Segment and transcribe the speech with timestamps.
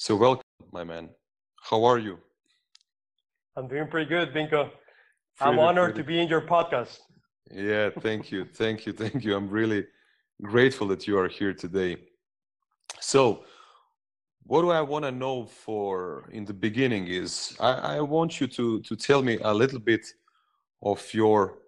[0.00, 1.08] So welcome, my man.
[1.60, 2.20] How are you?
[3.56, 4.70] I'm doing pretty good, Vinko.
[5.40, 6.02] I'm honored pretty.
[6.02, 6.98] to be in your podcast.
[7.50, 9.34] Yeah, thank you, thank you, thank you.
[9.34, 9.86] I'm really
[10.40, 11.96] grateful that you are here today.
[13.00, 13.42] So,
[14.44, 18.46] what do I want to know for in the beginning is I, I want you
[18.46, 20.06] to to tell me a little bit
[20.80, 21.58] of your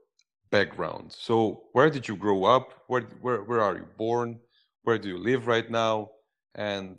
[0.52, 1.10] background.
[1.10, 2.74] So, where did you grow up?
[2.86, 4.38] Where where where are you born?
[4.84, 6.10] Where do you live right now?
[6.54, 6.96] And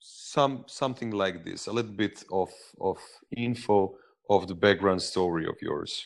[0.00, 2.50] some something like this, a little bit of
[2.80, 2.98] of
[3.36, 3.94] info
[4.28, 6.04] of the background story of yours.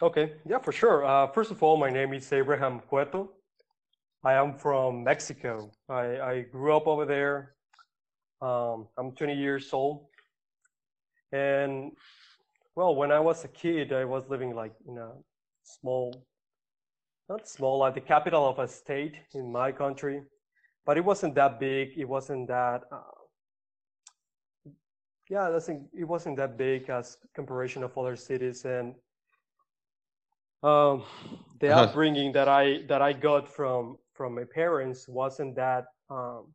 [0.00, 1.04] Okay, yeah, for sure.
[1.04, 3.30] Uh, first of all, my name is Abraham Cueto.
[4.24, 5.70] I am from Mexico.
[5.88, 7.54] I, I grew up over there.
[8.40, 10.06] Um, I'm 20 years old.
[11.32, 11.92] And
[12.76, 15.10] well, when I was a kid, I was living like in a
[15.64, 16.26] small,
[17.28, 20.22] not small, like the capital of a state in my country
[20.88, 21.90] but it wasn't that big.
[21.98, 24.70] It wasn't that, uh,
[25.28, 28.64] yeah, I think it wasn't that big as comparison of other cities.
[28.64, 28.94] And
[30.62, 31.04] um,
[31.60, 31.82] the uh-huh.
[31.82, 36.54] upbringing that I that I got from from my parents wasn't that um,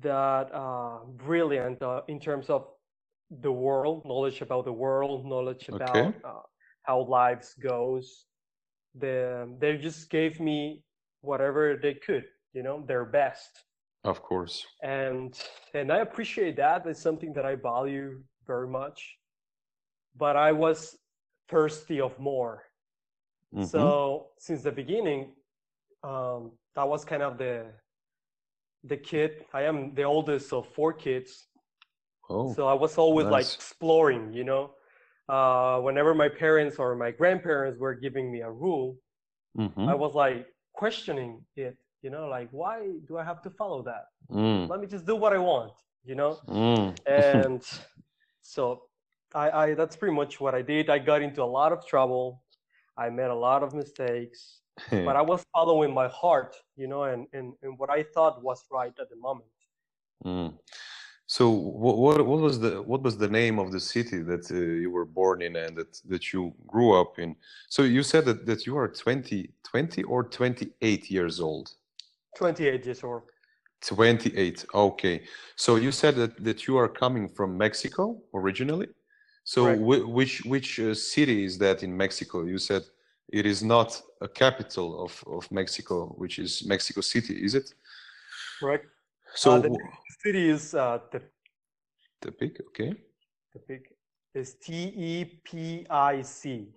[0.00, 2.66] that uh, brilliant uh, in terms of
[3.42, 6.16] the world, knowledge about the world, knowledge about okay.
[6.24, 6.40] uh,
[6.84, 8.24] how lives goes.
[8.94, 10.82] The, they just gave me
[11.22, 13.50] whatever they could, you know, their best.
[14.04, 14.66] Of course.
[14.82, 15.38] And
[15.74, 16.86] and I appreciate that.
[16.86, 19.16] It's something that I value very much.
[20.16, 20.98] But I was
[21.48, 22.64] thirsty of more.
[23.54, 23.64] Mm-hmm.
[23.64, 25.32] So since the beginning,
[26.02, 27.66] um, that was kind of the
[28.84, 29.44] the kid.
[29.54, 31.46] I am the oldest of four kids.
[32.28, 33.32] Oh, so I was always nice.
[33.32, 34.72] like exploring, you know.
[35.28, 38.96] Uh, whenever my parents or my grandparents were giving me a rule,
[39.56, 39.88] mm-hmm.
[39.88, 40.46] I was like,
[40.82, 44.68] questioning it you know like why do i have to follow that mm.
[44.68, 45.70] let me just do what i want
[46.04, 46.88] you know mm.
[47.06, 47.62] and
[48.54, 48.82] so
[49.32, 52.42] I, I that's pretty much what i did i got into a lot of trouble
[53.04, 54.40] i made a lot of mistakes
[55.06, 58.64] but i was following my heart you know and, and, and what i thought was
[58.78, 59.54] right at the moment
[60.26, 60.52] mm.
[61.36, 64.54] So what, what, what was the what was the name of the city that uh,
[64.84, 67.36] you were born in and that that you grew up in?
[67.70, 71.70] So you said that that you are 20, 20 or 28 years old.
[72.36, 73.22] 28 years old.
[73.80, 74.66] 28.
[74.74, 75.22] Okay.
[75.56, 78.88] So you said that that you are coming from Mexico originally.
[79.44, 79.74] So
[80.18, 82.44] which which uh, city is that in Mexico?
[82.44, 82.82] You said
[83.32, 83.90] it is not
[84.20, 87.72] a capital of of Mexico, which is Mexico City, is it?
[88.60, 88.82] Right.
[89.34, 89.70] So uh, the
[90.24, 91.20] city is uh, the
[92.22, 92.94] Tepic, okay.
[93.52, 93.82] Tepic
[94.34, 96.68] is T E P I C.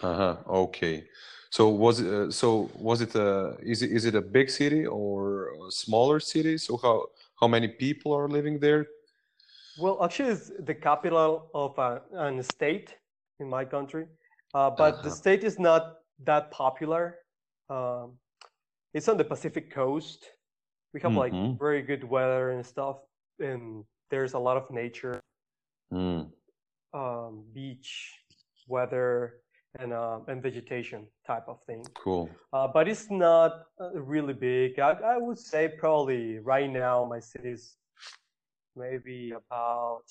[0.00, 0.36] Uh huh.
[0.48, 1.04] Okay.
[1.50, 2.12] So was it?
[2.12, 3.56] Uh, so was it a?
[3.60, 6.56] Is it is it a big city or a smaller city?
[6.58, 7.06] So how
[7.40, 8.86] how many people are living there?
[9.78, 12.96] Well, actually, it's the capital of a, an state
[13.38, 14.06] in my country,
[14.54, 15.02] uh, but uh-huh.
[15.02, 17.18] the state is not that popular.
[17.68, 18.18] Um,
[18.92, 20.24] it's on the Pacific coast,
[20.92, 21.18] we have mm-hmm.
[21.18, 22.96] like very good weather and stuff
[23.38, 25.20] and there's a lot of nature
[25.92, 26.26] mm.
[26.94, 28.14] um, beach
[28.66, 29.34] weather
[29.78, 34.78] and uh, and vegetation type of thing cool uh, but it's not uh, really big
[34.78, 37.76] I, I would say probably right now my city is
[38.76, 40.02] maybe about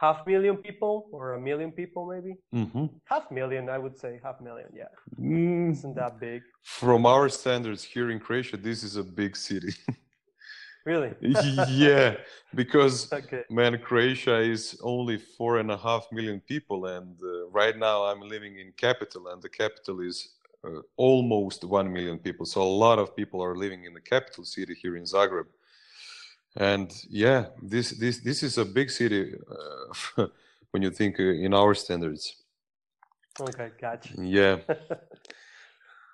[0.00, 2.32] half million people or a million people maybe?
[2.54, 2.86] Mm-hmm.
[3.04, 4.92] half million i would say half million yeah.
[5.20, 5.72] Mm.
[5.72, 6.42] isn't that big?
[6.62, 9.74] From our standards here in croatia this is a big city.
[10.86, 11.12] Really?
[11.86, 12.16] Yeah
[12.54, 13.42] because okay.
[13.50, 18.22] man croatia is only four and a half million people and uh, right now i'm
[18.34, 20.18] living in capital and the capital is
[20.66, 22.44] uh, almost 1 million people.
[22.44, 25.46] So a lot of people are living in the capital city here in zagreb
[26.56, 29.34] and yeah this this this is a big city
[30.18, 30.26] uh,
[30.70, 32.42] when you think uh, in our standards.
[33.40, 34.14] Okay gotcha.
[34.18, 34.58] Yeah.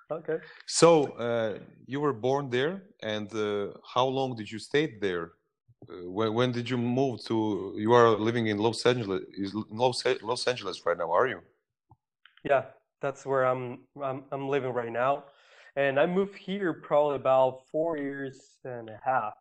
[0.09, 0.37] Okay.
[0.67, 5.33] So uh, you were born there and uh, how long did you stay there?
[5.89, 10.05] Uh, when, when did you move to you are living in los angeles is los,
[10.21, 11.41] los angeles right now are you?
[12.45, 12.63] Yeah
[13.01, 15.25] that's where i'm i'm, I'm living right now.
[15.75, 19.33] And i moved here probably about four years and a half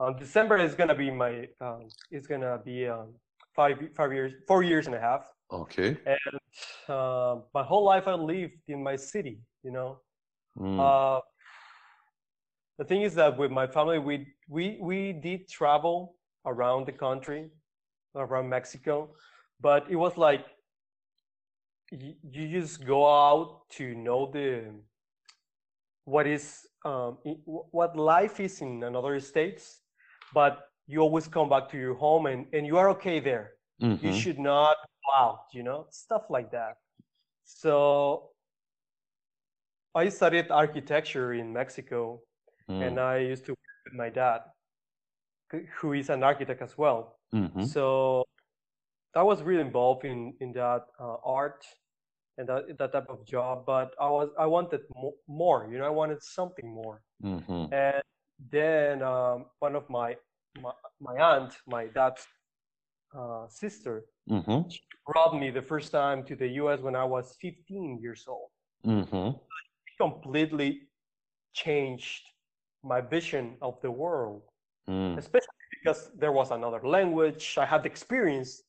[0.00, 3.14] um, December is gonna be my um, it's gonna be um,
[3.54, 5.28] five five years four years and a half.
[5.50, 5.96] Okay.
[6.06, 6.40] And
[6.88, 9.38] uh, my whole life I lived in my city.
[9.62, 9.98] You know.
[10.58, 10.80] Mm.
[10.80, 11.20] Uh,
[12.78, 16.14] the thing is that with my family we we we did travel
[16.44, 17.50] around the country,
[18.14, 19.10] around Mexico,
[19.60, 20.44] but it was like
[21.90, 24.72] you, you just go out to know the
[26.04, 29.80] what is um, what life is in another states,
[30.32, 33.52] but you always come back to your home and, and you are okay there.
[33.82, 34.06] Mm-hmm.
[34.06, 36.76] You should not go out, you know, stuff like that.
[37.44, 38.30] So
[39.94, 42.20] I studied architecture in Mexico
[42.68, 42.86] mm.
[42.86, 44.40] and I used to work with my dad,
[45.78, 47.18] who is an architect as well.
[47.34, 47.64] Mm-hmm.
[47.64, 48.24] So
[49.14, 51.64] I was really involved in, in that uh, art
[52.38, 54.82] and that, that type of job, but I was I wanted
[55.26, 57.02] more, you know, I wanted something more.
[57.24, 57.72] Mm-hmm.
[57.72, 58.02] And
[58.50, 60.16] then um, one of my,
[60.60, 62.26] my, my aunt, my dad's
[63.16, 64.68] uh, sister, mm-hmm.
[65.06, 66.80] brought me the first time to the U.S.
[66.80, 68.50] when I was 15 years old.
[68.86, 69.36] Mm-hmm.
[69.98, 70.82] completely
[71.52, 72.22] changed
[72.84, 74.42] my vision of the world,
[74.88, 75.18] mm.
[75.18, 77.56] especially because there was another language.
[77.58, 78.62] I had the experience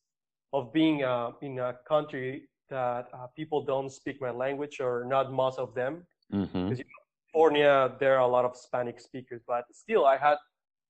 [0.53, 5.31] of being uh, in a country that uh, people don't speak my language or not
[5.31, 6.05] most of them.
[6.33, 6.73] Mm-hmm.
[7.37, 10.37] California, there are a lot of Spanish speakers, but still, I had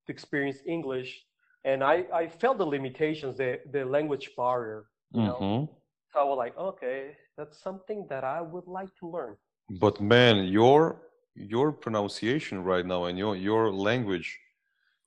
[0.06, 1.22] to experience English,
[1.64, 4.86] and I, I felt the limitations, the the language barrier.
[5.12, 5.44] You mm-hmm.
[5.44, 5.70] know,
[6.12, 9.36] so I was like, okay, that's something that I would like to learn.
[9.80, 11.02] But man, your
[11.34, 14.28] your pronunciation right now and your your language,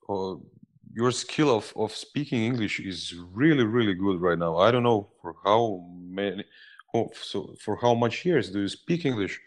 [0.08, 0.34] uh,
[0.94, 4.58] your skill of of speaking English is really really good right now.
[4.58, 5.62] I don't know for how
[6.20, 6.44] many,
[7.30, 9.40] so for how much years do you speak English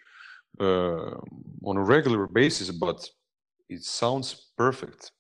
[0.60, 1.18] uh,
[1.64, 3.08] on a regular basis, but
[3.70, 5.12] it sounds perfect.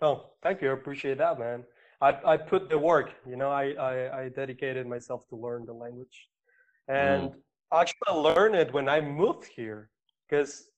[0.00, 0.70] Oh, thank you.
[0.70, 1.64] I appreciate that, man.
[2.00, 5.72] I, I put the work, you know, I, I, I dedicated myself to learn the
[5.72, 6.28] language.
[6.86, 7.34] And mm.
[7.72, 9.90] I actually learned it when I moved here
[10.28, 10.68] because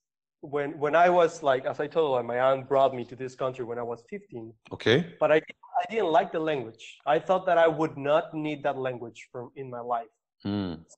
[0.40, 3.34] when when I was like, as I told you, my aunt brought me to this
[3.34, 4.52] country when I was 15.
[4.72, 5.14] Okay.
[5.20, 6.98] But I I didn't like the language.
[7.06, 10.12] I thought that I would not need that language from in my life.
[10.44, 10.78] Mm.
[10.88, 10.96] So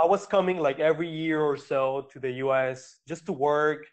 [0.00, 2.98] I was coming like every year or so to the U.S.
[3.08, 3.86] just to work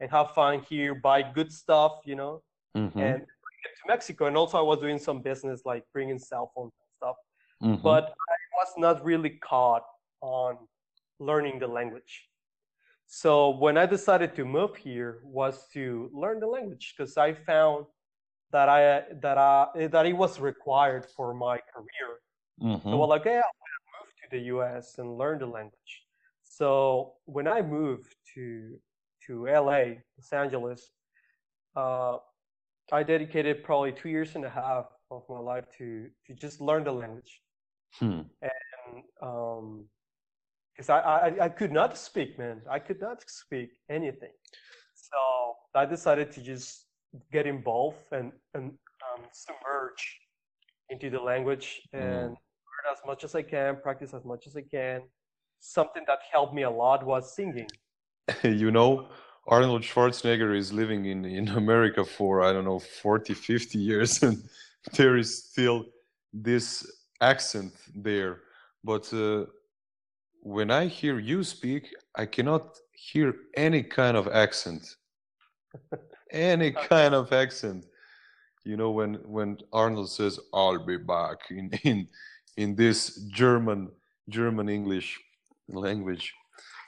[0.00, 2.42] and have fun here, buy good stuff, you know,
[2.76, 2.98] mm-hmm.
[2.98, 4.26] and to Mexico.
[4.26, 7.16] And also I was doing some business like bringing cell phones and stuff.
[7.62, 7.82] Mm-hmm.
[7.82, 9.84] But I was not really caught
[10.20, 10.56] on
[11.20, 12.28] learning the language.
[13.06, 17.86] So when I decided to move here was to learn the language because I found
[18.52, 22.08] that I that I that it was required for my career.
[22.62, 22.88] Mm-hmm.
[22.90, 23.63] So well, like, yeah, I move
[24.24, 24.98] to the U.S.
[24.98, 25.92] and learn the language.
[26.42, 28.78] So when I moved to
[29.26, 30.90] to L.A., Los Angeles,
[31.76, 32.18] uh,
[32.92, 36.84] I dedicated probably two years and a half of my life to to just learn
[36.84, 37.40] the language.
[37.98, 38.22] Hmm.
[38.42, 39.86] And um,
[40.74, 42.60] because I, I, I could not speak, man.
[42.68, 44.32] I could not speak anything.
[44.94, 46.86] So I decided to just
[47.32, 48.72] get involved and, and
[49.06, 50.20] um, submerge
[50.90, 52.36] into the language and mm.
[52.90, 55.02] As much as I can, practice as much as I can.
[55.60, 57.68] Something that helped me a lot was singing.
[58.42, 59.08] you know,
[59.46, 64.42] Arnold Schwarzenegger is living in, in America for, I don't know, 40, 50 years, and
[64.96, 65.86] there is still
[66.32, 66.86] this
[67.20, 68.40] accent there.
[68.82, 69.46] But uh,
[70.40, 74.96] when I hear you speak, I cannot hear any kind of accent.
[76.30, 77.86] any kind of accent.
[78.64, 82.08] You know, when when Arnold says, "I'll be back" in in
[82.56, 83.90] in this German
[84.28, 85.20] German English
[85.68, 86.32] language.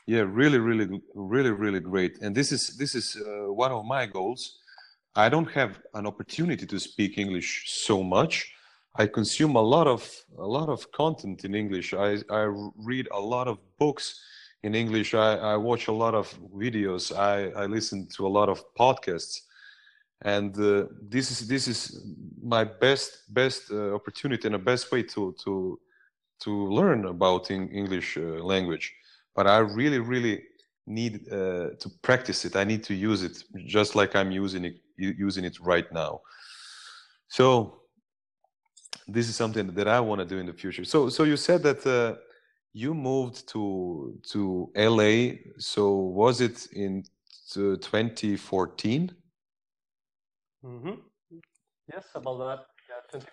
[0.06, 2.22] Yeah, really, really, really, really great.
[2.22, 4.58] And this is this is uh, one of my goals.
[5.14, 8.52] I don't have an opportunity to speak English so much,
[8.98, 10.02] I consume a lot of
[10.38, 11.92] a lot of content in English.
[11.92, 12.44] I, I
[12.76, 14.20] read a lot of books
[14.62, 15.12] in English.
[15.12, 17.14] I, I watch a lot of videos.
[17.14, 19.42] I, I listen to a lot of podcasts,
[20.22, 22.02] and uh, this is this is
[22.42, 25.78] my best best uh, opportunity and a best way to to
[26.40, 28.94] to learn about English uh, language.
[29.34, 30.42] But I really really
[30.86, 32.56] need uh, to practice it.
[32.56, 36.20] I need to use it just like I'm using it using it right now.
[37.28, 37.82] So
[39.08, 40.84] this is something that I want to do in the future.
[40.84, 42.16] So, so you said that uh,
[42.72, 45.36] you moved to to LA.
[45.58, 47.04] So was it in
[47.52, 49.14] 2014?
[50.66, 50.94] Mm-hmm.
[51.92, 52.66] Yes, about that.
[52.88, 53.26] Yeah, 20,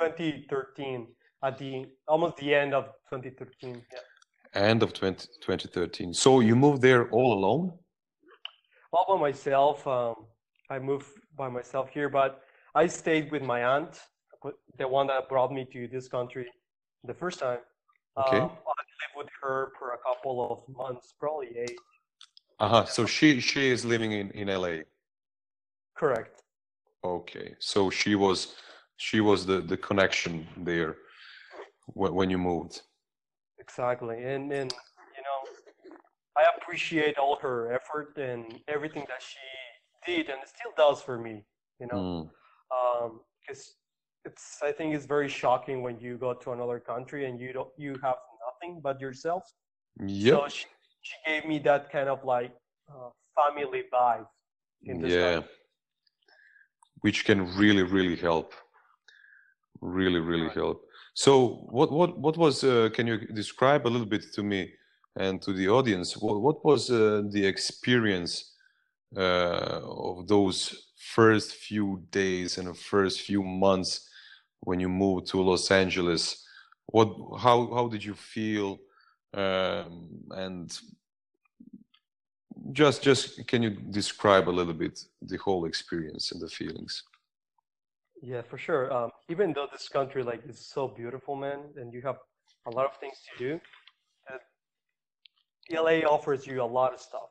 [0.00, 1.06] actually 2013
[1.42, 3.82] at the almost the end of 2013.
[3.92, 4.60] Yeah.
[4.60, 6.14] End of 20, 2013.
[6.14, 7.72] So you moved there all alone?
[8.92, 9.86] All by myself.
[9.86, 10.14] Um,
[10.70, 12.42] I moved by myself here, but
[12.74, 14.00] I stayed with my aunt
[14.78, 16.46] the one that brought me to this country
[17.04, 17.58] the first time.
[18.16, 18.38] Okay.
[18.38, 21.78] Um, I lived with her for a couple of months, probably eight.
[22.60, 22.84] Uh huh.
[22.84, 24.82] So she she is living in in LA.
[25.96, 26.43] Correct.
[27.04, 27.54] Okay.
[27.58, 28.54] So she was
[28.96, 30.96] she was the the connection there
[31.88, 32.82] when when you moved.
[33.58, 34.72] Exactly, and and
[35.16, 35.40] you know,
[36.36, 39.38] I appreciate all her effort and everything that she
[40.06, 41.44] did and still does for me.
[41.80, 42.30] You know,
[42.70, 43.74] because mm.
[44.24, 47.52] um, it's I think it's very shocking when you go to another country and you
[47.52, 49.42] don't you have nothing but yourself.
[50.04, 50.34] Yeah.
[50.34, 50.66] So she,
[51.02, 52.52] she gave me that kind of like
[52.88, 54.26] uh, family vibe.
[54.82, 55.34] yeah.
[55.34, 55.50] Country.
[57.04, 58.54] Which can really really help.
[59.82, 60.60] Really really right.
[60.62, 60.78] help.
[61.12, 61.32] So
[61.78, 62.64] what what what was?
[62.64, 64.72] Uh, can you describe a little bit to me
[65.14, 66.16] and to the audience?
[66.16, 68.32] What what was uh, the experience
[69.14, 70.56] uh, of those
[70.96, 74.08] first few days and the first few months
[74.60, 76.22] when you moved to Los Angeles?
[76.86, 77.08] What
[77.38, 78.78] how how did you feel?
[79.34, 80.72] Um, and
[82.72, 87.02] just just can you describe a little bit the whole experience and the feelings?
[88.22, 88.92] Yeah, for sure.
[88.92, 92.16] Um, even though this country like is so beautiful, man, and you have
[92.66, 93.60] a lot of things to do,
[94.32, 97.30] uh, LA offers you a lot of stuff.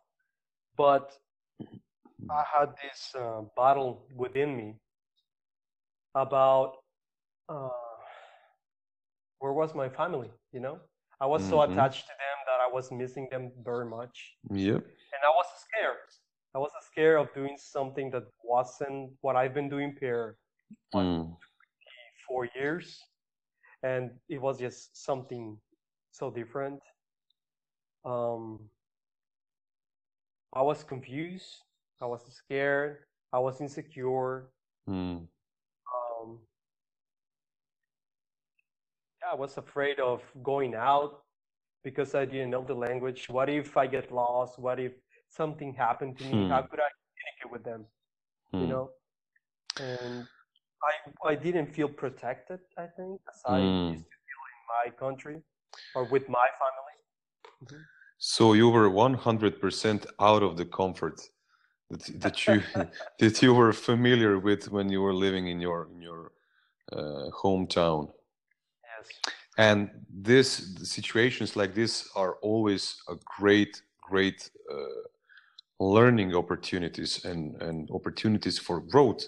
[0.78, 1.12] But
[2.30, 4.76] I had this uh, battle within me
[6.16, 6.74] about
[7.50, 7.70] uh,
[9.40, 10.32] where was my family.
[10.52, 10.80] You know,
[11.20, 11.52] I was mm-hmm.
[11.52, 14.36] so attached to them that I was missing them very much.
[14.52, 14.86] Yep.
[15.24, 15.98] I was scared.
[16.56, 20.38] I was scared of doing something that wasn't what I've been doing here
[20.94, 21.36] mm.
[22.28, 23.00] four years,
[23.82, 25.58] and it was just something
[26.12, 26.80] so different.
[28.06, 28.60] Um,
[30.54, 31.58] I was confused.
[32.02, 32.98] I was scared.
[33.32, 34.50] I was insecure.
[34.88, 35.26] Mm.
[35.94, 36.40] Um,
[39.32, 41.24] I was afraid of going out
[41.84, 43.28] because I didn't know the language.
[43.30, 44.60] What if I get lost?
[44.60, 44.94] What if
[45.36, 46.34] something happened to me?
[46.34, 46.50] Mm.
[46.50, 47.86] How could I communicate with them?
[48.54, 48.60] Mm.
[48.60, 48.72] You hmm.
[48.72, 48.90] know,
[49.80, 50.28] and
[50.90, 52.60] I I didn't feel protected.
[52.78, 55.38] I think as I used to feel in my country
[55.96, 56.98] or with my family.
[57.64, 57.82] Mm-hmm.
[58.18, 61.20] So you were one hundred percent out of the comfort
[61.90, 62.62] that that you
[63.20, 66.32] that you were familiar with when you were living in your in your
[66.92, 68.12] uh, hometown.
[68.92, 69.08] Yes.
[69.58, 70.48] And this
[70.84, 75.02] situations like this are always a great great uh,
[75.80, 79.24] learning opportunities and and opportunities for growth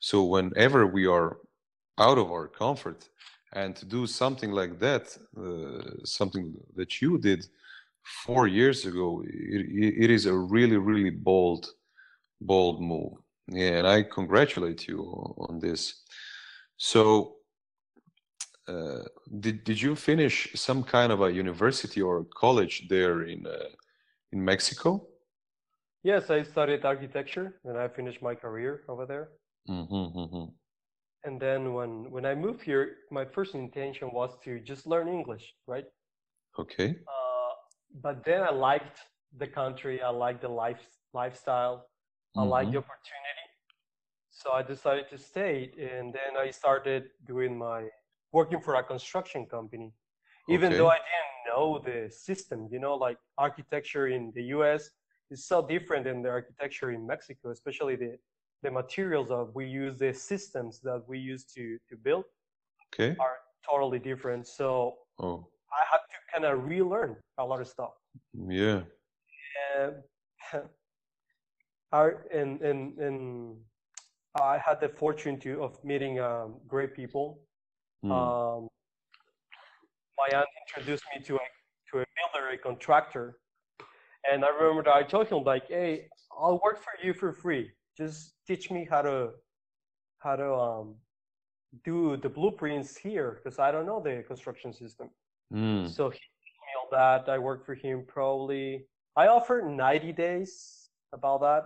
[0.00, 1.36] so whenever we are
[1.98, 3.08] out of our comfort
[3.52, 7.46] and to do something like that, uh, something that you did
[8.24, 11.68] four years ago, it, it is a really, really bold,
[12.40, 13.12] bold move.
[13.48, 15.02] Yeah, and I congratulate you
[15.48, 16.02] on this.
[16.76, 17.36] So,
[18.68, 19.02] uh,
[19.40, 23.70] did did you finish some kind of a university or college there in uh,
[24.32, 25.09] in Mexico?
[26.02, 29.28] Yes, I studied architecture and I finished my career over there.
[29.68, 30.44] Mm-hmm, mm-hmm.
[31.24, 35.54] And then when when I moved here, my first intention was to just learn English,
[35.66, 35.84] right?
[36.58, 36.96] Okay.
[37.06, 37.52] Uh,
[38.02, 39.00] but then I liked
[39.36, 40.00] the country.
[40.00, 40.80] I liked the life
[41.12, 41.86] lifestyle.
[42.34, 42.48] I mm-hmm.
[42.48, 43.46] liked the opportunity.
[44.30, 47.88] So I decided to stay, and then I started doing my
[48.32, 49.92] working for a construction company.
[50.48, 50.78] Even okay.
[50.78, 54.88] though I didn't know the system, you know, like architecture in the U.S.
[55.30, 58.16] is so different than the architecture in Mexico, especially the
[58.62, 62.24] the materials that we use, the systems that we use to to build,
[62.92, 64.46] okay, are totally different.
[64.46, 65.46] So oh.
[65.72, 67.92] I had to kind of relearn a lot of stuff.
[68.48, 68.82] Yeah.
[71.92, 73.56] And and and
[74.40, 77.40] I had the fortune to of meeting um, great people.
[78.04, 78.12] Mm.
[78.12, 78.68] Um,
[80.16, 81.46] my aunt introduced me to a
[81.90, 83.38] to a builder, a contractor,
[84.30, 88.32] and I remember I told him like, "Hey, I'll work for you for free just
[88.46, 89.30] teach me how to
[90.18, 90.94] how to um,
[91.84, 95.10] do the blueprints here because I don't know the construction system.
[95.52, 95.88] Mm.
[95.88, 97.28] So he me all that.
[97.28, 98.86] I worked for him probably.
[99.16, 101.64] I offered 90 days about that,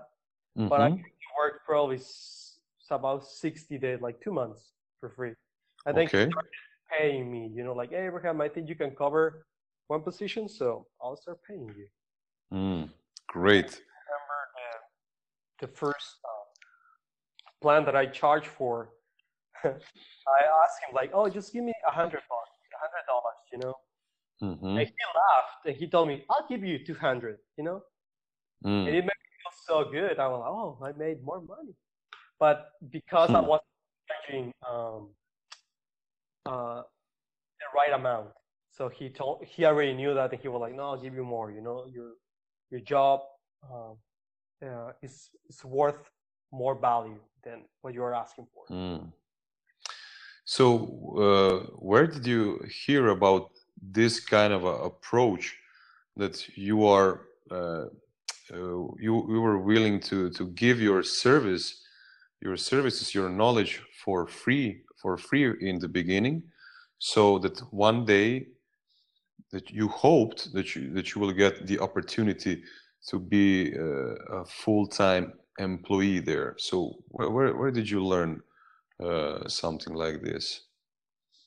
[0.58, 0.68] mm-hmm.
[0.68, 1.02] but I mm-hmm.
[1.40, 2.00] worked probably
[2.90, 5.32] about 60 days, like two months for free.
[5.86, 6.24] And then okay.
[6.24, 6.50] he started
[6.98, 9.46] paying me, you know, like, hey, Abraham, I think you can cover
[9.88, 11.86] one position, so I'll start paying you.
[12.52, 12.90] Mm,
[13.28, 13.64] great.
[13.64, 14.40] I remember
[15.60, 16.18] the, the first
[17.64, 18.90] plan that I charged for,
[19.64, 19.68] I
[20.60, 23.74] asked him like, "Oh, just give me a hundred bucks, a hundred dollars," you know.
[24.42, 24.76] Mm-hmm.
[24.78, 27.78] And he laughed and he told me, "I'll give you two hundred, you know."
[28.64, 28.86] Mm.
[28.86, 30.18] And it made me feel so good.
[30.18, 31.74] I was like, "Oh, I made more money,"
[32.38, 32.56] but
[32.90, 33.36] because mm.
[33.36, 33.74] I wasn't
[34.10, 35.00] charging um,
[36.44, 36.82] uh,
[37.62, 38.28] the right amount,
[38.76, 41.24] so he told he already knew that, and he was like, "No, I'll give you
[41.24, 41.50] more.
[41.50, 42.10] You know, your
[42.74, 43.20] your job
[43.70, 43.92] uh,
[44.66, 46.02] uh, is is worth
[46.50, 48.64] more value than what you are asking for.
[48.70, 49.12] Mm.
[50.44, 50.64] So,
[51.26, 51.56] uh,
[51.90, 52.42] where did you
[52.84, 53.44] hear about
[53.98, 55.44] this kind of approach
[56.16, 56.36] that
[56.68, 57.10] you are
[57.50, 57.86] uh,
[58.54, 61.66] uh, you you were willing to to give your service,
[62.46, 64.68] your services, your knowledge for free
[65.00, 66.42] for free in the beginning,
[66.98, 68.28] so that one day
[69.54, 72.54] that you hoped that you that you will get the opportunity
[73.10, 73.46] to be
[73.86, 75.24] uh, a full-time
[75.58, 76.50] employee there.
[76.58, 76.76] So
[77.14, 78.32] where where, where did you learn
[79.06, 80.44] uh, something like this?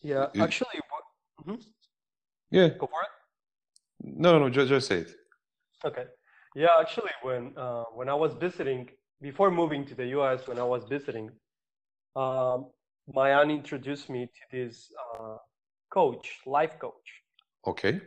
[0.02, 1.04] Yeah, It- actually, what,
[1.46, 1.60] Mhm.
[2.58, 3.14] yeah, go for it.
[4.24, 5.12] no, no, no, just, just say it.
[5.90, 6.06] Okay.
[6.56, 8.82] Yeah, actually, when uh, when I was visiting
[9.22, 11.28] before moving to the U.S., when I was visiting,
[12.16, 12.58] um,
[13.20, 15.38] my aunt introduced me to this uh,
[15.98, 17.08] coach, life coach,
[17.67, 18.01] Okay.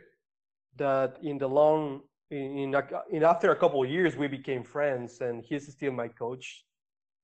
[0.77, 2.01] that in the long
[2.31, 2.75] in
[3.11, 6.65] in, after a couple of years we became friends, and he's still my coach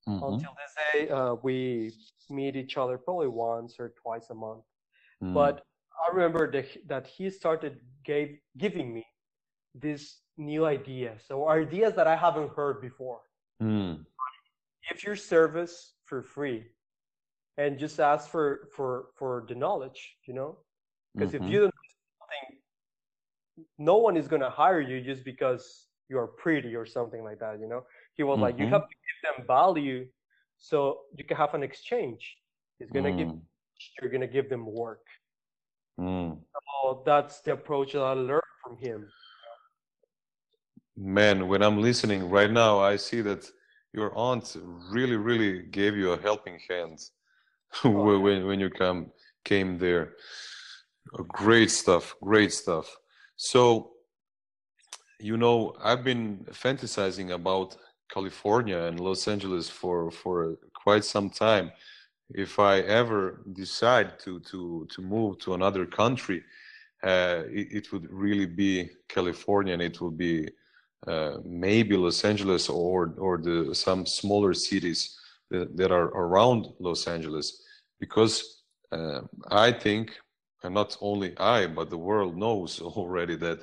[0.07, 1.09] Mhm, until this day.
[1.09, 1.93] Uh, we
[2.29, 4.63] meet each other probably once or twice a month.
[5.21, 5.61] mm, But
[6.07, 9.05] I remember that he- that he started gave giving me
[9.75, 13.21] these new ideas, so ideas that I haven't heard before.
[13.61, 14.05] mm,
[14.89, 16.65] Give your service for free,
[17.57, 20.17] and just ask for for for the knowledge.
[20.25, 20.57] You know,
[21.17, 21.73] because mhm, if you don't
[23.77, 27.59] no one is gonna hire you just because you are pretty or something like that.
[27.59, 28.71] You know, he was like, you Mhm.
[28.71, 30.07] have to give them value,
[30.57, 32.37] so you can have an exchange.
[32.79, 33.41] He's gonna give mm,
[34.01, 35.05] you're gonna give them work.
[35.99, 36.37] mm.
[36.81, 39.07] So that's the approach that I learned from him.
[40.95, 43.49] Man, when I'm listening right now, I see that
[43.93, 44.55] your aunt
[44.91, 46.99] really, really gave you a helping hand
[47.83, 49.11] Oh, when when you come
[49.43, 50.15] came there.
[51.29, 52.95] Great stuff, great stuff.
[53.37, 53.91] So,
[55.19, 57.77] you know, I've been fantasizing about
[58.11, 61.71] California and Los Angeles for for quite some time.
[62.31, 66.43] If I ever decide to to to move to another country,
[67.03, 70.49] uh, it, it would really be California, and it would be
[71.07, 75.17] uh, maybe Los Angeles or or the some smaller cities
[75.51, 77.63] that, that are around Los Angeles,
[77.99, 80.11] because uh, I think,
[80.63, 83.59] and not only I, but the world knows already that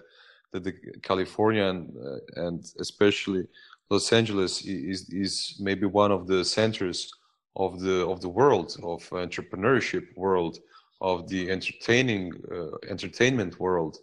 [0.53, 3.47] that the California and, uh, and especially
[3.91, 7.11] Los Angeles is is maybe one of the centers
[7.57, 10.59] of the of the world of entrepreneurship world
[11.01, 13.99] of the entertaining uh, entertainment world.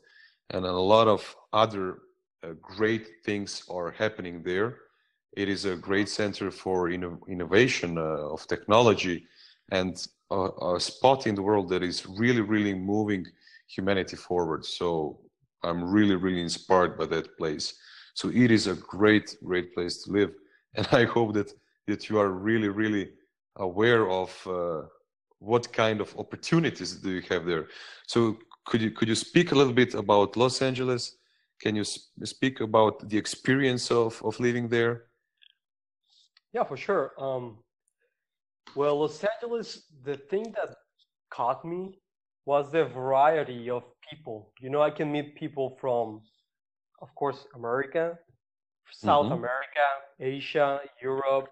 [0.51, 1.99] And a lot of other
[2.43, 4.77] uh, great things are happening there.
[5.37, 9.25] It is a great center for inno- innovation uh, of technology.
[9.71, 9.95] And
[10.31, 13.25] a, a spot in the world that is really really moving
[13.67, 14.65] humanity forward.
[14.65, 15.19] So
[15.63, 17.65] i'm really really inspired by that place.
[18.13, 20.31] So it is a great great place to live.
[20.77, 21.49] And i hope that
[21.87, 23.05] that you are really really
[23.57, 24.81] aware of uh,
[25.39, 27.67] what kind of opportunities do you have there.
[28.07, 31.17] So could you could you speak a little bit about los angeles?
[31.63, 31.83] Can you
[32.33, 34.95] speak about the experience of of living there?
[36.53, 37.13] Yeah, for sure.
[37.17, 37.63] Um,
[38.75, 40.75] well, Los Angeles, the thing that
[41.29, 41.99] caught me
[42.45, 44.53] was the variety of people.
[44.59, 46.21] You know, I can meet people from,
[47.01, 48.17] of course, America,
[48.91, 49.33] South Mhm.
[49.33, 49.85] America,
[50.19, 51.49] Asia, Europe,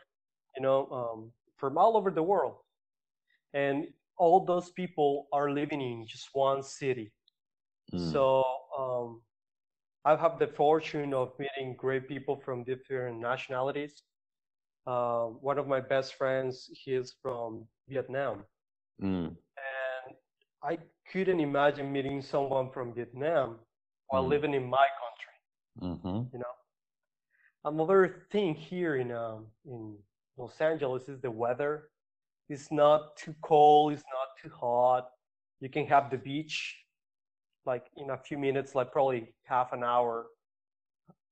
[0.56, 2.58] you know, um, from all over the world.
[3.54, 7.12] And all those people are living in just one city.
[7.94, 8.12] Mm.
[8.12, 8.44] So
[8.78, 9.22] um,
[10.06, 14.04] I've had the fortune of meeting great people from different nationalities.
[14.90, 18.44] Uh, one of my best friends, he is from Vietnam,
[19.00, 19.28] Mm.
[19.28, 20.18] and
[20.64, 20.80] I
[21.12, 23.60] couldn't imagine meeting someone from Vietnam
[24.08, 24.30] while Mm.
[24.30, 25.36] living in my country.
[25.78, 26.34] Mhm.
[26.34, 26.56] You know,
[27.66, 30.04] another thing here in um, in
[30.38, 31.92] Los Angeles is the weather.
[32.48, 33.94] It's not too cold.
[33.94, 35.12] It's not too hot.
[35.60, 36.84] You can have the beach
[37.66, 40.32] like in a few minutes, like probably half an hour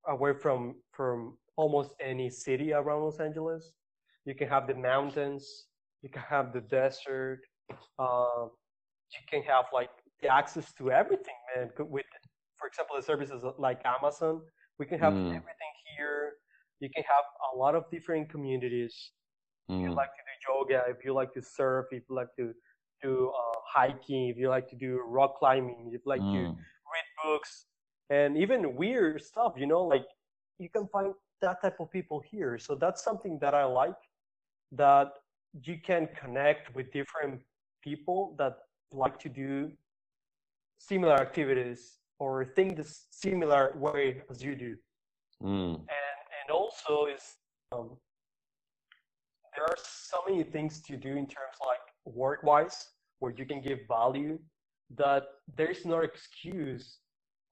[0.06, 3.74] away from from almost any city around Los Angeles.
[4.24, 5.44] You can have the mountains.
[6.02, 7.40] You can have the desert.
[7.98, 8.50] Um,
[9.14, 9.90] you can have like
[10.22, 11.70] the access to everything, man.
[11.78, 12.06] With,
[12.58, 14.42] for example, the services like Amazon,
[14.78, 15.30] we can have Mm.
[15.38, 16.34] everything here.
[16.80, 18.94] You can have a lot of different communities.
[19.68, 19.96] If you Mm.
[19.96, 22.52] like to do yoga, if you like to surf, if you like to
[23.02, 26.56] do uh, hiking, if you like to do rock climbing, if you like to Mm.
[26.94, 27.66] read books
[28.10, 30.04] and even weird stuff you know like
[30.58, 34.02] you can find that type of people here so that's something that i like
[34.72, 35.12] that
[35.64, 37.40] you can connect with different
[37.82, 38.58] people that
[38.92, 39.70] like to do
[40.78, 44.76] similar activities or think the similar way as you do
[45.40, 45.74] Mm.
[45.74, 47.36] and and also is
[47.70, 47.90] um,
[49.54, 52.88] there are so many things to do in terms like work wise
[53.20, 54.38] where you can give value
[54.96, 55.24] that
[55.56, 56.98] there's no excuse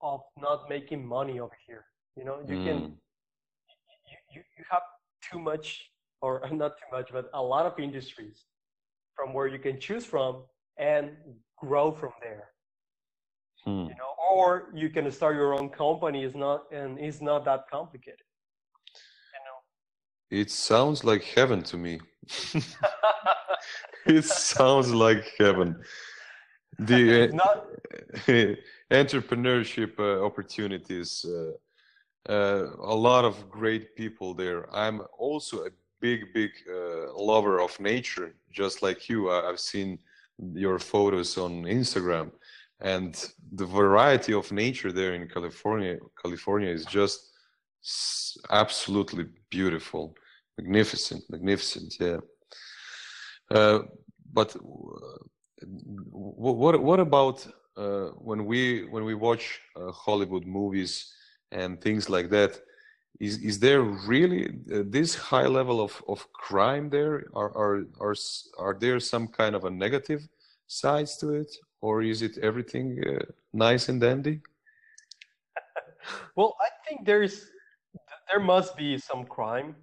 [0.03, 1.85] of not making money over here
[2.17, 2.65] You know, you mm.
[2.67, 2.79] can
[4.37, 4.83] you, you, have
[5.29, 5.67] too much
[6.23, 8.45] or not too much, but a lot of industries
[9.17, 10.33] from where you can choose from
[10.79, 11.11] and
[11.57, 12.49] grow from there.
[13.65, 13.87] Hmm.
[13.91, 16.25] You know, or you can start your own company.
[16.25, 18.29] It's not and it's not that complicated.
[19.35, 20.41] You know.
[20.43, 21.95] It sounds like heaven to me.
[24.07, 25.69] it sounds like heaven.
[26.79, 27.67] The uh, not...
[29.03, 31.25] entrepreneurship uh, opportunities.
[31.25, 31.53] Uh,
[32.29, 34.75] uh, a lot of great people there.
[34.75, 39.31] I'm also a big, big uh, lover of nature, just like you.
[39.31, 39.99] I, have seen
[40.55, 42.31] your photos on Instagram,
[42.81, 43.13] and
[43.53, 47.31] the variety of nature there in California, California is just
[48.51, 50.17] absolutely beautiful,
[50.59, 51.95] magnificent, magnificent.
[52.01, 52.19] Yeah.
[53.51, 53.83] Uh,
[54.33, 54.61] but uh,
[56.11, 61.13] what what about uh, when we when we watch uh, Hollywood movies
[61.57, 62.53] and things like that?
[63.21, 67.25] is is there really uh, this high level of, of crime there?
[67.35, 68.15] Are, are are
[68.59, 70.29] are there some kind of a negative
[70.67, 71.51] sides to it?
[71.81, 74.41] Or is it everything uh, nice and dandy?
[76.37, 77.51] Well i think there's
[78.31, 79.75] there must be some crime.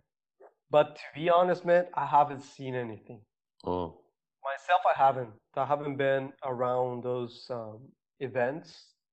[0.70, 3.22] But to be honest man i haven't seen anything.
[3.66, 3.98] Oh.
[4.44, 5.34] Myself i haven't.
[5.56, 7.80] I haven't been around those um,
[8.20, 8.70] events.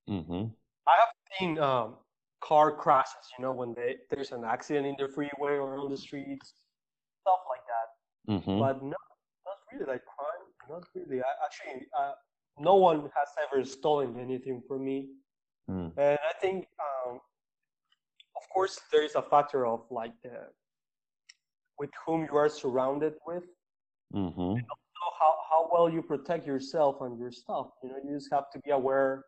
[0.08, 0.44] Mm-hmm.
[0.92, 1.94] i have seen um,
[2.40, 5.96] car crashes, you know, when they, there's an accident in the freeway or on the
[5.96, 6.54] streets,
[7.20, 8.32] stuff like that.
[8.32, 8.58] Mm-hmm.
[8.58, 8.96] But no,
[9.46, 10.46] not really like crime.
[10.68, 11.20] Not really.
[11.22, 12.12] I, actually, uh,
[12.58, 15.08] no one has ever stolen anything from me.
[15.70, 15.92] Mm.
[15.96, 17.20] And I think, um,
[18.36, 20.48] of course, there is a factor of like the
[21.78, 23.44] with whom you are surrounded with.
[24.14, 24.40] Mm-hmm.
[24.40, 27.68] And also how, how well you protect yourself and your stuff.
[27.82, 29.24] You know, you just have to be aware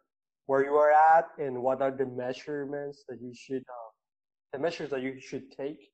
[0.47, 3.91] where you are at and what are the measurements that you should uh,
[4.53, 5.91] the measures that you should take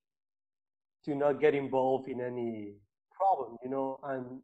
[1.05, 2.75] to not get involved in any
[3.17, 3.99] problem you know?
[4.05, 4.41] And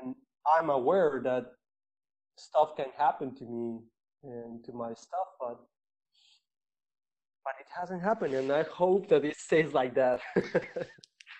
[0.00, 0.14] and
[0.56, 1.44] i'm aware that
[2.36, 3.80] stuff can happen to me
[4.24, 5.58] and to my stuff but
[7.44, 10.20] but it hasn't happened and i hope that it stays like that.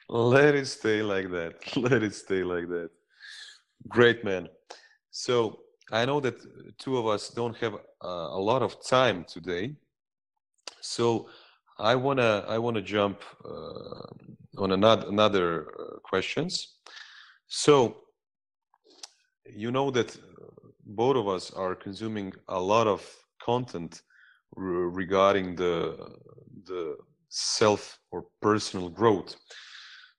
[0.08, 1.54] Let it stay like that.
[1.76, 2.90] Let it stay like that.
[3.88, 4.48] Great man.
[5.10, 5.60] So
[5.92, 6.36] I know that
[6.78, 9.74] two of us don't have uh, a lot of time today,
[10.80, 11.28] so
[11.78, 16.76] I wanna I wanna jump uh, on another another uh, questions.
[17.48, 17.96] So
[19.46, 20.16] you know that
[20.86, 23.04] both of us are consuming a lot of
[23.42, 24.02] content
[24.56, 25.96] regarding the
[26.64, 26.96] the
[27.28, 29.36] self or personal growth.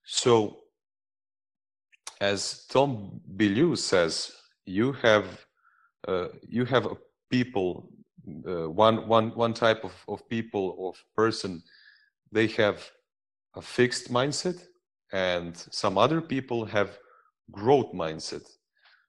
[0.04, 0.58] So
[2.22, 4.32] as Tom Bilyeu says,
[4.66, 5.46] you have
[6.48, 6.98] you have a
[7.30, 7.90] people
[8.48, 11.62] uh, one one one type of, of people of person.
[12.32, 12.78] They have
[13.56, 14.62] a fixed mindset
[15.12, 16.98] and some other people have
[17.52, 18.46] growth mindset.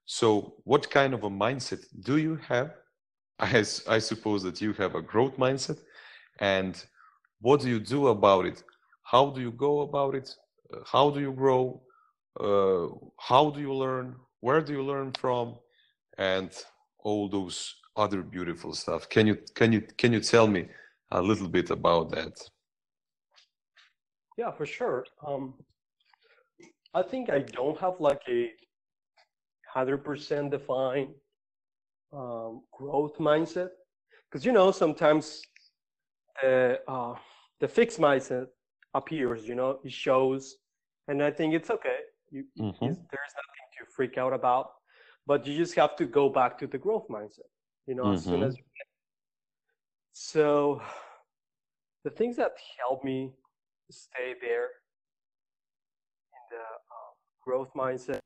[0.05, 2.75] So what kind of a mindset do you have?
[3.39, 5.79] I, I suppose that you have a growth mindset.
[6.39, 6.83] And
[7.41, 8.63] what do you do about it?
[9.03, 10.35] How do you go about it?
[10.73, 11.83] Uh, how do you grow?
[12.39, 14.17] Uh, how do you learn?
[14.41, 15.57] Where do you learn from?
[16.19, 16.51] And
[17.07, 17.59] all those
[17.97, 19.09] other beautiful stuff.
[19.09, 20.63] Can you can you can you tell me
[21.13, 22.35] a little bit about that?
[24.37, 25.07] Yeah, for sure.
[25.27, 25.55] Um,
[27.01, 28.41] I think I don't have like a
[29.75, 31.15] hundred percent defined
[32.13, 33.71] um, growth mindset
[34.27, 35.25] because you know sometimes
[36.43, 37.15] the uh,
[37.61, 38.47] the fixed mindset
[38.95, 39.47] appears.
[39.49, 40.57] You know, it shows,
[41.07, 42.01] and I think it's okay.
[42.33, 42.93] You, mm-hmm.
[43.13, 44.67] There's nothing to freak out about
[45.27, 47.51] but you just have to go back to the growth mindset
[47.87, 48.15] you know mm-hmm.
[48.15, 48.87] as soon as you can.
[50.13, 50.81] so
[52.05, 53.33] the things that help me
[53.91, 54.69] stay there
[56.35, 57.11] in the uh,
[57.43, 58.21] growth mindset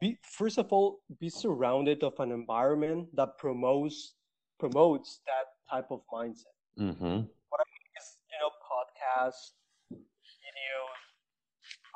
[0.00, 4.14] be first of all be surrounded of an environment that promotes
[4.58, 7.20] promotes that type of mindset mm-hmm.
[7.48, 9.52] what i mean is you know podcasts
[9.92, 11.00] videos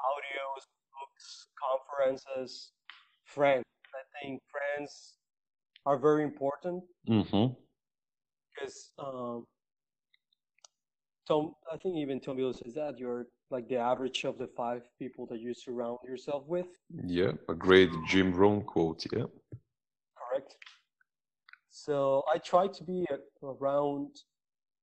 [0.08, 2.72] audios books conferences
[3.28, 3.64] friends.
[3.94, 5.14] I think friends
[5.86, 7.52] are very important mm-hmm.
[8.54, 9.44] because um,
[11.26, 14.82] Tom, I think even Tom Bilyeu says that you're like the average of the five
[14.98, 16.66] people that you surround yourself with.
[17.04, 19.04] Yeah, a great Jim Rohn quote.
[19.12, 19.24] Yeah,
[20.16, 20.56] correct.
[21.70, 23.06] So I try to be
[23.42, 24.08] around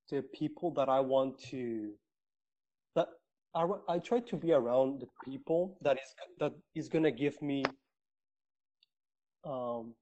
[0.10, 1.92] the people that I want to.
[2.96, 3.08] That
[3.56, 7.64] I, I try to be around the people that is that is gonna give me
[9.46, 9.94] um,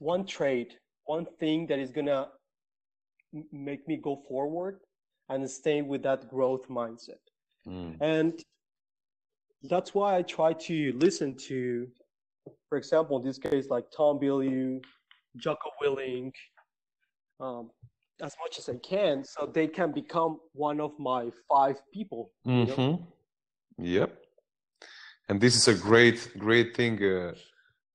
[0.00, 2.28] one trait, one thing that is gonna
[3.52, 4.80] make me go forward,
[5.28, 7.22] and stay with that growth mindset.
[7.66, 7.96] Mm.
[8.00, 8.40] And
[9.64, 11.88] that's why I try to listen to,
[12.68, 14.80] for example, in this case, like Tom Bilyeu,
[15.36, 16.32] Jocko Willink,
[17.40, 17.70] um,
[18.22, 22.30] as much as I can, so they can become one of my five people.
[22.46, 22.70] Mm-hmm.
[22.70, 23.06] You know?
[23.78, 24.18] Yep.
[25.28, 27.34] And this is a great, great thing uh,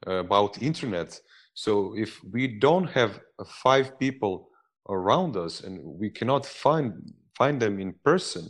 [0.08, 1.20] about internet.
[1.54, 4.50] So if we don't have five people
[4.90, 8.50] around us and we cannot find find them in person,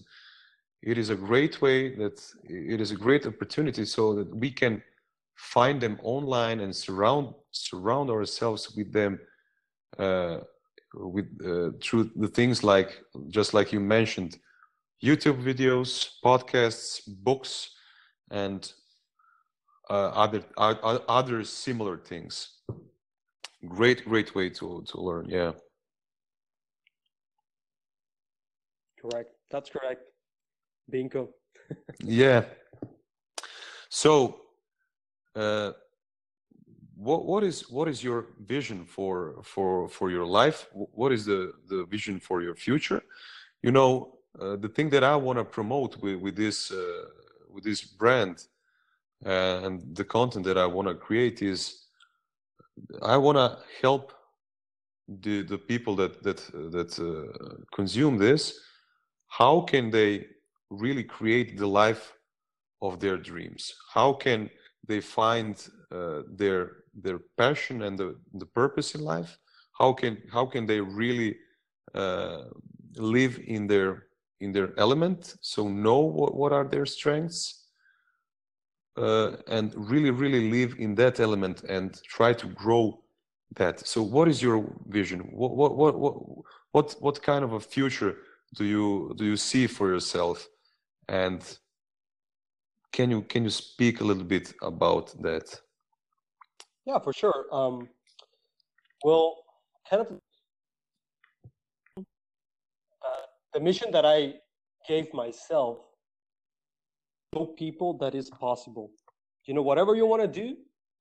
[0.82, 4.82] it is a great way that it is a great opportunity so that we can
[5.36, 9.20] find them online and surround surround ourselves with them
[9.98, 10.40] uh,
[10.94, 14.38] with uh, through the things like just like you mentioned
[15.04, 17.72] youtube videos podcasts books
[18.30, 18.74] and
[19.92, 22.34] other other similar things.
[23.68, 25.52] Great great way to to learn yeah.
[29.02, 29.32] Correct.
[29.50, 30.02] That's correct.
[30.90, 31.30] Bingo.
[32.04, 32.44] Yeah.
[33.90, 34.42] So
[35.36, 35.72] uh,
[36.96, 40.68] what what is what is your vision for for for your life?
[40.74, 43.02] What is the the vision for your future?
[43.64, 47.06] You know uh, the thing that i want to promote with with this uh,
[47.50, 48.46] with this brand
[49.26, 51.88] uh, and the content that i want to create is
[53.02, 54.14] i want to help
[55.20, 56.38] the the people that that
[56.72, 58.60] that uh, consume this.
[59.28, 60.28] How can they
[60.70, 62.14] really create the life
[62.82, 63.74] of their dreams?
[63.94, 64.50] How can
[64.88, 65.56] they find
[65.92, 69.38] uh, their their passion and the, the purpose in life?
[69.78, 71.38] How can how can they really
[71.94, 72.44] uh,
[72.96, 74.08] live in their
[74.40, 75.36] in their element?
[75.42, 77.61] So know what, what are their strengths
[78.98, 83.02] uh, and really really live in that element and try to grow
[83.56, 83.86] that.
[83.86, 85.20] So what is your vision?
[85.32, 86.00] What what what
[86.72, 88.18] what what, kind of a future
[88.56, 90.48] do you do you see for yourself?
[91.08, 91.42] And
[92.92, 95.62] can you can you speak a little bit about that?
[96.86, 97.46] Yeah, for sure.
[97.52, 97.90] Um,
[99.04, 99.36] well,
[99.90, 100.08] kind of
[101.98, 104.36] uh, the mission that I
[104.88, 105.80] gave myself
[107.34, 108.92] show people that is possible.
[109.46, 110.56] You know, whatever you want to do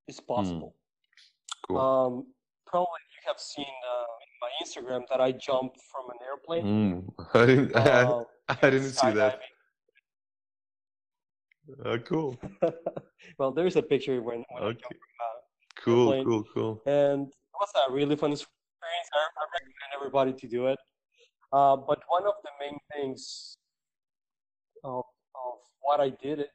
[0.09, 0.27] is hmm.
[0.27, 0.75] possible.
[0.75, 1.69] Mm.
[1.69, 1.79] Cool.
[1.79, 2.27] Um,
[2.67, 4.05] probably you have seen uh,
[4.41, 6.65] my Instagram that I jumped from an airplane.
[6.65, 7.35] Mm.
[7.35, 9.41] I didn't, uh, I, I didn't see that.
[11.85, 12.37] Uh, cool.
[13.39, 14.69] well, there's a picture when, when okay.
[14.69, 16.83] I jumped from Cool, cool, cool.
[16.85, 19.09] And it was a really fun experience.
[19.15, 20.79] I, I recommend everybody to do it.
[21.53, 23.57] Uh, but one of the main things
[24.85, 25.05] of, of
[25.91, 26.53] what I did it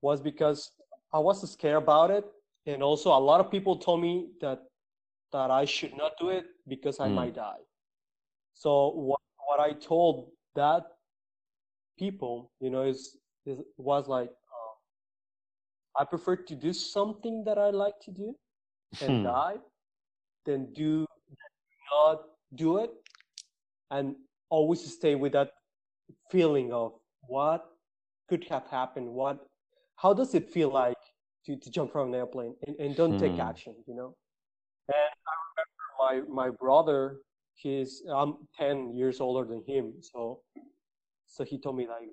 [0.00, 0.70] was because
[1.12, 2.24] I was scared about it,
[2.66, 4.60] and also a lot of people told me that
[5.32, 7.14] that I should not do it because I mm.
[7.14, 7.62] might die.
[8.54, 8.70] So
[9.08, 10.84] what what I told that
[11.98, 14.30] people, you know, is, is was like
[16.00, 18.34] I prefer to do something that I like to do
[19.00, 19.24] and hmm.
[19.24, 19.56] die
[20.46, 21.06] than do
[21.92, 22.22] not
[22.54, 22.90] do it
[23.90, 24.16] and
[24.48, 25.50] always stay with that
[26.30, 26.92] feeling of
[27.28, 27.71] what
[28.32, 29.38] could have happened what
[30.02, 31.02] how does it feel like
[31.46, 33.24] to, to jump from an airplane and, and don't hmm.
[33.24, 34.10] take action you know
[34.88, 36.98] and i remember my my brother
[37.54, 40.40] he's i'm 10 years older than him so
[41.26, 42.10] so he told me like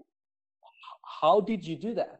[1.21, 2.19] how did you do that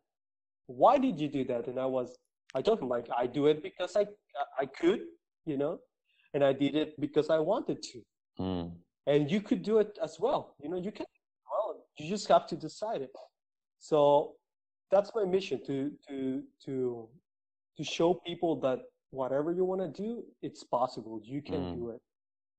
[0.70, 1.68] why did you do that?
[1.68, 2.16] And I was,
[2.54, 4.06] I told him like, I do it because I,
[4.60, 5.02] I could,
[5.46, 5.80] you know,
[6.34, 8.02] and I did it because I wanted to.
[8.40, 8.72] Mm.
[9.08, 10.56] And you could do it as well.
[10.62, 11.08] You know, you can,
[11.52, 13.10] well, you just have to decide it.
[13.80, 14.34] So
[14.92, 17.10] that's my mission to, to, to,
[17.78, 18.80] to show people that
[19.12, 21.22] whatever you want to do, it's possible.
[21.24, 21.76] You can mm.
[21.76, 22.02] do it.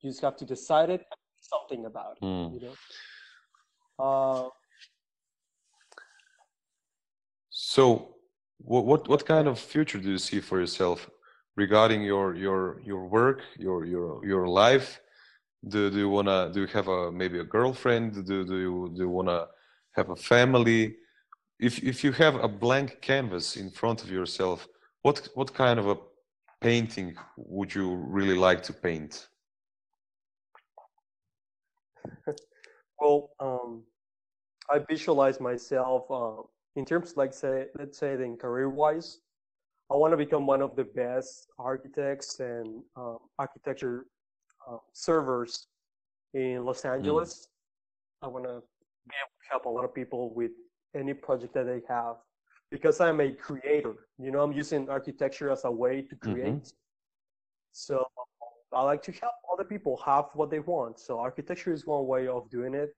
[0.00, 1.04] You just have to decide it,
[1.40, 2.54] something about it, mm.
[2.54, 2.74] you know?
[3.98, 4.48] Uh,
[7.50, 8.14] so,
[8.59, 11.09] what, what what kind of future do you see for yourself
[11.56, 15.00] regarding your your your work, your your your life?
[15.68, 18.14] Do, do you wanna do you have a maybe a girlfriend?
[18.14, 19.46] Do do you do you wanna
[19.92, 20.96] have a family?
[21.60, 24.66] If if you have a blank canvas in front of yourself,
[25.02, 25.96] what what kind of a
[26.60, 29.28] painting would you really like to paint?
[33.00, 33.84] well, um,
[34.70, 36.42] I visualize myself uh,
[36.76, 39.18] in terms like say let's say in career wise
[39.90, 44.06] i want to become one of the best architects and um, architecture
[44.68, 45.66] uh, servers
[46.34, 46.94] in los mm.
[46.94, 47.48] angeles
[48.22, 48.26] mm.
[48.26, 48.56] i want to
[49.08, 50.52] be able to help a lot of people with
[50.94, 52.16] any project that they have
[52.70, 56.33] because i'm a creator you know i'm using architecture as a way to mm-hmm.
[56.33, 56.68] create mm-hmm.
[57.72, 58.05] so
[58.72, 62.26] i like to help other people have what they want so architecture is one way
[62.26, 62.94] of doing it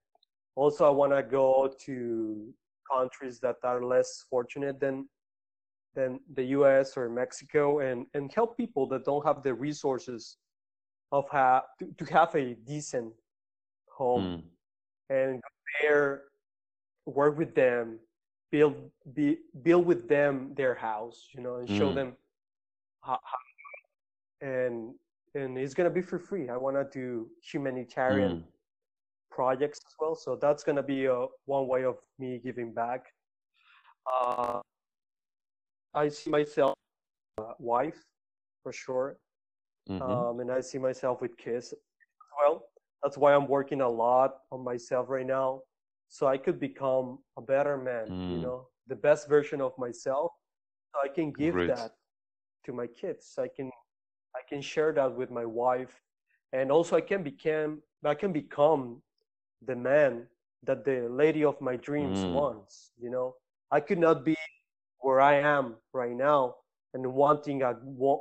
[0.55, 2.55] Also, I want to go to
[2.91, 5.09] countries that are less fortunate than
[5.95, 6.97] than the U.S.
[6.97, 10.37] or Mexico, and and help people that don't have the resources
[11.11, 13.13] of have to, to have a decent
[13.89, 15.15] home mm.
[15.15, 15.41] and
[15.83, 16.23] there
[17.07, 17.99] work with them
[18.51, 18.75] build
[19.15, 21.95] be, build with them their house you know and show mm.
[21.95, 22.13] them
[23.01, 24.95] how, how, and
[25.35, 28.43] and it's gonna be for free i want to do humanitarian mm.
[29.31, 33.07] projects as well so that's gonna be a, one way of me giving back
[34.13, 34.61] uh,
[35.95, 36.75] i see myself
[37.39, 38.05] uh, wife
[38.63, 39.17] for sure
[39.89, 40.03] mm-hmm.
[40.03, 41.79] um, and i see myself with kids as
[42.41, 42.65] well
[43.03, 45.61] that's why i'm working a lot on myself right now
[46.13, 48.33] so I could become a better man, mm.
[48.33, 50.31] you know, the best version of myself.
[50.93, 51.69] So I can give Great.
[51.69, 51.93] that
[52.67, 53.39] to my kids.
[53.39, 53.71] I can
[54.37, 55.95] I can share that with my wife,
[56.53, 59.01] and also I can become I can become
[59.65, 60.27] the man
[60.65, 62.35] that the lady of my dreams mm.
[62.35, 62.93] wants.
[63.01, 63.37] You know,
[63.71, 64.37] I could not be
[64.99, 66.57] where I am right now
[66.93, 67.73] and wanting a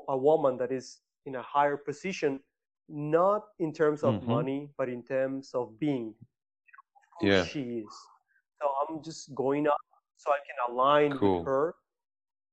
[0.07, 2.39] a woman that is in a higher position,
[2.87, 4.31] not in terms of mm-hmm.
[4.31, 6.15] money, but in terms of being
[7.23, 7.45] yeah.
[7.45, 7.93] she is.
[8.61, 9.77] So I'm just going up
[10.17, 11.39] so I can align cool.
[11.39, 11.75] with her.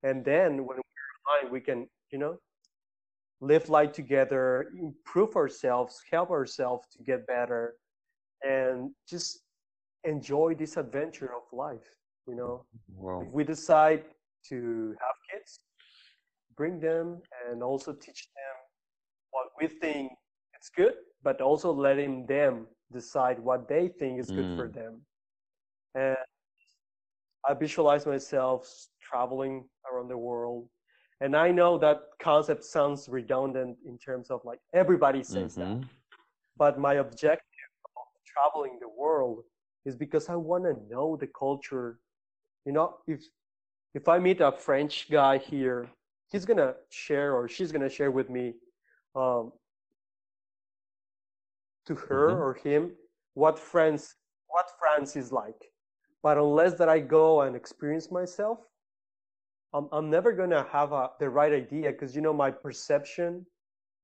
[0.02, 2.38] And then when we're aligned, we can, you know,
[3.40, 7.74] live life together, improve ourselves, help ourselves to get better,
[8.42, 9.40] and just
[10.04, 11.88] enjoy this adventure of life.
[12.26, 13.22] You know, wow.
[13.22, 14.04] if we decide
[14.48, 15.60] to have kids,
[16.56, 18.56] bring them and also teach them
[19.30, 20.12] what we think
[20.54, 24.56] it's good, but also letting them decide what they think is good mm.
[24.56, 25.00] for them.
[25.94, 26.16] And
[27.48, 28.68] I visualize myself
[29.00, 30.68] traveling around the world.
[31.20, 35.80] And I know that concept sounds redundant in terms of like everybody says mm-hmm.
[35.80, 35.88] that.
[36.56, 39.42] But my objective of traveling the world
[39.84, 41.98] is because I want to know the culture.
[42.64, 43.20] You know, if
[43.94, 45.88] if I meet a French guy here,
[46.30, 48.54] he's gonna share or she's gonna share with me
[49.16, 49.52] um,
[51.88, 52.42] to her mm-hmm.
[52.42, 52.92] or him
[53.34, 54.14] what France
[54.48, 55.62] what France is like.
[56.22, 58.58] But unless that I go and experience myself,
[59.74, 63.46] I'm I'm never gonna have a, the right idea because you know my perception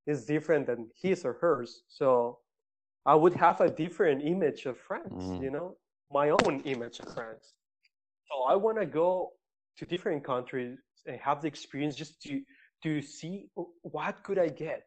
[0.06, 1.82] is different than his or hers.
[1.88, 2.38] So
[3.06, 5.42] I would have a different image of France, mm.
[5.42, 5.76] you know,
[6.10, 7.54] my own image of France.
[8.28, 9.32] So I want to go
[9.78, 12.40] to different countries and have the experience just to
[12.82, 13.48] to see
[13.82, 14.82] what could I get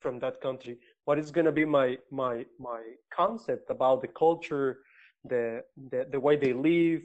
[0.00, 2.80] from that country what is going to be my my my
[3.14, 4.78] concept about the culture
[5.24, 7.02] the the, the way they live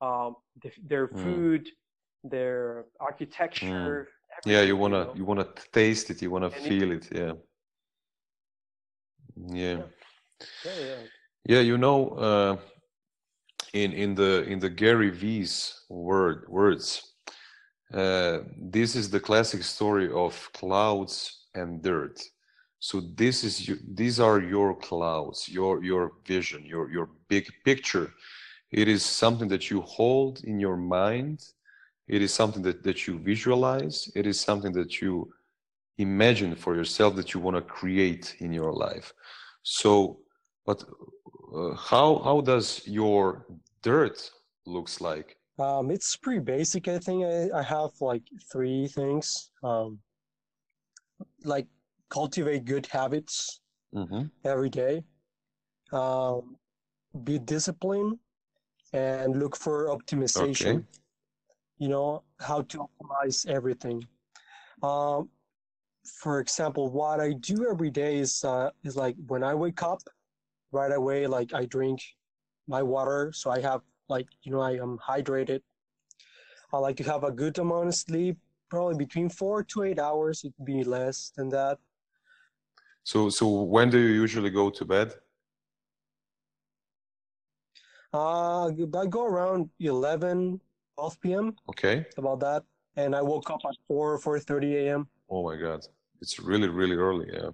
[0.00, 1.22] um, the, their mm.
[1.22, 2.30] food mm.
[2.30, 4.08] their architecture
[4.46, 4.52] mm.
[4.52, 5.14] yeah you want to you, know?
[5.14, 7.32] you want to taste it you want to feel it, yeah
[9.46, 9.78] yeah
[10.64, 11.02] yeah yeah,
[11.46, 12.56] yeah you know uh,
[13.72, 17.14] in in the in the Gary Vee's word words
[17.92, 22.20] uh, this is the classic story of clouds and dirt
[22.80, 28.12] so this is you, these are your clouds your your vision your your big picture.
[28.70, 31.42] It is something that you hold in your mind.
[32.06, 34.10] It is something that, that you visualize.
[34.14, 35.32] It is something that you
[35.96, 39.12] imagine for yourself that you want to create in your life.
[39.62, 40.20] So
[40.66, 40.84] but
[41.54, 43.46] uh, how how does your
[43.82, 44.30] dirt
[44.66, 45.36] looks like?
[45.58, 47.24] Um, it's pretty basic i think.
[47.24, 49.50] I, I have like three things.
[49.64, 49.98] Um,
[51.42, 51.66] like
[52.10, 53.60] cultivate good habits
[53.94, 54.24] mm-hmm.
[54.44, 55.02] every day,
[55.92, 56.56] um,
[57.24, 58.18] be disciplined,
[58.92, 60.76] and look for optimization.
[60.76, 60.84] Okay.
[61.78, 64.04] You know how to optimize everything.
[64.82, 65.28] Um,
[66.20, 70.00] for example, what I do every day is uh, is like when I wake up,
[70.72, 72.00] right away, like I drink
[72.66, 75.60] my water, so I have like you know I am hydrated.
[76.72, 78.36] I like to have a good amount of sleep,
[78.68, 80.44] probably between four to eight hours.
[80.44, 81.78] It would be less than that.
[83.04, 85.14] So, so when do you usually go to bed?
[88.12, 90.60] Uh, I go around 11,
[90.96, 91.56] 12 p.m.
[91.68, 92.06] Okay.
[92.16, 92.64] About that.
[92.96, 95.08] And I woke up at 4, 4.30 a.m.
[95.30, 95.86] Oh my God.
[96.20, 97.28] It's really, really early.
[97.32, 97.50] Yeah.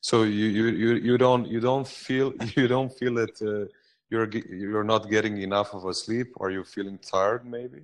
[0.00, 3.70] So you, you, you, you don't, you don't feel, you don't feel that uh,
[4.10, 6.28] you're, you're not getting enough of a sleep.
[6.40, 7.82] Are you feeling tired maybe?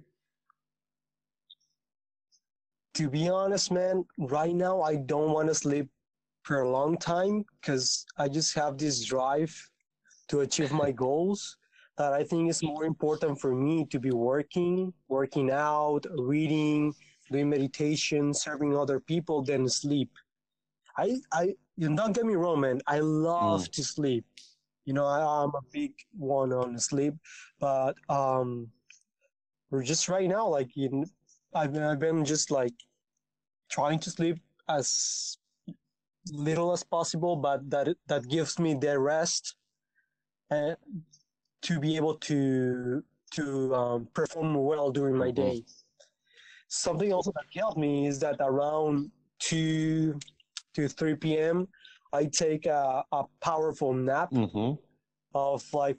[2.95, 5.89] To be honest, man, right now I don't want to sleep
[6.43, 9.55] for a long time because I just have this drive
[10.29, 11.57] to achieve my goals
[11.99, 16.95] that I think is more important for me to be working, working out, reading,
[17.31, 20.11] doing meditation, serving other people than sleep.
[20.97, 22.81] I, I, you don't get me wrong, man.
[22.87, 23.73] I love mm.
[23.73, 24.25] to sleep.
[24.87, 27.15] You know, I, am a big one on sleep,
[27.61, 28.69] but um,
[29.71, 31.05] we're just right now, like in,
[31.55, 32.75] I've, I've been just like
[33.71, 34.39] trying to sleep
[34.69, 35.37] as
[36.33, 39.57] little as possible, but that that gives me the rest
[40.51, 40.77] and
[41.63, 43.03] to be able to
[43.33, 45.43] to um, perform well during my mm-hmm.
[45.43, 45.65] day.
[46.69, 50.19] Something also that helped me is that around two
[50.75, 51.69] to three p.m.
[52.13, 54.75] I take a, a powerful nap mm-hmm.
[55.35, 55.97] of like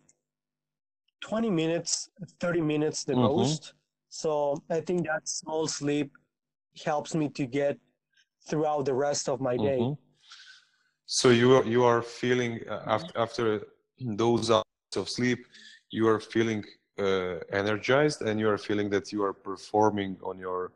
[1.22, 2.10] twenty minutes,
[2.40, 3.24] thirty minutes the mm-hmm.
[3.24, 3.74] most.
[4.10, 6.12] So I think that small sleep
[6.86, 7.78] helps me to get
[8.48, 9.80] throughout the rest of my day.
[9.80, 10.11] Mm-hmm.
[11.14, 13.68] So you are, you are feeling uh, after after
[14.00, 15.40] those hours of sleep,
[15.90, 16.64] you are feeling
[16.98, 20.72] uh, energized and you are feeling that you are performing on your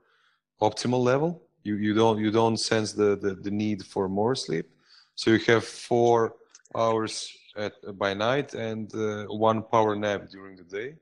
[0.62, 1.42] optimal level.
[1.64, 4.68] You you don't you don't sense the the, the need for more sleep.
[5.16, 6.36] So you have four
[6.76, 10.96] hours at by night and uh, one power nap during the day.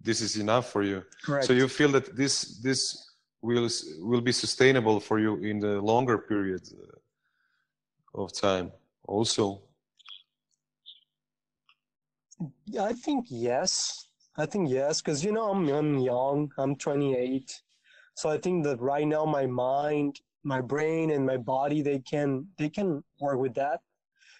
[0.00, 1.04] This is enough for you.
[1.24, 1.46] Correct.
[1.46, 2.80] So you feel that this this
[3.40, 3.68] will
[4.00, 6.97] will be sustainable for you in the longer period uh,
[8.14, 8.72] of time
[9.04, 9.62] also?
[12.80, 14.08] I think yes.
[14.36, 16.50] I think yes because you know I'm, I'm young.
[16.58, 17.62] I'm 28
[18.14, 22.46] so i think that right now my mind my brain and my body they can
[22.56, 23.80] they can work with that.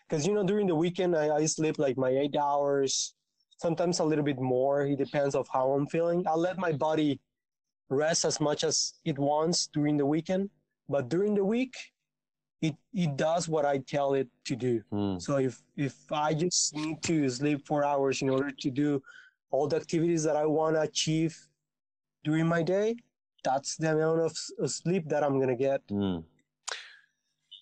[0.08, 3.14] Because you know during the weekend I, I sleep like my eight hours
[3.58, 4.86] sometimes a little bit more.
[4.86, 6.24] It depends of how i'm feeling.
[6.26, 7.20] I let my body
[7.90, 10.50] rest as much as it wants during the weekend,
[10.88, 11.74] but during the week,
[12.60, 14.82] it it does what I tell it to do.
[14.92, 15.20] Mm.
[15.20, 19.02] So if if I just need to sleep four hours in order to do
[19.50, 21.36] all the activities that I want to achieve
[22.24, 22.96] during my day,
[23.44, 25.86] that's the amount of, sleep that I'm gonna get.
[25.88, 26.24] Mm.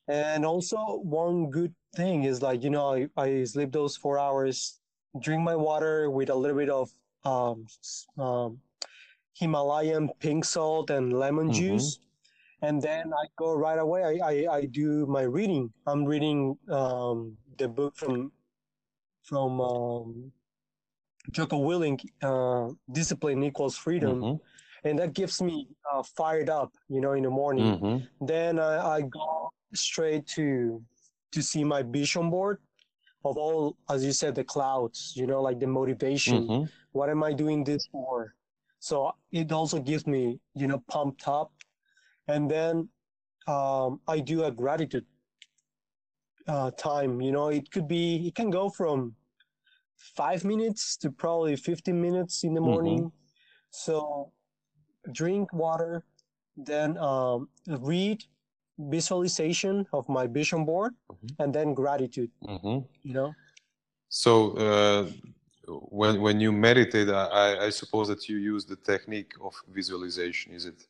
[0.09, 4.81] And also, one good thing is like you know I, I sleep those four hours,
[5.21, 6.91] drink my water with a little bit of
[7.25, 7.67] um,
[8.23, 8.61] um,
[9.35, 11.59] Himalayan pink salt and lemon mm-hmm.
[11.59, 11.99] juice.
[12.63, 14.03] And then I go right away.
[14.03, 15.73] I, I, I do my reading.
[15.87, 18.33] I'm reading um, the book from
[19.23, 20.33] from um,
[21.33, 24.21] Jocko Willink, uh, Discipline Equals Freedom.
[24.21, 24.89] Mm-hmm.
[24.89, 27.79] And that gives me uh, fired up, you know, in the morning.
[27.79, 28.27] Mm-hmm.
[28.27, 30.83] Then I, I go straight to
[31.33, 32.59] to see my vision board
[33.27, 36.47] of all, as you said, the clouds, you know, like the motivation.
[36.47, 36.65] Mm-hmm.
[36.93, 38.35] What am I doing this for?
[38.79, 41.51] So it also gives me, you know, pumped up.
[42.29, 42.89] And then
[43.47, 45.07] um, I do a gratitude
[46.49, 47.21] uh, time.
[47.21, 49.15] You know, it could be, it can go from
[49.97, 52.71] five minutes to probably 15 minutes in the mm-hmm.
[52.71, 52.99] morning.
[52.99, 53.09] Mm-hmm.
[53.71, 54.33] So
[55.13, 56.05] drink water,
[56.57, 58.25] then um, read
[58.79, 61.43] visualization of my vision board, mm-hmm.
[61.43, 62.31] and then gratitude.
[62.45, 62.87] Mm-hmm.
[63.03, 63.35] You know.
[64.09, 65.11] So uh,
[65.67, 70.53] when when you meditate, I, I suppose that you use the technique of visualization.
[70.53, 70.87] Is it?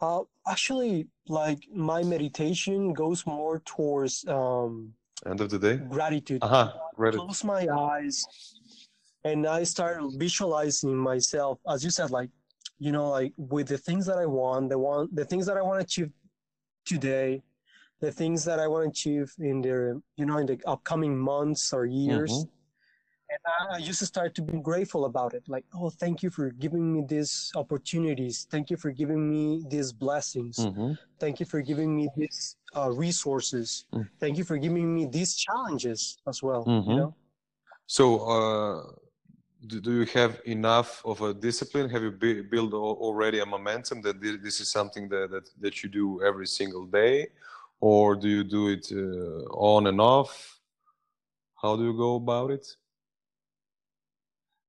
[0.00, 4.92] Uh, actually, like my meditation goes more towards um,
[5.24, 6.42] end of the day gratitude.
[6.42, 6.72] Uh-huh.
[7.12, 8.24] Close my eyes,
[9.24, 12.30] and I start visualizing myself, as you said, like
[12.78, 15.62] you know, like with the things that I want, the one, the things that I
[15.62, 16.12] want to achieve
[16.84, 17.42] today,
[18.00, 21.72] the things that I want to achieve in the you know in the upcoming months
[21.72, 22.32] or years.
[22.32, 22.50] Mm-hmm.
[23.28, 23.40] And
[23.72, 25.42] I, used to start to be grateful about it.
[25.48, 28.46] Like, oh, thank you for giving me these opportunities.
[28.50, 30.56] Thank you for giving me these blessings.
[30.58, 30.92] Mm-hmm.
[31.18, 33.86] Thank you for giving me these uh, resources.
[33.92, 34.08] Mm-hmm.
[34.20, 36.64] Thank you for giving me these challenges as well.
[36.64, 36.96] Mm-hmm.
[36.96, 37.14] know.
[37.86, 38.04] So,
[38.34, 38.82] uh,
[39.66, 41.88] do, do, you have enough of a discipline?
[41.90, 46.22] Have you built already a momentum that this is something that, that, that you do
[46.22, 47.28] every single day?
[47.80, 50.60] or do you do it uh, on and off?
[51.60, 52.66] How do you go about it?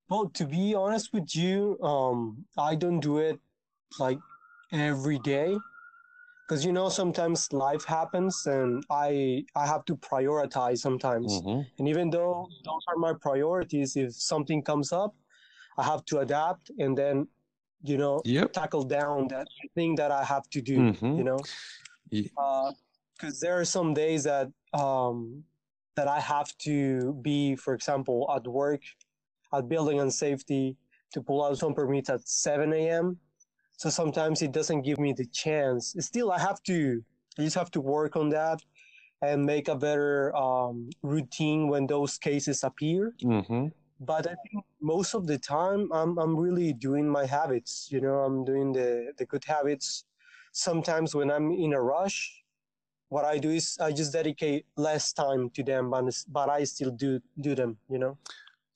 [0.10, 3.40] Well, to be honest with you, um, I don't do it
[4.00, 4.20] like
[4.72, 5.58] every day
[6.48, 11.34] because you know sometimes life happens and I I have to prioritize sometimes.
[11.34, 11.62] Mm-hmm.
[11.78, 15.14] And even though those are my priorities, if something comes up,
[15.78, 17.28] I have to adapt and then
[17.84, 18.54] you know yep.
[18.54, 20.78] tackle down that thing that I have to do.
[20.78, 21.18] Mm-hmm.
[21.18, 21.40] You know.
[22.10, 22.30] Yeah.
[22.38, 22.72] Uh,
[23.18, 25.44] because there are some days that um,
[25.96, 28.82] that I have to be, for example, at work,
[29.54, 30.78] at building and safety,
[31.14, 33.18] to pull out some permits at 7 a.m.
[33.78, 35.96] So sometimes it doesn't give me the chance.
[36.00, 37.04] Still, I have to.
[37.38, 38.62] I just have to work on that
[39.22, 43.14] and make a better um, routine when those cases appear.
[43.24, 43.68] Mm-hmm.
[44.00, 47.88] But I think most of the time, I'm I'm really doing my habits.
[47.92, 50.06] You know, I'm doing the the good habits.
[50.52, 52.44] Sometimes when I'm in a rush,
[53.10, 56.92] what I do is I just dedicate less time to them, but but I still
[56.92, 57.78] do do them.
[57.90, 58.18] You know.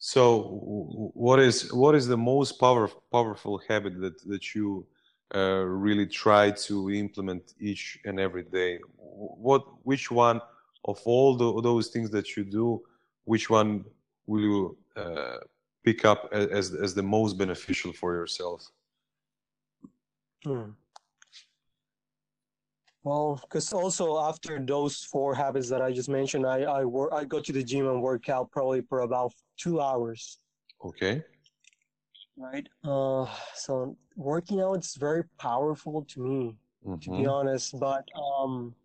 [0.04, 4.88] So, what is what is the most power, powerful habit that that you
[5.36, 8.80] uh, really try to implement each and every day?
[8.98, 10.42] What which one
[10.86, 12.82] of all the, those things that you do,
[13.26, 13.86] which one
[14.26, 15.38] will you uh,
[15.86, 18.72] pick up as as the most beneficial for yourself?
[20.44, 20.72] Hmm.
[23.04, 27.24] Well, because also after those four habits that I just mentioned, I I work I
[27.24, 30.40] go to the gym and work out probably for about two hours.
[30.86, 31.24] Okay.
[32.38, 32.68] Right.
[32.84, 37.00] Uh, so working out is very powerful to me, mm-hmm.
[37.00, 37.30] to be mm-hmm.
[37.30, 37.80] honest.
[37.80, 38.76] But um,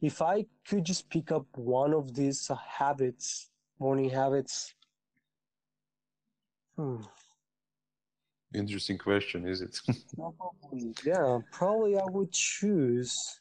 [0.00, 4.74] if I could just pick up one of these habits, morning habits.
[6.76, 7.02] Hmm.
[8.54, 9.80] Interesting question, is it?
[10.16, 11.38] probably, yeah.
[11.52, 13.40] Probably I would choose.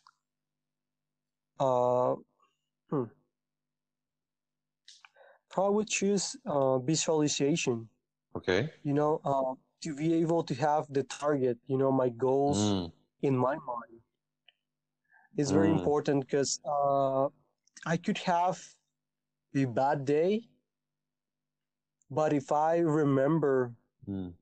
[1.60, 2.16] Uh,
[2.90, 3.06] hmm.
[5.50, 7.90] Probably would choose uh, visualization.
[8.36, 8.70] Okay.
[8.84, 12.92] You know, uh, to be able to have the target, you know, my goals mm.
[13.24, 14.00] in my mind
[15.38, 15.80] is very mm.
[15.80, 17.28] important because uh,
[17.86, 18.62] I could have
[19.56, 20.44] a bad day,
[22.12, 23.74] but if I remember
[24.08, 24.34] mm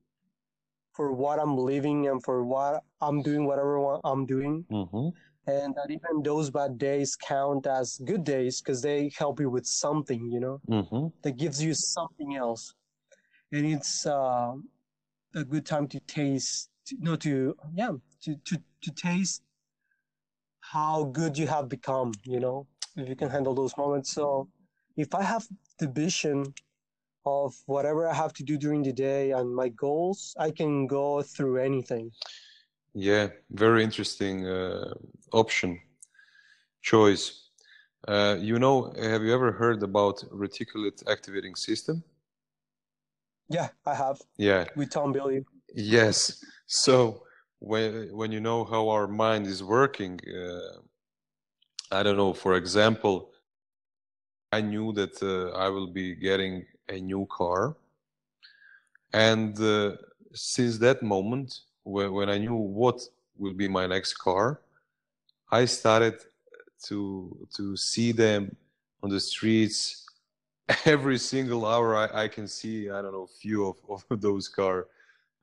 [0.98, 4.64] for what I'm living and for what I'm doing, whatever I'm doing.
[4.68, 5.08] Mm-hmm.
[5.48, 9.64] And that even those bad days count as good days because they help you with
[9.64, 11.06] something, you know, mm-hmm.
[11.22, 12.74] that gives you something else.
[13.52, 14.54] And it's uh,
[15.36, 16.68] a good time to taste,
[16.98, 17.92] no, to, yeah,
[18.24, 19.42] to, to, to taste
[20.58, 24.10] how good you have become, you know, if you can handle those moments.
[24.10, 24.48] So
[24.96, 25.46] if I have
[25.78, 26.52] the vision
[27.24, 31.22] of whatever I have to do during the day and my goals, I can go
[31.22, 32.12] through anything.
[32.94, 34.94] Yeah, very interesting uh,
[35.32, 35.80] option
[36.82, 37.48] choice.
[38.06, 42.02] Uh, you know, have you ever heard about reticular activating system?
[43.48, 44.20] Yeah, I have.
[44.36, 45.44] Yeah, with Tom Bilyeu.
[45.74, 46.42] Yes.
[46.66, 47.22] So
[47.58, 50.80] when when you know how our mind is working, uh,
[51.90, 52.32] I don't know.
[52.32, 53.32] For example,
[54.52, 57.76] I knew that uh, I will be getting a new car.
[59.12, 59.96] And uh,
[60.32, 63.00] since that moment, when, when I knew what
[63.36, 64.60] will be my next car,
[65.50, 66.20] I started
[66.84, 68.54] to to see them
[69.02, 70.06] on the streets
[70.84, 71.96] every single hour.
[71.96, 74.86] I, I can see I don't know few of, of those car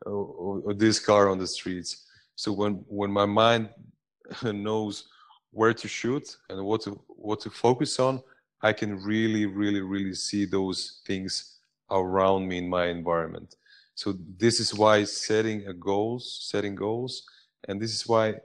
[0.05, 2.05] or, or this car on the streets.
[2.35, 3.69] So when when my mind
[4.43, 5.05] knows
[5.51, 8.21] where to shoot and what to what to focus on,
[8.61, 11.57] I can really, really, really see those things
[11.91, 13.55] around me in my environment.
[13.95, 17.23] So this is why setting a goals, setting goals,
[17.67, 18.35] and this is why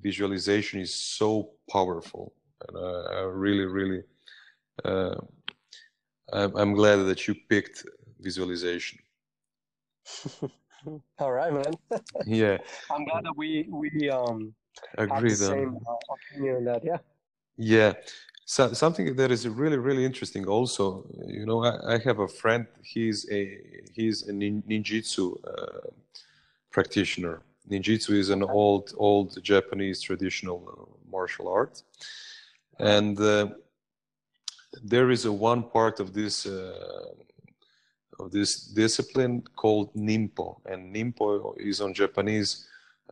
[0.00, 2.32] visualization is so powerful.
[2.66, 4.02] And uh, I really, really,
[4.84, 5.16] uh,
[6.32, 7.84] I'm glad that you picked
[8.20, 8.98] visualization.
[11.18, 11.74] All right, man.
[12.26, 12.58] yeah.
[12.90, 14.54] I'm glad that we we um
[14.96, 16.84] agree have the same uh, opinion on that.
[16.84, 16.98] Yeah.
[17.56, 17.94] Yeah
[18.54, 20.84] so, something that is really really interesting also
[21.26, 23.40] you know i, I have a friend he's a
[23.96, 25.90] he's a ninjutsu uh,
[26.70, 27.42] practitioner.
[27.70, 31.82] Ninjutsu is an old old japanese traditional uh, martial art.
[32.78, 33.48] And uh,
[34.82, 37.14] there is a one part of this uh,
[38.20, 38.50] of this
[38.82, 40.46] discipline called ninpo.
[40.70, 42.50] And ninpo is on japanese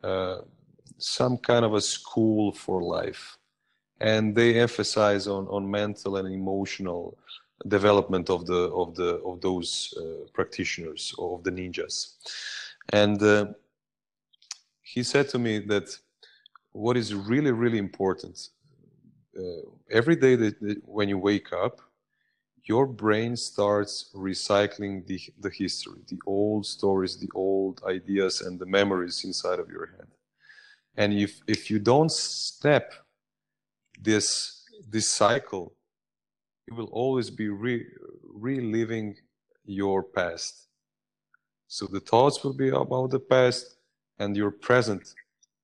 [0.02, 0.38] uh,
[0.98, 3.36] some kind of a school for life
[4.00, 7.16] and they emphasize on, on mental and emotional
[7.68, 12.14] development of the of the of those uh, practitioners of the ninjas.
[12.92, 13.46] And uh,
[14.82, 15.96] he said to me that
[16.72, 18.50] what is really really important
[19.38, 19.42] uh,
[19.90, 21.80] every day that, that, when you wake up
[22.64, 28.66] your brain starts recycling the, the history the old stories the old ideas and the
[28.66, 30.08] memories inside of your head.
[30.98, 32.92] And if if you don't step
[34.02, 35.72] this this cycle
[36.68, 37.86] you will always be re-
[38.22, 39.16] reliving
[39.64, 40.68] your past.
[41.68, 43.76] So the thoughts will be about the past
[44.18, 45.14] and your present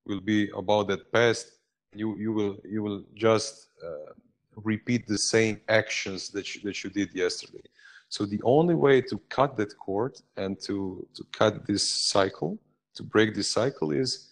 [0.06, 1.52] will be about that past.
[1.94, 4.12] You you will you will just uh,
[4.56, 7.66] repeat the same actions that you, that you did yesterday.
[8.08, 12.58] So the only way to cut that cord and to to cut this cycle
[12.94, 14.30] to break this cycle is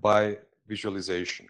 [0.00, 1.48] by visualization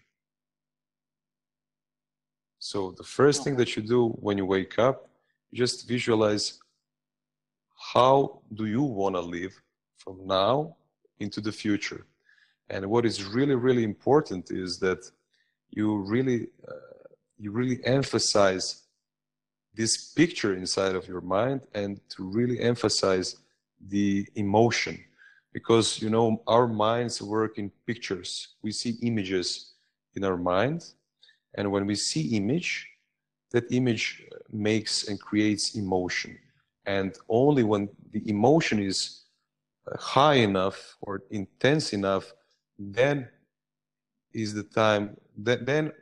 [2.65, 5.11] so the first thing that you do when you wake up,
[5.51, 6.61] you just visualize
[7.93, 9.53] how do you want to live
[9.99, 10.75] from now
[11.19, 12.07] into the future.
[12.71, 15.11] And what is really, really important is that
[15.69, 17.05] you really uh,
[17.37, 18.85] you really emphasize
[19.75, 23.37] this picture inside of your mind and to really emphasize
[23.89, 24.99] the emotion
[25.53, 29.75] because you know our minds work in pictures we see images
[30.15, 30.95] in our mind
[31.57, 32.89] and when we see image
[33.53, 36.37] that image makes and creates emotion
[36.87, 39.25] and only when the emotion is
[39.91, 42.33] uh, high enough or intense enough
[42.79, 43.29] then
[44.33, 45.93] is the time that then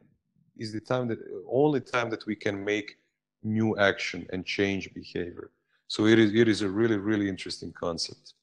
[0.57, 1.19] is the time that
[1.51, 2.99] only time that we can make
[3.43, 5.51] new action and change behavior.
[5.89, 8.35] So it is it is a really really interesting concept.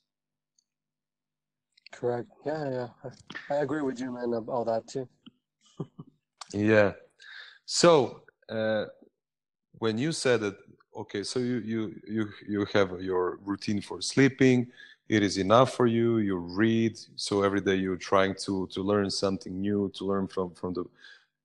[1.91, 2.29] Correct.
[2.45, 3.09] Yeah, yeah.
[3.49, 5.07] I agree with you, man, about that too.
[6.53, 6.93] Yeah.
[7.65, 8.85] So uh,
[9.77, 10.57] when you said that,
[10.95, 14.67] okay, so you you you you have your routine for sleeping.
[15.07, 16.17] It is enough for you.
[16.19, 16.99] You read.
[17.15, 20.85] So every day you're trying to to learn something new, to learn from from the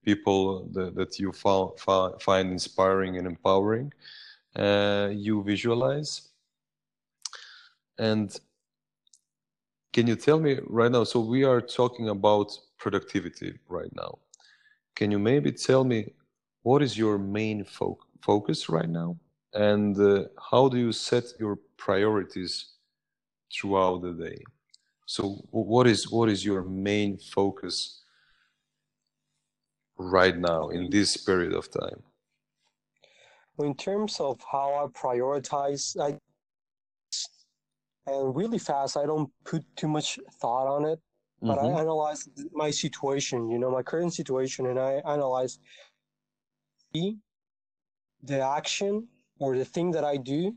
[0.04, 1.80] people that, that you found,
[2.20, 3.92] find inspiring and empowering.
[4.54, 6.28] Uh, you visualize.
[7.98, 8.38] And
[9.92, 11.04] can you tell me right now?
[11.04, 14.18] So, we are talking about productivity right now.
[14.94, 16.12] Can you maybe tell me
[16.62, 19.16] what is your main fo- focus right now?
[19.52, 22.72] And uh, how do you set your priorities
[23.52, 24.42] throughout the day?
[25.06, 28.02] So, what is what is your main focus
[29.98, 32.02] right now in this period of time?
[33.58, 36.18] In terms of how I prioritize, I
[38.06, 41.00] and really fast, I don't put too much thought on it,
[41.44, 41.76] but mm-hmm.
[41.76, 45.58] I analyze my situation, you know, my current situation, and I analyze
[46.92, 49.06] the action
[49.38, 50.54] or the thing that I do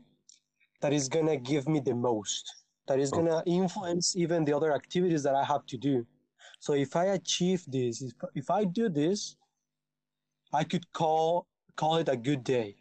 [0.80, 2.44] that is gonna give me the most,
[2.86, 6.06] that is gonna influence even the other activities that I have to do.
[6.60, 9.36] So if I achieve this, if, if I do this,
[10.52, 12.76] I could call call it a good day.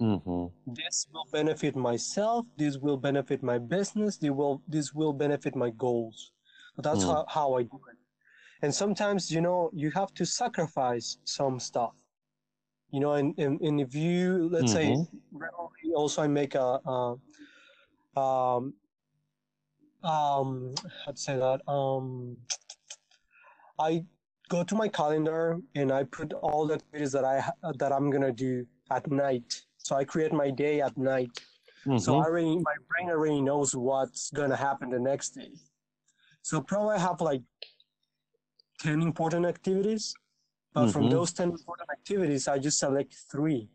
[0.00, 0.72] Mm-hmm.
[0.74, 2.46] This will benefit myself.
[2.56, 4.16] This will benefit my business.
[4.16, 6.32] This will this will benefit my goals.
[6.78, 7.12] That's mm.
[7.12, 7.96] how, how I do it.
[8.62, 11.94] And sometimes, you know, you have to sacrifice some stuff.
[12.90, 15.02] You know, and, and, and if you let's mm-hmm.
[15.02, 17.16] say also I make a, a
[18.18, 18.74] um
[20.02, 20.74] um
[21.06, 22.36] to say that um
[23.78, 24.04] I
[24.48, 27.44] go to my calendar and I put all the activities that I
[27.78, 29.62] that I'm gonna do at night.
[29.76, 31.30] So I create my day at night.
[31.86, 31.98] Mm-hmm.
[31.98, 35.52] So I already my brain already knows what's gonna happen the next day.
[36.48, 37.42] So probably I have like
[38.80, 40.14] ten important activities,
[40.72, 40.92] but mm-hmm.
[40.92, 43.68] from those ten important activities, I just select three,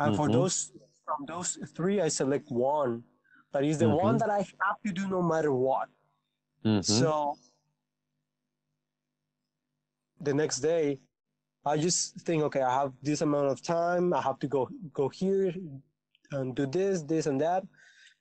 [0.00, 0.16] and mm-hmm.
[0.16, 0.72] for those
[1.04, 3.04] from those three, I select one.
[3.52, 4.16] That is the one mm-hmm.
[4.16, 5.88] that I have to do no matter what.
[6.64, 6.80] Mm-hmm.
[6.80, 7.36] So
[10.18, 10.98] the next day,
[11.66, 14.14] I just think, okay, I have this amount of time.
[14.14, 15.52] I have to go go here
[16.32, 17.62] and do this, this, and that,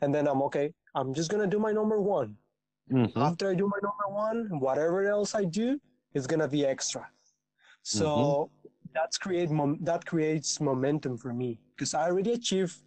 [0.01, 0.73] and then I'm okay.
[0.95, 2.35] I'm just gonna do my number one.
[2.91, 3.19] Mm-hmm.
[3.19, 5.79] After I do my number one, whatever else I do
[6.13, 7.07] is gonna be extra.
[7.81, 8.67] So mm-hmm.
[8.93, 12.77] that's create mom- that creates momentum for me because I already achieved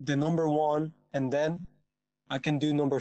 [0.00, 1.66] the number one, and then
[2.30, 3.00] I can do number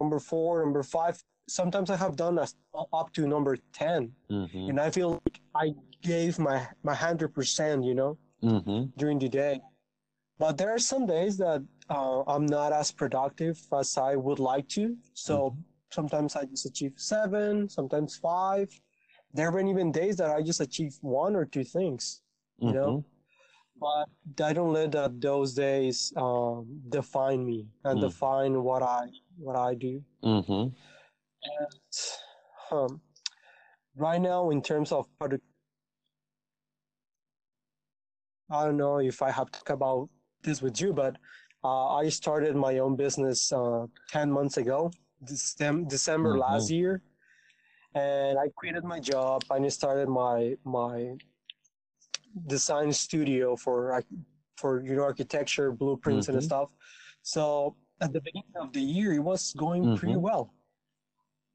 [0.00, 2.46] number four, number five, sometimes I have done a,
[2.92, 4.70] up to number 10 mm-hmm.
[4.70, 8.84] and I feel like I gave my my hundred percent, you know, mm-hmm.
[8.96, 9.60] during the day.
[10.38, 14.68] But there are some days that uh, I'm not as productive as I would like
[14.70, 14.96] to.
[15.14, 15.60] So mm-hmm.
[15.90, 18.68] sometimes I just achieve seven, sometimes five.
[19.34, 22.22] There have been even days that I just achieve one or two things,
[22.58, 22.88] you know.
[22.88, 23.06] Mm-hmm.
[23.80, 28.02] But I don't let that those days um, define me and mm.
[28.02, 29.06] define what I
[29.38, 30.02] what I do.
[30.22, 30.68] Mm-hmm.
[31.42, 31.92] And
[32.70, 33.00] um,
[33.96, 35.44] right now, in terms of product,
[38.50, 40.10] I don't know if I have to talk about
[40.42, 41.16] this with you, but
[41.62, 44.90] uh, I started my own business uh, 10 months ago,
[45.24, 46.40] December mm-hmm.
[46.40, 47.02] last year.
[47.94, 51.16] And I quitted my job and I started my my
[52.46, 54.00] design studio for
[54.56, 56.36] for you know architecture blueprints mm-hmm.
[56.36, 56.70] and stuff.
[57.22, 59.96] So at the beginning of the year, it was going mm-hmm.
[59.96, 60.54] pretty well.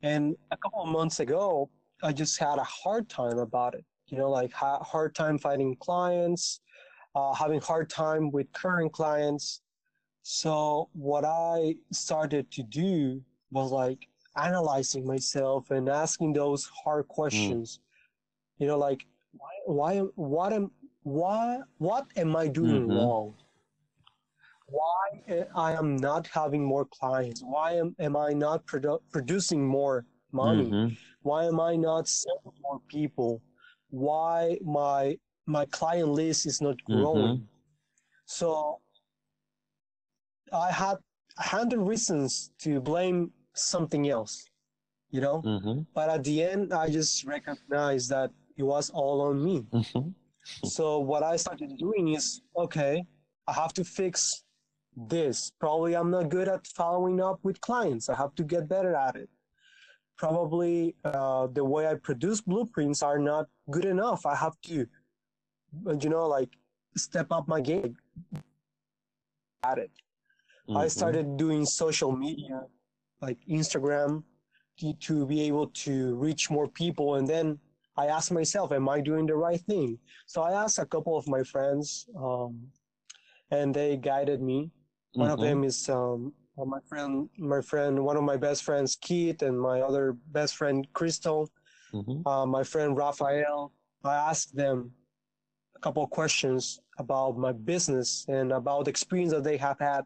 [0.01, 1.69] And a couple of months ago,
[2.03, 3.85] I just had a hard time about it.
[4.07, 6.59] You know, like hard time finding clients,
[7.15, 9.61] uh, having hard time with current clients.
[10.27, 13.21] So what I started to do
[13.51, 17.77] was like analyzing myself and asking those hard questions.
[17.77, 18.61] Mm.
[18.61, 20.71] You know, like why, why, what am,
[21.03, 22.97] why, what am I doing mm-hmm.
[22.97, 23.35] wrong?
[24.65, 27.43] why I am not having more clients?
[27.43, 30.65] Why am, am I not produ- producing more money?
[30.65, 30.93] Mm-hmm.
[31.21, 33.43] Why am I not serving more people?
[33.91, 37.37] Why my my client list is not growing?
[37.37, 37.43] Mm-hmm.
[38.25, 38.79] So
[40.57, 40.97] I had
[41.37, 44.49] a hundred reasons to blame something else,
[45.11, 45.41] you know.
[45.41, 45.81] Mm-hmm.
[45.93, 49.65] But at the end, I just recognized that it was all on me.
[49.73, 50.09] Mm-hmm.
[50.67, 53.03] so what I started doing is okay,
[53.47, 54.43] I have to fix
[54.95, 55.51] this.
[55.59, 58.09] Probably I'm not good at following up with clients.
[58.09, 59.29] I have to get better at it.
[60.17, 64.25] Probably uh, the way I produce blueprints are not good enough.
[64.25, 64.87] I have to,
[66.01, 66.49] you know, like
[66.95, 67.97] step up my game
[69.63, 69.91] at it.
[70.67, 70.77] Mm-hmm.
[70.77, 72.61] I started doing social media,
[73.21, 74.23] like Instagram,
[74.79, 77.15] to, to be able to reach more people.
[77.15, 77.59] And then
[77.97, 79.99] I asked myself, am I doing the right thing?
[80.25, 82.67] So I asked a couple of my friends, um,
[83.51, 84.71] and they guided me.
[85.13, 85.33] One mm-hmm.
[85.33, 89.59] of them is um, my friend, my friend, one of my best friends, Keith, and
[89.59, 91.49] my other best friend, Crystal.
[91.93, 92.27] Mm-hmm.
[92.27, 93.71] Uh, my friend Raphael.
[94.03, 94.91] I asked them
[95.75, 100.03] a couple of questions about my business and about the experience that they have had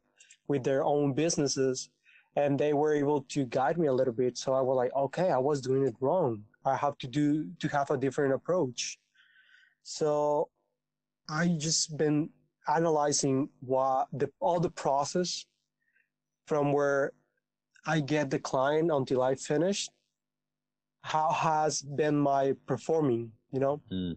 [0.49, 1.89] with their own businesses
[2.35, 4.37] and they were able to guide me a little bit.
[4.37, 6.43] So i was like okay i was doing it wrong.
[6.65, 8.99] I have to do to have a different approach.
[9.83, 10.49] So
[11.29, 12.29] i just been
[12.67, 15.45] analyzing what the all the process
[16.45, 17.13] from where
[17.85, 19.89] i get the client until i finish
[21.01, 23.81] how has been my performing you know?
[23.91, 24.15] Mm.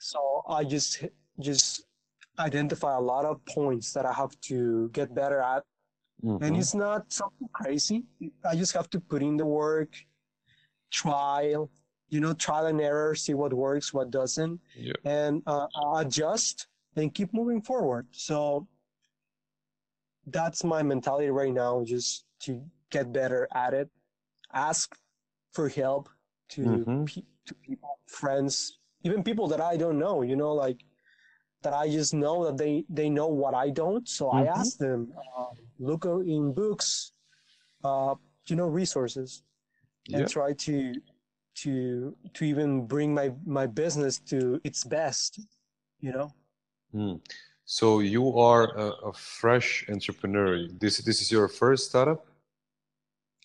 [0.00, 1.04] so i just
[1.40, 1.84] just
[2.38, 5.62] identify a lot of points that I have to get better at.
[6.22, 6.44] Mm-hmm.
[6.44, 8.04] And it's not something crazy.
[8.48, 9.94] I just have to put in the work,
[10.90, 11.70] trial,
[12.08, 14.92] you know, trial and error, see what works, what doesn't, yeah.
[15.04, 15.66] and uh,
[15.96, 18.06] adjust and keep moving forward.
[18.12, 18.68] So
[20.26, 23.90] that's my mentality right now, just to get better at it.
[24.52, 24.96] Ask
[25.52, 26.08] for help
[26.50, 27.04] to, mm-hmm.
[27.04, 30.78] pe- to people, friends, even people that I don't know, you know, like
[31.64, 34.08] that I just know that they, they know what I don't.
[34.08, 34.48] So mm-hmm.
[34.48, 35.46] I ask them, uh,
[35.78, 37.12] look in books,
[37.82, 38.14] uh,
[38.46, 39.42] you know, resources
[40.12, 40.26] and yeah.
[40.26, 40.94] try to,
[41.56, 45.40] to, to even bring my, my business to its best,
[46.00, 46.32] you know?
[46.94, 47.20] Mm.
[47.64, 50.68] So you are a, a, fresh entrepreneur.
[50.78, 52.26] This, this is your first startup?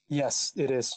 [0.09, 0.93] Yes, it is.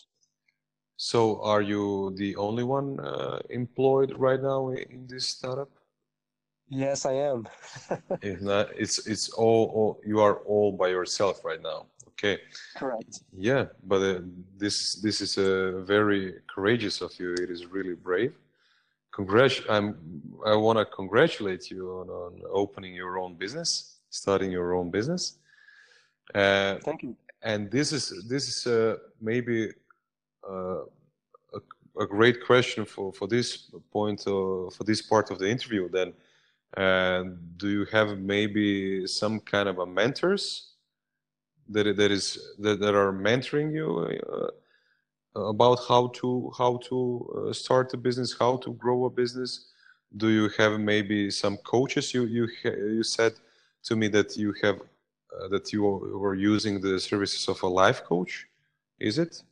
[0.97, 5.71] So are you the only one uh, employed right now in this startup?
[6.75, 7.47] Yes, I am.
[8.23, 8.71] it's not.
[8.75, 10.01] It's it's all, all.
[10.07, 11.85] You are all by yourself right now.
[12.09, 12.41] Okay.
[12.77, 13.21] Correct.
[13.37, 14.21] Yeah, but uh,
[14.57, 17.35] this this is uh, very courageous of you.
[17.35, 18.33] It is really brave.
[19.11, 19.53] Congrat.
[19.69, 19.97] I'm.
[20.47, 25.37] I want to congratulate you on, on opening your own business, starting your own business.
[26.35, 27.15] Uh, Thank you.
[27.43, 29.69] And this is this is uh, maybe
[30.49, 30.85] uh,
[31.53, 31.61] a,
[32.01, 35.91] a great question for for this point uh, for this part of the interview.
[35.91, 36.15] Then
[36.77, 40.73] do you have maybe some kind of a mentors
[41.69, 43.89] that that is that, that are mentoring you
[45.35, 49.67] uh, about how to how to uh, start a business, how to grow a business?
[50.17, 52.13] Do you have maybe some coaches?
[52.15, 53.33] You you you said
[53.85, 58.05] to me that you have uh, that you were using the services of a life
[58.05, 58.47] coach.
[58.99, 59.43] Is it?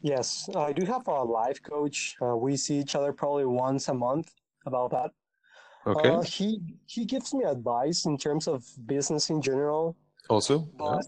[0.00, 2.16] Yes, I do have a life coach.
[2.20, 4.32] Uh, we see each other probably once a month
[4.66, 5.12] about that.
[5.86, 6.08] Okay.
[6.08, 9.96] Uh, he he gives me advice in terms of business in general.
[10.28, 11.00] Also, but, yeah.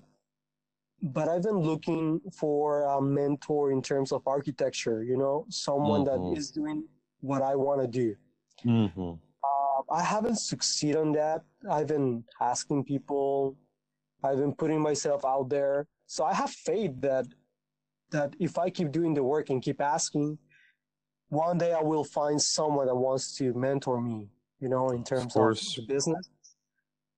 [1.02, 5.04] but I've been looking for a mentor in terms of architecture.
[5.04, 6.32] You know, someone mm-hmm.
[6.32, 6.84] that is doing
[7.20, 8.16] what I want to do.
[8.66, 9.12] Mm-hmm.
[9.44, 11.42] Uh, I haven't succeeded on that.
[11.70, 13.56] I've been asking people.
[14.24, 15.86] I've been putting myself out there.
[16.06, 17.26] So I have faith that
[18.10, 20.38] that if I keep doing the work and keep asking,
[21.28, 24.30] one day I will find someone that wants to mentor me
[24.64, 26.24] you know, in terms of, of the business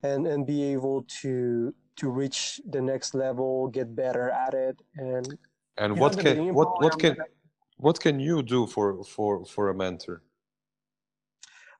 [0.03, 4.75] and, and be able to, to reach the next level, get better at it.
[4.97, 5.25] And,
[5.77, 7.15] and what can, what, what can,
[7.77, 10.17] what can you do for, for, for a mentor?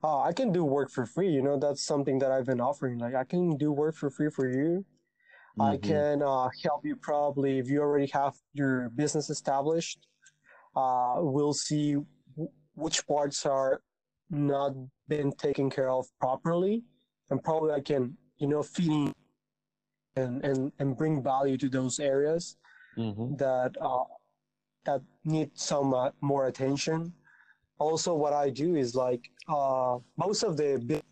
[0.02, 1.28] Uh, I can do work for free.
[1.28, 2.96] You know, that's something that I've been offering.
[2.98, 4.86] Like I can do work for free for you.
[5.58, 5.72] Mm-hmm.
[5.72, 10.00] I can uh, help you probably if you already have your business established.
[10.74, 11.96] Uh, we'll see
[12.36, 13.82] w- which parts are
[14.30, 14.72] not
[15.08, 16.84] been taken care of properly
[17.30, 19.12] and probably I can, you know, feed in
[20.16, 22.56] and, and, and bring value to those areas
[22.96, 23.36] mm-hmm.
[23.36, 24.04] that, uh,
[24.84, 27.12] that need some uh, more attention.
[27.78, 31.02] Also, what I do is like, uh, most of the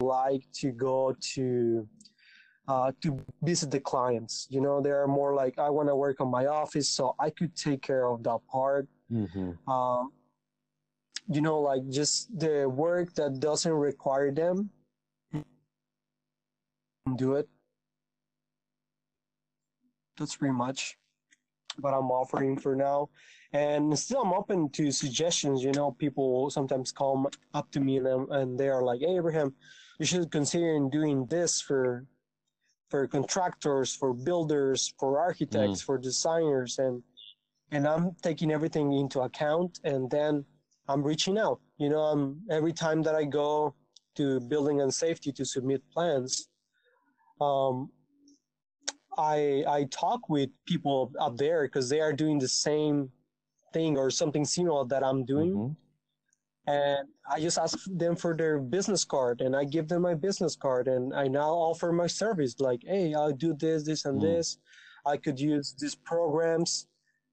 [0.00, 1.86] like to go to,
[2.66, 4.46] uh, to visit the clients.
[4.50, 7.54] You know, they're more like, I want to work on my office so I could
[7.54, 9.70] take care of that part Mm-hmm.
[9.70, 10.12] Um,
[11.30, 14.70] you know, like just the work that doesn't require them
[17.16, 17.48] do it.
[20.18, 20.98] That's pretty much
[21.78, 23.08] what I'm offering for now.
[23.52, 25.62] And still, I'm open to suggestions.
[25.62, 29.54] You know, people sometimes come up to me and, and they are like, "Hey, Abraham,
[29.98, 32.06] you should consider doing this for
[32.90, 35.84] for contractors, for builders, for architects, mm.
[35.84, 37.02] for designers," and
[37.72, 40.44] and I'm taking everything into account, and then
[40.90, 41.60] I'm reaching out.
[41.78, 43.74] You know, I'm every time that I go
[44.16, 46.48] to building and safety to submit plans,
[47.40, 47.90] um,
[49.16, 53.10] I I talk with people up there because they are doing the same
[53.72, 55.52] thing or something similar that I'm doing.
[55.54, 55.72] Mm-hmm.
[56.66, 60.54] And I just ask them for their business card and I give them my business
[60.56, 64.22] card and I now offer my service like, hey, I'll do this, this, and mm.
[64.22, 64.58] this.
[65.06, 66.86] I could use these programs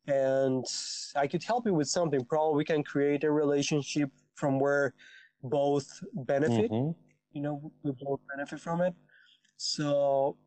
[0.07, 0.65] and
[1.15, 2.23] I could help you with something.
[2.25, 4.93] Probably we can create a relationship from where
[5.43, 6.71] both benefit.
[6.71, 6.91] Mm-hmm.
[7.33, 8.93] You know, we both benefit from it.
[9.57, 10.37] So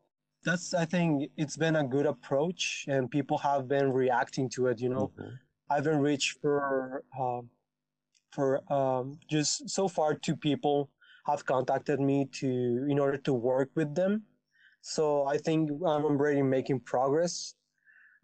[0.43, 4.79] that's I think it's been a good approach, and people have been reacting to it.
[4.79, 5.29] You know, mm-hmm.
[5.69, 7.41] I've been reached for uh,
[8.31, 10.89] for um, just so far two people
[11.27, 14.23] have contacted me to in order to work with them.
[14.81, 17.53] So I think I'm already making progress.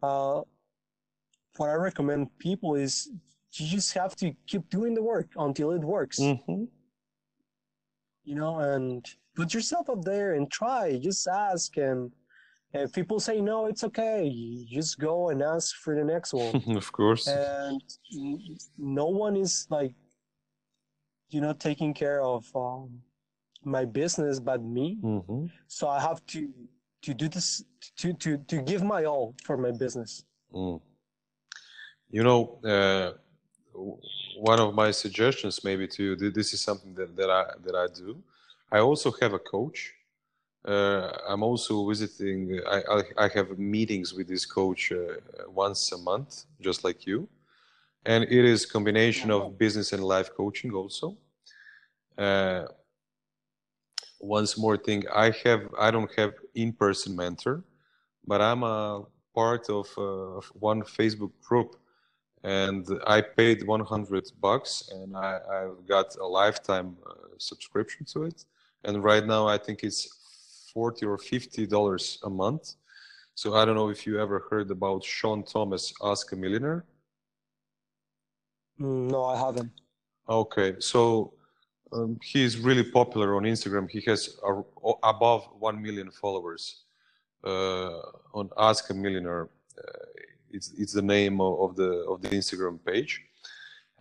[0.01, 0.41] Uh,
[1.59, 3.09] what I recommend people is
[3.53, 6.19] you just have to keep doing the work until it works.
[6.19, 6.65] Mm-hmm.
[8.23, 9.05] You know, and
[9.35, 10.97] put yourself up there and try.
[10.97, 12.11] Just ask, and
[12.73, 14.25] if people say no, it's okay.
[14.25, 16.61] You just go and ask for the next one.
[16.75, 17.27] of course.
[17.27, 17.81] And
[18.77, 19.93] no one is like,
[21.29, 22.99] you know, taking care of um,
[23.63, 24.97] my business but me.
[25.01, 25.45] Mm-hmm.
[25.67, 26.49] So I have to
[27.03, 27.63] to do this
[27.97, 30.23] to to to give my all for my business.
[30.53, 30.81] Mm.
[32.09, 32.59] You know.
[32.63, 33.13] Uh
[34.39, 37.87] one of my suggestions maybe to you this is something that, that i that i
[37.93, 38.17] do
[38.71, 39.93] I also have a coach.
[40.65, 42.59] Uh, I'm also visiting.
[42.67, 45.15] I, I, I have meetings with this coach uh,
[45.47, 47.29] once a month, just like you,
[48.05, 51.15] and it is combination of business and life coaching also.
[52.17, 52.65] Uh,
[54.19, 57.63] once more thing, I have I don't have in-person mentor,
[58.25, 59.03] but I'm a
[59.33, 61.75] part of, uh, of one Facebook group,
[62.55, 68.45] and I paid 100 bucks, and I, I've got a lifetime uh, subscription to it
[68.87, 70.01] and right now I think it's
[70.73, 72.75] forty or fifty dollars a month.
[73.35, 76.85] So I don't know if you ever heard about Sean Thomas Ask a Millionaire.
[78.79, 79.71] Mm, no, I haven't.
[80.27, 81.33] Okay, so
[81.93, 83.89] um, he's really popular on Instagram.
[83.89, 84.61] He has a,
[85.03, 86.83] above one million followers
[87.43, 88.01] uh,
[88.33, 89.49] on Ask a Millionaire.
[89.77, 90.05] Uh,
[90.57, 93.11] it's it's the name of the of the Instagram page,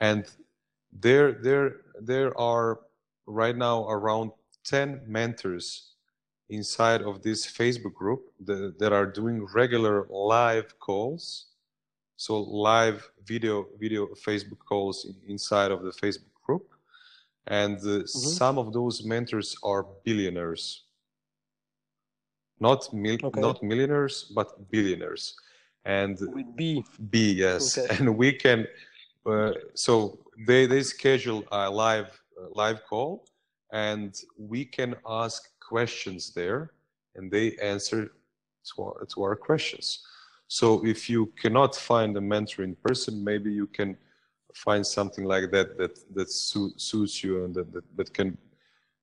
[0.09, 0.23] and
[1.05, 1.67] there there
[2.11, 2.81] there are
[3.27, 4.31] right now around
[4.65, 5.67] 10 mentors
[6.49, 11.47] inside of this Facebook group that, that are doing regular live calls.
[12.17, 14.97] So live video video Facebook calls
[15.29, 16.67] inside of the Facebook group,
[17.47, 18.07] and uh, mm-hmm.
[18.41, 20.85] some of those mentors are billionaires.
[22.59, 23.41] Not mil- okay.
[23.41, 25.37] not millionaires, but billionaires.
[25.87, 26.84] And with B.
[27.11, 27.78] B, yes.
[27.78, 27.97] Okay.
[27.97, 28.66] And we can.
[29.24, 33.24] Uh, so they they schedule a live uh, live call
[33.72, 36.72] and we can ask questions there
[37.14, 38.12] and they answer
[38.64, 40.03] to our, to our questions
[40.49, 43.97] so if you cannot find a mentor in person maybe you can
[44.55, 48.37] find something like that that that su- suits you and that, that, that can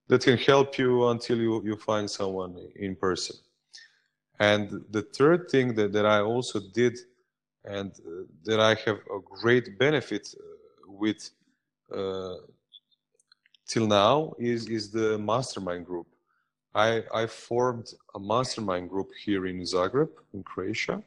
[0.08, 3.36] that can help you until you, you find someone in person
[4.40, 6.98] and the third thing that, that i also did
[7.66, 10.44] and uh, that i have a great benefit uh,
[10.88, 11.30] with
[11.94, 12.36] uh,
[13.68, 16.08] till now is is the mastermind group.
[16.76, 21.02] I I formed a mastermind group here in Zagreb in Croatia,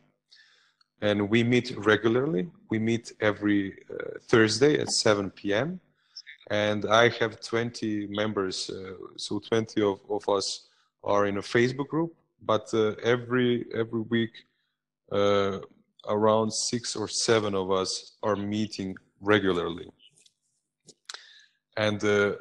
[1.01, 2.51] and we meet regularly.
[2.71, 3.61] We meet every
[3.91, 5.81] uh, Thursday at 7 p.m.
[6.49, 10.69] And I have 20 members, uh, so 20 of, of us
[11.03, 12.15] are in a Facebook group.
[12.43, 14.35] But uh, every every week,
[15.11, 15.59] uh,
[16.09, 19.89] around six or seven of us are meeting regularly
[21.77, 22.33] and uh,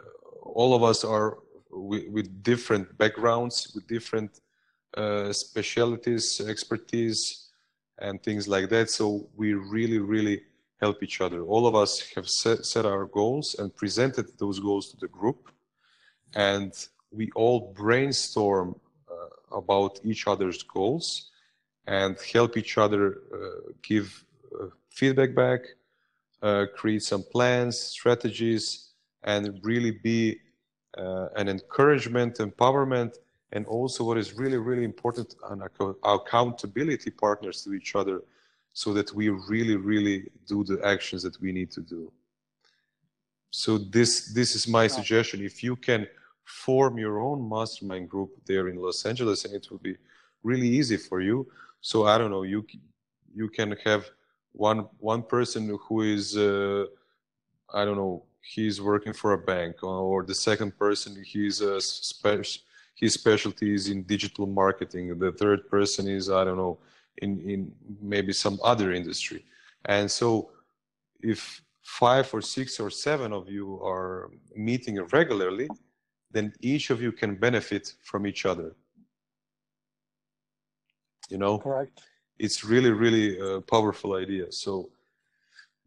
[0.41, 1.37] all of us are
[1.71, 4.39] with, with different backgrounds, with different
[4.95, 7.49] uh, specialties, expertise,
[7.99, 8.89] and things like that.
[8.89, 10.41] So we really, really
[10.79, 11.41] help each other.
[11.43, 15.49] All of us have set, set our goals and presented those goals to the group,
[16.35, 16.73] and
[17.11, 18.79] we all brainstorm
[19.51, 21.31] about each other's goals
[21.87, 24.25] and help each other uh, give
[24.59, 25.61] uh, feedback back
[26.45, 28.91] uh, create some plans, strategies,
[29.23, 30.39] and really be
[30.97, 33.17] uh, an encouragement, empowerment,
[33.51, 35.63] and also what is really, really important, an
[36.03, 38.21] accountability partners to each other
[38.73, 42.11] so that we really, really do the actions that we need to do.
[43.49, 45.41] So this, this is my suggestion.
[45.41, 46.05] If you can
[46.45, 49.97] form your own mastermind group there in Los Angeles, and it will be
[50.43, 51.47] really easy for you.
[51.81, 52.65] So I don't know, you
[53.33, 54.05] you can have
[54.53, 56.85] one one person who is uh,
[57.73, 62.61] I don't know, he's working for a bank, or the second person he's a special
[62.95, 65.19] his specialty is in digital marketing.
[65.19, 66.77] The third person is I don't know
[67.17, 67.71] in in
[68.01, 69.43] maybe some other industry,
[69.85, 70.51] and so
[71.21, 75.67] if five or six or seven of you are meeting regularly
[76.35, 78.75] then each of you can benefit from each other.
[81.29, 81.57] You know?
[81.59, 82.01] Correct.
[82.37, 84.51] It's really really a powerful idea.
[84.51, 84.89] So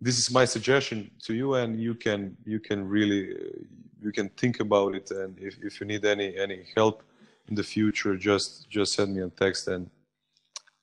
[0.01, 3.59] this is my suggestion to you and you can you can really uh,
[4.01, 7.03] you can think about it and if, if you need any any help
[7.49, 9.90] in the future just just send me a text and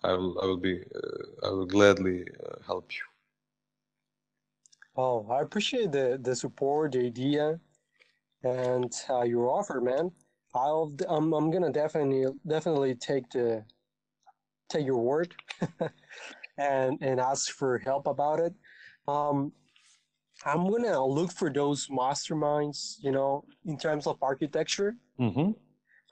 [0.04, 3.06] i will i will be uh, i will gladly uh, help you.
[4.98, 7.60] Oh i appreciate the the support the idea
[8.46, 10.12] and uh, your offer, man.
[10.54, 13.66] I'll I'm I'm gonna definitely definitely take the
[14.70, 15.36] take your word
[16.58, 18.54] and and ask for help about it.
[19.08, 19.52] Um,
[20.46, 24.96] I'm gonna look for those masterminds, you know, in terms of architecture.
[25.20, 25.52] Mm-hmm.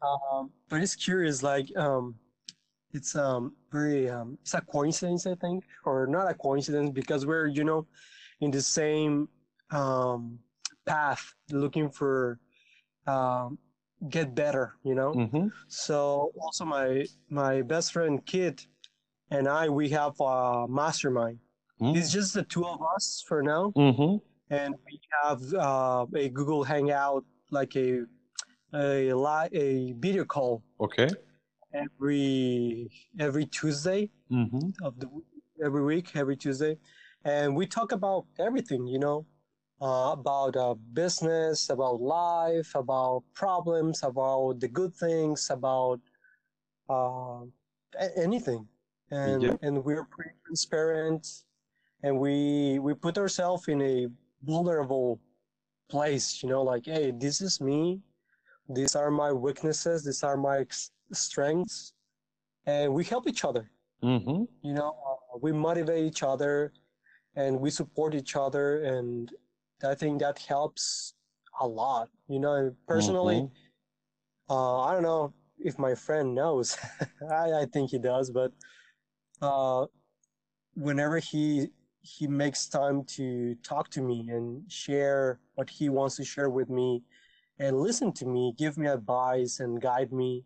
[0.06, 2.16] Um, but it's curious, like um,
[2.92, 7.48] it's um very um, it's a coincidence, I think, or not a coincidence because we're
[7.48, 7.88] you know
[8.42, 9.30] in the same
[9.72, 10.40] um
[10.86, 12.40] path looking for
[13.08, 13.58] um,
[14.10, 15.48] get better you know mm-hmm.
[15.68, 18.66] so also my my best friend kid
[19.32, 21.40] and i we have a mastermind
[21.82, 21.98] mm-hmm.
[21.98, 24.18] it's just the two of us for now mm-hmm.
[24.54, 28.02] and we have uh, a google hangout like a
[28.74, 31.10] a li- a video call okay
[31.74, 34.70] every every tuesday mm-hmm.
[34.84, 35.08] of the
[35.64, 36.78] every week every tuesday
[37.24, 39.26] and we talk about everything you know
[39.82, 46.00] uh, about uh, business, about life, about problems, about the good things, about
[46.90, 47.42] uh,
[48.16, 48.68] anything.
[49.12, 49.56] And yeah.
[49.62, 51.28] and we're pretty transparent,
[52.02, 54.08] and we we put ourselves in a
[54.44, 55.20] vulnerable
[55.90, 56.42] place.
[56.42, 58.02] You know, like, hey, this is me.
[58.70, 60.04] These are my weaknesses.
[60.06, 60.66] These are my
[61.12, 61.94] strengths,
[62.66, 63.70] and we help each other.
[64.02, 64.44] Mm-hmm.
[64.68, 66.74] You know, uh, we motivate each other,
[67.36, 69.32] and we support each other, and
[69.84, 71.14] I think that helps
[71.60, 72.10] a lot.
[72.28, 74.54] You know, personally, mm-hmm.
[74.54, 76.78] uh, I don't know if my friend knows.
[77.32, 78.52] I, I think he does, but
[79.42, 79.86] uh,
[80.76, 81.68] whenever he
[82.02, 86.70] he makes time to talk to me and share what he wants to share with
[86.70, 87.02] me
[87.60, 90.44] and listen to me, give me advice and guide me,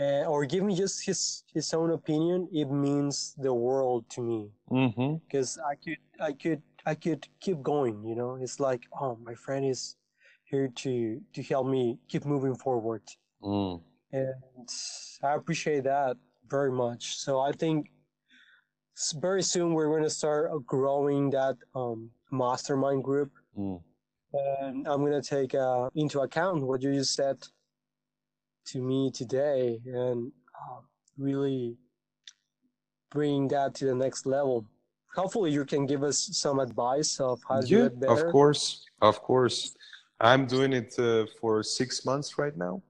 [0.00, 4.50] uh, or give me just his his own opinion, it means the world to me.
[4.68, 5.70] Because mm-hmm.
[5.70, 8.04] I could I could I could keep going.
[8.04, 9.96] You know, it's like, oh, my friend is
[10.44, 13.02] here to to help me keep moving forward,
[13.42, 13.80] mm.
[14.12, 14.68] and
[15.22, 16.16] I appreciate that
[16.48, 17.16] very much.
[17.16, 17.90] So I think
[19.20, 23.80] very soon we're going to start growing that um, mastermind group, mm.
[24.32, 27.38] and I'm going to take uh, into account what you just said
[28.66, 30.80] to me today, and uh,
[31.16, 31.76] really
[33.10, 34.66] bring that to the next level
[35.14, 38.26] hopefully you can give us some advice of how to yeah, do it better.
[38.26, 39.76] Of course, of course.
[40.20, 42.82] I'm doing it uh, for six months right now,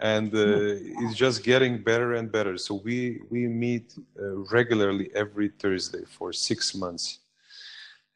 [0.00, 1.04] and uh, hmm.
[1.04, 2.56] it's just getting better and better.
[2.58, 7.20] So we we meet uh, regularly every Thursday for six months,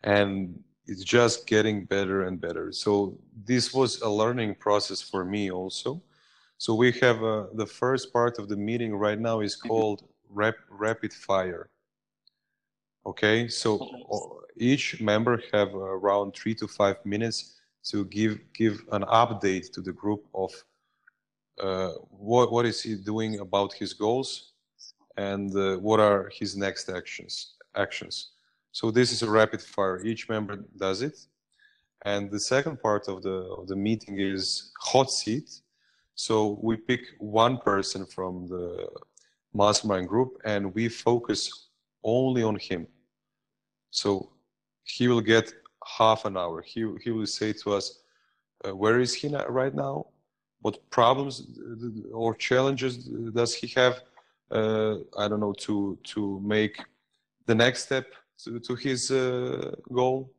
[0.02, 2.72] and it's just getting better and better.
[2.72, 6.02] So this was a learning process for me also.
[6.58, 10.54] So we have uh, the first part of the meeting right now is called rap,
[10.70, 11.70] rapid fire
[13.04, 19.72] Okay, so each member have around three to five minutes to give give an update
[19.72, 20.52] to the group of
[21.60, 24.52] uh, what what is he doing about his goals
[25.16, 28.30] and uh, what are his next actions actions.
[28.70, 30.00] So this is a rapid fire.
[30.04, 31.18] Each member does it,
[32.04, 35.50] and the second part of the of the meeting is hot seat.
[36.14, 38.86] So we pick one person from the
[39.52, 41.68] mastermind group and we focus
[42.04, 42.86] only on him.
[43.90, 44.30] So
[44.84, 45.52] he will get
[45.98, 46.62] half an hour.
[46.62, 48.00] He, he will say to us,
[48.64, 50.06] uh, where is he right now?
[50.60, 51.46] What problems
[52.12, 52.96] or challenges
[53.34, 54.00] does he have?
[54.50, 56.78] Uh, I don't know, to, to make
[57.46, 58.06] the next step
[58.44, 60.30] to, to his uh, goal.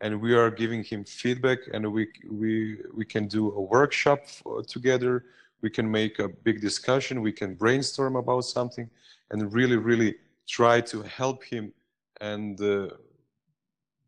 [0.00, 4.20] and we are giving him feedback and we we we can do a workshop
[4.66, 5.24] together
[5.60, 8.88] we can make a big discussion we can brainstorm about something
[9.30, 10.14] and really really
[10.48, 11.72] try to help him
[12.20, 12.88] and uh,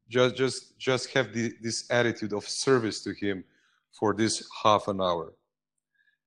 [0.08, 3.44] just just just have the, this attitude of service to him
[3.92, 5.32] for this half an hour.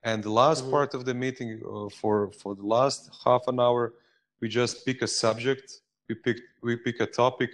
[0.03, 0.71] And the last mm-hmm.
[0.71, 3.93] part of the meeting uh, for for the last half an hour
[4.39, 7.49] we just pick a subject we pick we pick a topic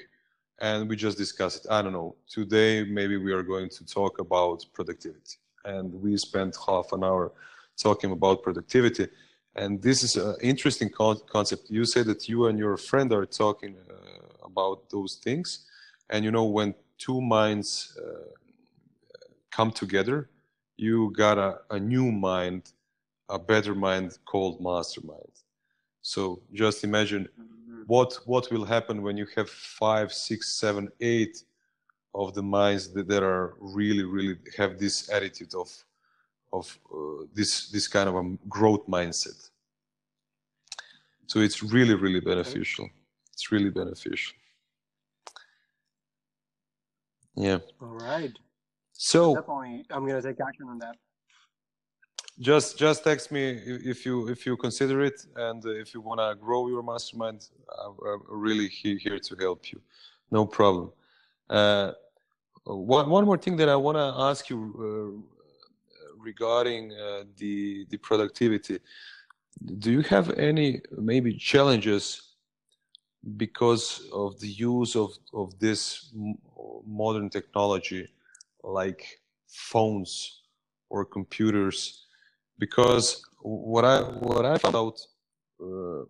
[0.62, 1.66] and we just discuss it.
[1.70, 2.16] I don't know.
[2.28, 5.38] Today maybe we are going to talk about productivity.
[5.66, 7.32] And we spent half an hour
[7.78, 9.08] talking about productivity
[9.56, 13.26] and this is an interesting con- concept you say that you and your friend are
[13.26, 15.66] talking uh, about those things
[16.10, 19.20] and you know when two minds uh,
[19.52, 20.30] come together
[20.78, 22.72] you got a, a new mind
[23.30, 25.34] a better mind called mastermind
[26.02, 27.82] so just imagine mm-hmm.
[27.88, 31.44] what what will happen when you have five six seven eight
[32.16, 35.70] of the minds that, that are really really have this attitude of
[36.52, 39.50] of uh, this this kind of a growth mindset.
[41.28, 42.90] So it's really really beneficial.
[43.34, 44.36] It's really beneficial.
[47.36, 47.60] Yeah.
[47.82, 48.34] All right.
[48.94, 50.96] So definitely i'm gonna take action on that.
[52.40, 53.44] Just just text me
[53.94, 57.48] if you if you consider it and if you want to grow your mastermind
[57.86, 59.80] i'm really here to help you.
[60.32, 60.92] No problem.
[61.50, 61.92] Uh,
[62.66, 65.39] one, one more thing that i want to ask you uh,
[66.20, 68.80] regarding uh, the the productivity.
[69.80, 72.36] Do you have any maybe challenges
[73.38, 76.14] because of the use of of this
[76.86, 78.08] modern technology
[78.64, 80.44] like phones
[80.90, 82.06] or computers?
[82.58, 85.00] Because what i what i found out
[85.62, 86.04] uh,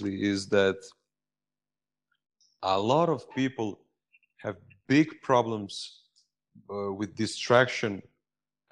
[0.00, 0.76] is that
[2.62, 3.78] a lot of people
[4.38, 6.00] have big problems
[6.70, 8.02] uh, with distraction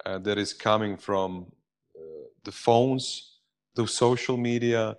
[0.05, 1.45] uh, that is coming from
[1.95, 1.99] uh,
[2.43, 3.39] the phones,
[3.75, 4.97] the social media,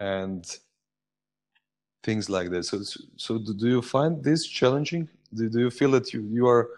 [0.00, 0.44] and
[2.02, 2.64] things like that.
[2.64, 2.82] So,
[3.16, 5.08] so do you find this challenging?
[5.32, 6.68] Do, do you feel that you, you are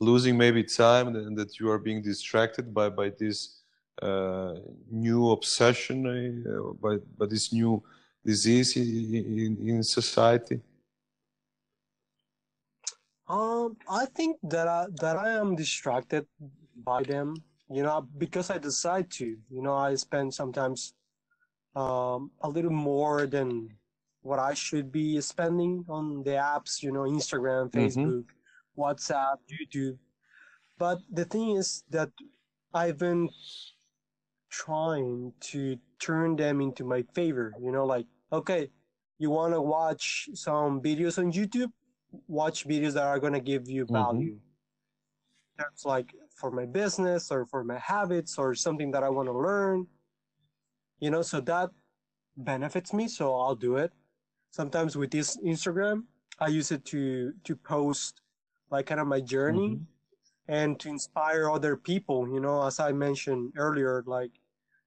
[0.00, 3.60] losing maybe time and that you are being distracted by, by this
[4.00, 4.54] uh,
[4.90, 7.82] new obsession, uh, by, by this new
[8.24, 9.14] disease in,
[9.62, 10.60] in, in society?
[13.28, 16.26] Um, I think that I, that I am distracted
[16.76, 17.34] by them
[17.70, 20.94] you know because i decide to you know i spend sometimes
[21.74, 23.68] um, a little more than
[24.22, 27.78] what i should be spending on the apps you know instagram mm-hmm.
[27.78, 28.80] facebook mm-hmm.
[28.80, 29.96] whatsapp youtube
[30.78, 32.10] but the thing is that
[32.74, 33.28] i've been
[34.50, 38.68] trying to turn them into my favor you know like okay
[39.18, 41.72] you want to watch some videos on youtube
[42.28, 43.94] watch videos that are going to give you mm-hmm.
[43.94, 45.56] value mm-hmm.
[45.56, 49.36] that's like for my business or for my habits or something that I want to
[49.36, 49.86] learn.
[51.00, 51.70] You know, so that
[52.36, 53.92] benefits me, so I'll do it.
[54.50, 56.04] Sometimes with this Instagram,
[56.38, 58.20] I use it to to post
[58.70, 60.52] like kind of my journey mm-hmm.
[60.52, 64.32] and to inspire other people, you know, as I mentioned earlier, like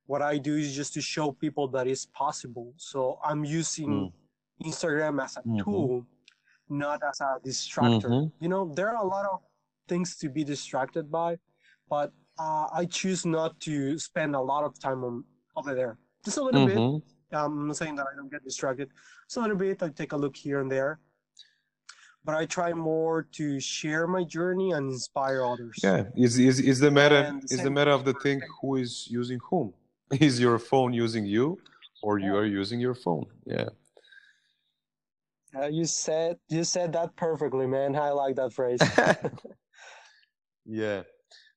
[0.07, 2.73] what I do is just to show people that it's possible.
[2.77, 4.67] So I'm using mm.
[4.67, 5.63] Instagram as a mm-hmm.
[5.63, 6.05] tool,
[6.69, 8.09] not as a distractor.
[8.09, 8.43] Mm-hmm.
[8.43, 9.39] You know, there are a lot of
[9.87, 11.37] things to be distracted by,
[11.89, 15.23] but uh, I choose not to spend a lot of time on
[15.55, 15.97] over there.
[16.23, 16.97] Just a little mm-hmm.
[16.97, 17.37] bit.
[17.37, 18.89] Um, I'm not saying that I don't get distracted.
[19.27, 19.81] Just a little bit.
[19.81, 20.99] I take a look here and there,
[22.23, 25.79] but I try more to share my journey and inspire others.
[25.83, 29.07] Yeah, is is is the matter the is the matter of the thing who is
[29.09, 29.73] using whom?
[30.11, 31.57] Is your phone using you,
[32.03, 33.25] or you are using your phone?
[33.43, 33.69] Yeah.
[35.57, 37.95] Uh, you said you said that perfectly, man.
[37.95, 38.79] I like that phrase.
[40.65, 41.03] yeah.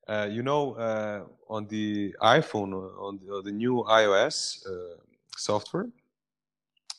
[0.07, 4.97] Uh, you know, uh, on the iPhone, uh, on the, the new iOS uh,
[5.37, 5.89] software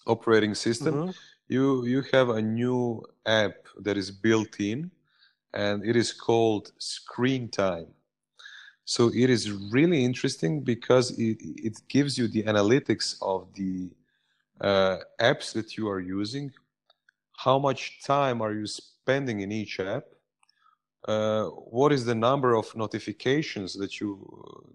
[0.05, 1.11] operating system, mm-hmm.
[1.47, 4.91] you you have a new app that is built in,
[5.53, 7.87] and it is called Screen Time.
[8.85, 13.89] So it is really interesting because it, it gives you the analytics of the
[14.61, 16.51] uh, apps that you are using.
[17.37, 20.05] How much time are you spending in each app?
[21.07, 24.27] Uh, what is the number of notifications that you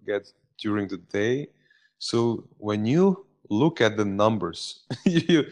[0.06, 1.48] get during the day?
[1.98, 5.44] So when you look at the numbers you,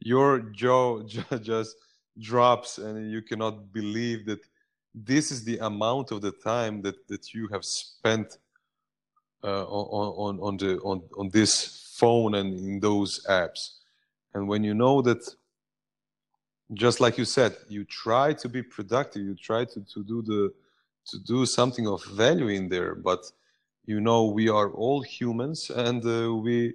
[0.00, 1.02] your jaw
[1.42, 1.76] just
[2.18, 4.40] drops and you cannot believe that
[4.94, 8.38] this is the amount of the time that, that you have spent
[9.42, 13.78] uh, on, on, on, the, on, on this phone and in those apps.
[14.34, 15.34] And when you know that
[16.74, 20.52] just like you said you try to be productive you try to, to do the
[21.04, 23.30] to do something of value in there but
[23.84, 26.74] you know we are all humans and uh, we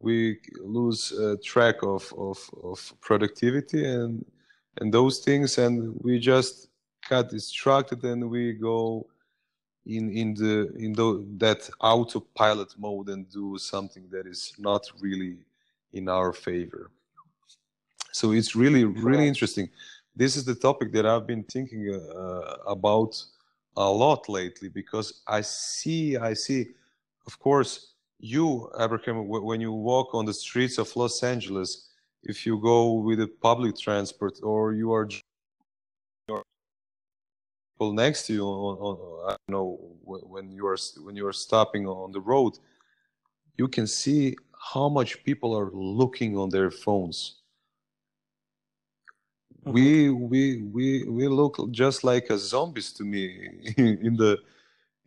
[0.00, 4.24] we lose uh, track of, of of productivity and
[4.80, 6.68] and those things and we just
[7.08, 9.06] got distracted and we go
[9.86, 15.38] in in the in the, that autopilot mode and do something that is not really
[15.92, 16.90] in our favor
[18.12, 19.68] so it's really really interesting.
[20.14, 23.22] This is the topic that i've been thinking uh, about
[23.76, 26.66] a lot lately because i see i see
[27.26, 31.88] of course you abraham when you walk on the streets of los angeles
[32.22, 35.08] if you go with a public transport or you are
[37.74, 41.32] people next to you on, on, I don't know when you are when you are
[41.32, 42.58] stopping on the road
[43.56, 44.36] you can see
[44.74, 47.41] how much people are looking on their phones
[49.64, 49.72] mm-hmm.
[49.72, 53.24] we we we we look just like as zombies to me
[53.76, 54.38] in the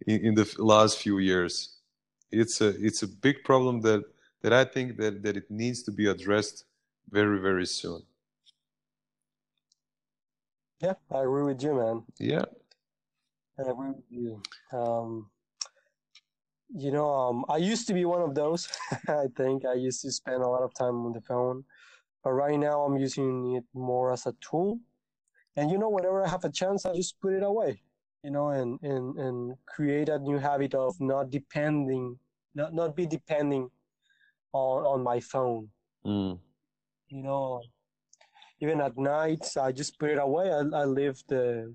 [0.07, 1.77] in the last few years
[2.31, 4.03] it's a it's a big problem that
[4.41, 6.65] that i think that that it needs to be addressed
[7.09, 8.01] very very soon
[10.81, 12.45] yeah i agree with you man yeah
[13.57, 14.41] I agree with you.
[14.73, 15.29] Um,
[16.75, 18.67] you know, um, I used to be one of those.
[19.07, 21.63] I think I used to spend a lot of time on the phone,
[22.25, 24.79] but right now I'm using it more as a tool.
[25.55, 27.81] And you know, whenever I have a chance, I just put it away.
[28.23, 32.17] You know, and and and create a new habit of not depending,
[32.55, 33.69] not not be depending
[34.51, 35.69] on on my phone.
[36.03, 36.39] Mm.
[37.09, 37.61] You know,
[38.59, 40.51] even at night, I just put it away.
[40.51, 41.71] I I leave the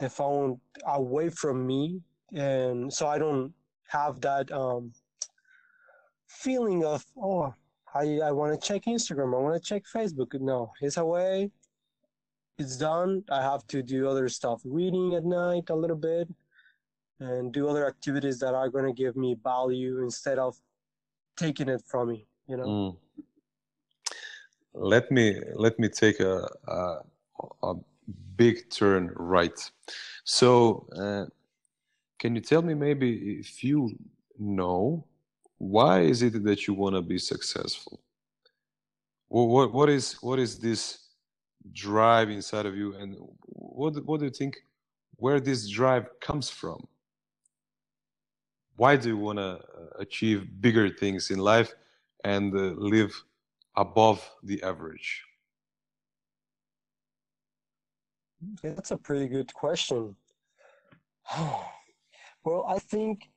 [0.00, 2.00] the phone away from me
[2.34, 3.52] and so i don't
[3.86, 4.92] have that um,
[6.26, 7.54] feeling of oh
[7.94, 11.50] i i want to check instagram i want to check facebook no it's away
[12.58, 16.28] it's done i have to do other stuff reading at night a little bit
[17.20, 20.56] and do other activities that are going to give me value instead of
[21.36, 22.96] taking it from me you know mm.
[24.74, 26.98] let me let me take a, a,
[27.62, 27.74] a
[28.36, 29.58] big turn right.
[30.24, 31.26] So, uh,
[32.18, 33.90] can you tell me maybe if you
[34.38, 35.04] know
[35.58, 38.00] why is it that you want to be successful?
[39.28, 40.98] Well, what what is what is this
[41.72, 43.16] drive inside of you, and
[43.46, 44.56] what what do you think
[45.16, 46.86] where this drive comes from?
[48.76, 49.58] Why do you want to uh,
[49.98, 51.72] achieve bigger things in life
[52.24, 53.14] and uh, live
[53.76, 55.22] above the average?
[58.62, 60.16] That's a pretty good question.
[62.44, 63.30] well, I think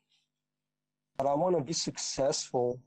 [1.18, 2.80] that I want to be successful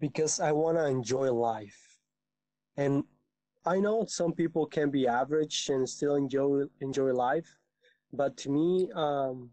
[0.00, 1.78] because I want to enjoy life.
[2.76, 3.04] And
[3.66, 7.48] I know some people can be average and still enjoy enjoy life,
[8.12, 9.50] but to me, um,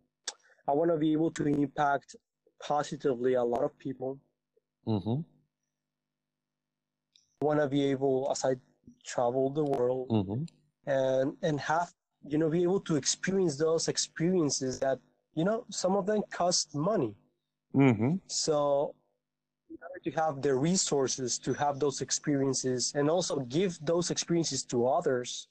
[0.67, 2.15] I want to be able to impact
[2.61, 4.19] positively a lot of people.
[4.87, 5.21] Mm-hmm.
[7.41, 8.55] I want to be able, as I
[9.03, 10.43] travel the world, mm-hmm
[10.85, 11.91] and and have
[12.27, 14.99] you know be able to experience those experiences that
[15.35, 17.13] you know some of them cost money
[17.75, 18.15] mm-hmm.
[18.27, 18.95] so
[19.69, 24.63] in order to have the resources to have those experiences and also give those experiences
[24.63, 25.47] to others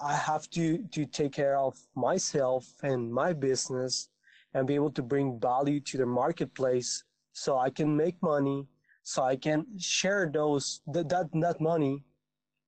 [0.00, 4.08] i have to to take care of myself and my business
[4.54, 8.66] and be able to bring value to the marketplace so i can make money
[9.02, 12.02] so i can share those that that, that money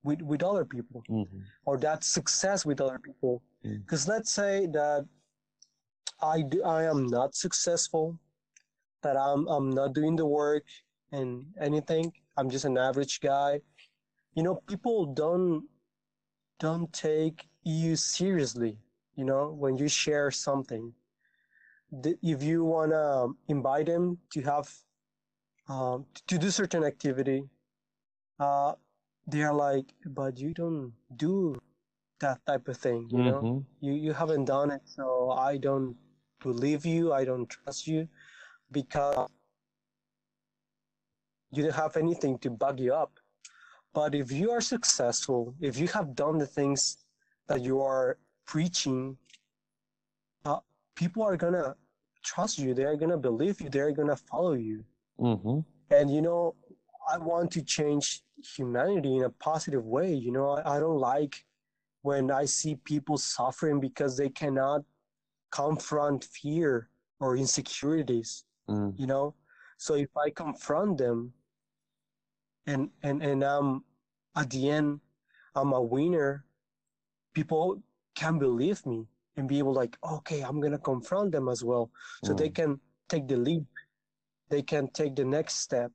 [0.09, 1.39] with, with other people mm-hmm.
[1.65, 3.43] or that success with other people.
[3.63, 4.13] Because mm-hmm.
[4.13, 5.07] let's say that
[6.21, 8.19] I, do, I am not successful,
[9.03, 10.65] that I'm, I'm not doing the work
[11.13, 12.13] and anything.
[12.37, 13.61] I'm just an average guy.
[14.35, 15.65] You know, people don't,
[16.59, 18.79] don't take you seriously,
[19.17, 20.93] you know, when you share something.
[22.03, 24.69] If you want to invite them to have,
[25.69, 27.45] um, to do certain activity,
[28.41, 28.75] uh,
[29.27, 31.57] they are like, but you don't do
[32.21, 33.29] that type of thing, you mm-hmm.
[33.29, 33.65] know?
[33.81, 35.97] You you haven't done it, so I don't
[36.41, 38.09] believe you, I don't trust you
[38.71, 39.29] because
[41.51, 43.19] you don't have anything to bug you up.
[43.95, 46.99] But if you are successful, if you have done the things
[47.49, 49.17] that you are preaching,
[50.45, 50.59] uh,
[50.95, 51.75] people are gonna
[52.23, 52.75] trust you.
[52.75, 53.71] They are gonna believe you.
[53.71, 54.85] They are gonna follow you.
[55.19, 55.61] Mm-hmm.
[55.91, 56.55] And you know,
[57.11, 58.23] I want to change
[58.57, 60.13] humanity in a positive way.
[60.13, 61.45] You know, I, I don't like
[62.03, 64.83] when I see people suffering because they cannot
[65.51, 66.89] confront fear
[67.21, 68.45] or insecurities.
[68.69, 68.99] Mm.
[68.99, 69.35] You know,
[69.77, 71.33] so if I confront them
[72.67, 73.83] and and and i'm
[74.37, 75.01] at the end
[75.59, 76.45] I'm a winner,
[77.35, 77.83] people
[78.15, 79.07] can believe me
[79.37, 81.91] and be able like, okay, I'm gonna confront them as well.
[82.25, 82.39] So mm.
[82.39, 83.65] they can take the leap.
[84.49, 85.91] They can take the next step.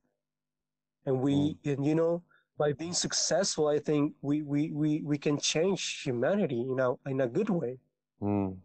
[1.06, 1.74] And we mm.
[1.74, 2.24] and you know,
[2.58, 7.22] by being successful, I think we we we, we can change humanity, you know, in
[7.22, 7.80] a good way.
[8.22, 8.58] Mm.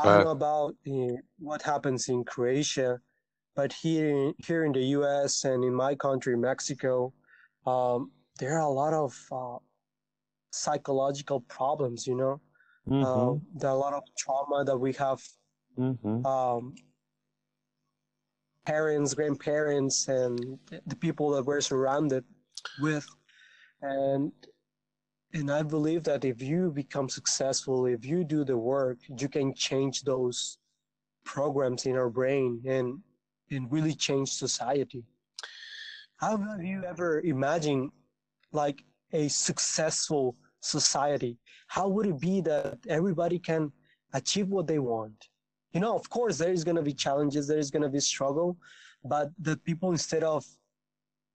[0.00, 2.98] I don't uh, know about uh, what happens in Croatia,
[3.54, 5.44] but here here in the U.S.
[5.44, 7.12] and in my country, Mexico,
[7.66, 9.58] um, there are a lot of uh,
[10.52, 12.06] psychological problems.
[12.06, 12.40] You know,
[12.88, 13.04] mm-hmm.
[13.04, 15.20] uh, there are a lot of trauma that we have.
[15.78, 16.26] Mm-hmm.
[16.26, 16.74] Um,
[18.66, 22.24] parents, grandparents, and the people that we're surrounded
[22.80, 23.06] with,
[23.82, 24.32] and
[25.32, 29.54] and I believe that if you become successful, if you do the work, you can
[29.54, 30.58] change those
[31.24, 32.98] programs in our brain and
[33.50, 35.04] and really change society.
[36.16, 37.90] How have you ever imagined
[38.52, 41.38] like a successful society?
[41.66, 43.72] How would it be that everybody can
[44.12, 45.28] achieve what they want?
[45.72, 48.00] You know, of course, there is going to be challenges, there is going to be
[48.00, 48.56] struggle,
[49.04, 50.44] but the people instead of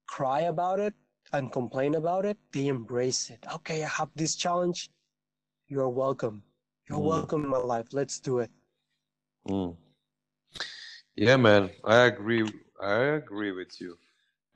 [0.08, 0.94] cry about it
[1.36, 3.46] and complain about it, they embrace it.
[3.54, 4.90] Okay, I have this challenge.
[5.68, 6.44] You're welcome.
[6.90, 7.10] You're mm.
[7.14, 7.88] welcome in my life.
[7.92, 8.52] Let's do it.
[9.48, 9.76] Mm.
[11.16, 12.46] Yeah, man, I agree.
[12.82, 13.98] I agree with you,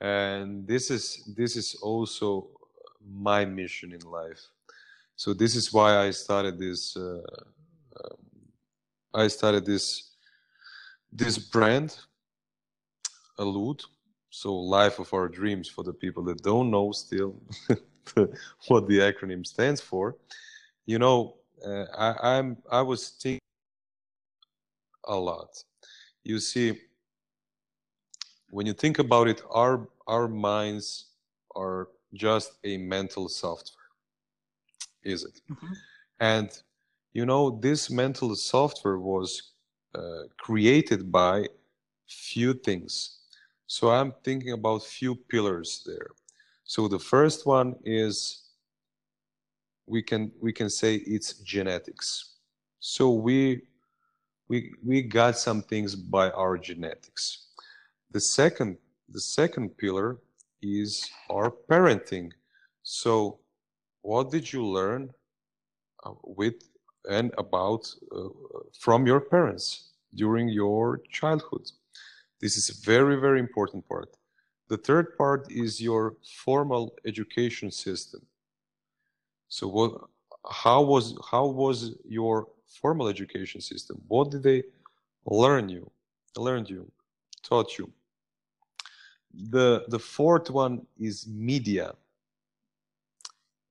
[0.00, 2.50] and this is this is also
[3.02, 4.42] my mission in life.
[5.16, 6.96] So this is why I started this.
[6.96, 7.22] Uh,
[8.04, 8.20] um,
[9.14, 10.16] I started this
[11.12, 11.96] this brand,
[13.38, 13.82] Alud.
[14.30, 17.34] So life of our dreams for the people that don't know still
[18.68, 20.16] what the acronym stands for.
[20.86, 21.36] You know,
[21.66, 23.40] uh, I, I'm I was thinking
[25.04, 25.62] a lot
[26.24, 26.78] you see
[28.50, 31.06] when you think about it our our minds
[31.56, 33.88] are just a mental software
[35.02, 35.72] is it mm-hmm.
[36.20, 36.62] and
[37.12, 39.52] you know this mental software was
[39.94, 41.46] uh, created by
[42.08, 43.19] few things
[43.70, 46.10] so i'm thinking about few pillars there.
[46.64, 48.48] So the first one is
[49.86, 52.34] we can we can say it's genetics.
[52.80, 53.62] So we
[54.48, 57.46] we we got some things by our genetics.
[58.10, 58.76] The second
[59.08, 60.18] the second pillar
[60.60, 62.32] is our parenting.
[62.82, 63.38] So
[64.02, 65.10] what did you learn
[66.04, 66.56] uh, with
[67.08, 68.30] and about uh,
[68.76, 71.70] from your parents during your childhood
[72.40, 74.16] this is a very very important part.
[74.68, 78.22] The third part is your formal education system.
[79.48, 79.92] So what
[80.48, 84.00] how was how was your formal education system?
[84.08, 84.62] What did they
[85.26, 85.90] learn you
[86.36, 86.90] learned you
[87.42, 87.90] taught you?
[89.50, 91.94] The the fourth one is media.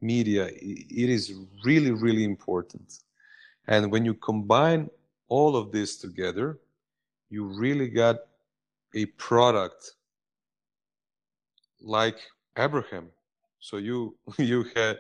[0.02, 1.34] Media it is
[1.66, 3.00] really really important.
[3.68, 4.90] And when you combine
[5.28, 6.60] all of this together
[7.30, 8.18] you really got
[8.96, 9.92] a product
[11.82, 12.18] like
[12.58, 13.08] abraham.
[13.60, 14.98] So you you had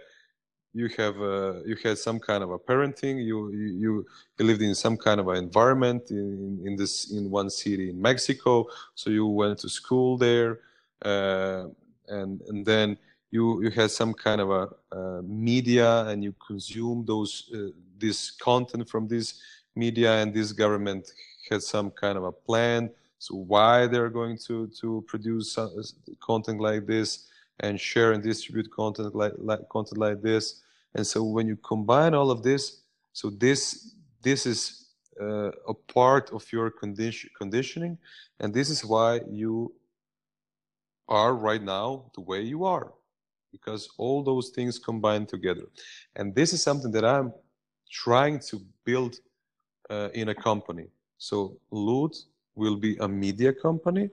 [0.73, 4.05] you have uh, you had some kind of a parenting you you,
[4.37, 8.01] you lived in some kind of an environment in, in this in one city in
[8.01, 8.67] mexico.
[8.95, 10.59] So you went to school there
[11.03, 11.65] uh,
[12.07, 12.97] and and then
[13.31, 18.31] you you had some kind of a uh, media and you consume those uh, this
[18.31, 19.41] content from this
[19.75, 21.11] media and this government
[21.49, 22.89] had some kind of a plan
[23.19, 25.57] so why they're going to to produce
[26.21, 27.27] content like this
[27.59, 30.61] and share and distribute content like, like content like this.
[30.95, 32.81] And so when you combine all of this,
[33.13, 34.87] so this this is
[35.21, 37.97] uh, a part of your condition conditioning,
[38.39, 39.73] and this is why you
[41.09, 42.93] are right now the way you are,
[43.51, 45.67] because all those things combine together.
[46.15, 47.33] And this is something that I'm
[47.91, 49.15] trying to build
[49.89, 50.87] uh, in a company.
[51.17, 52.13] So Lud
[52.59, 54.09] will be a media company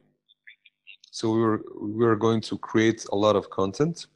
[1.17, 4.07] so we are we are going to create a lot of content.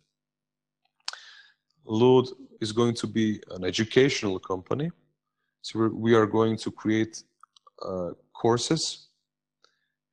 [1.87, 2.27] Lud
[2.61, 4.91] is going to be an educational company.
[5.63, 7.23] So we're, we are going to create
[7.81, 9.09] uh, courses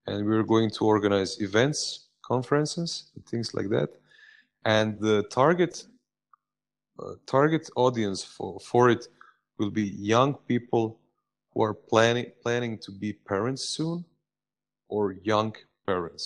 [0.06, 3.89] and we're going to organize events, conferences, things like that.
[4.64, 5.85] And the target
[6.99, 9.10] uh, target audience for, for it
[9.57, 11.02] will be young people
[11.58, 14.06] who are planning planning to be parents soon
[14.90, 15.56] or young
[15.88, 16.26] parents.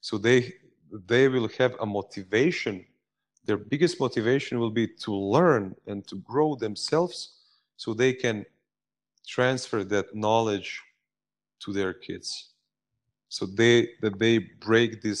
[0.00, 0.54] So they
[1.08, 2.84] they will have a motivation.
[3.44, 7.16] Their biggest motivation will be to learn and to grow themselves
[7.76, 8.44] so they can
[9.26, 10.80] transfer that knowledge
[11.60, 12.50] to their kids.
[13.28, 15.20] So they that they break this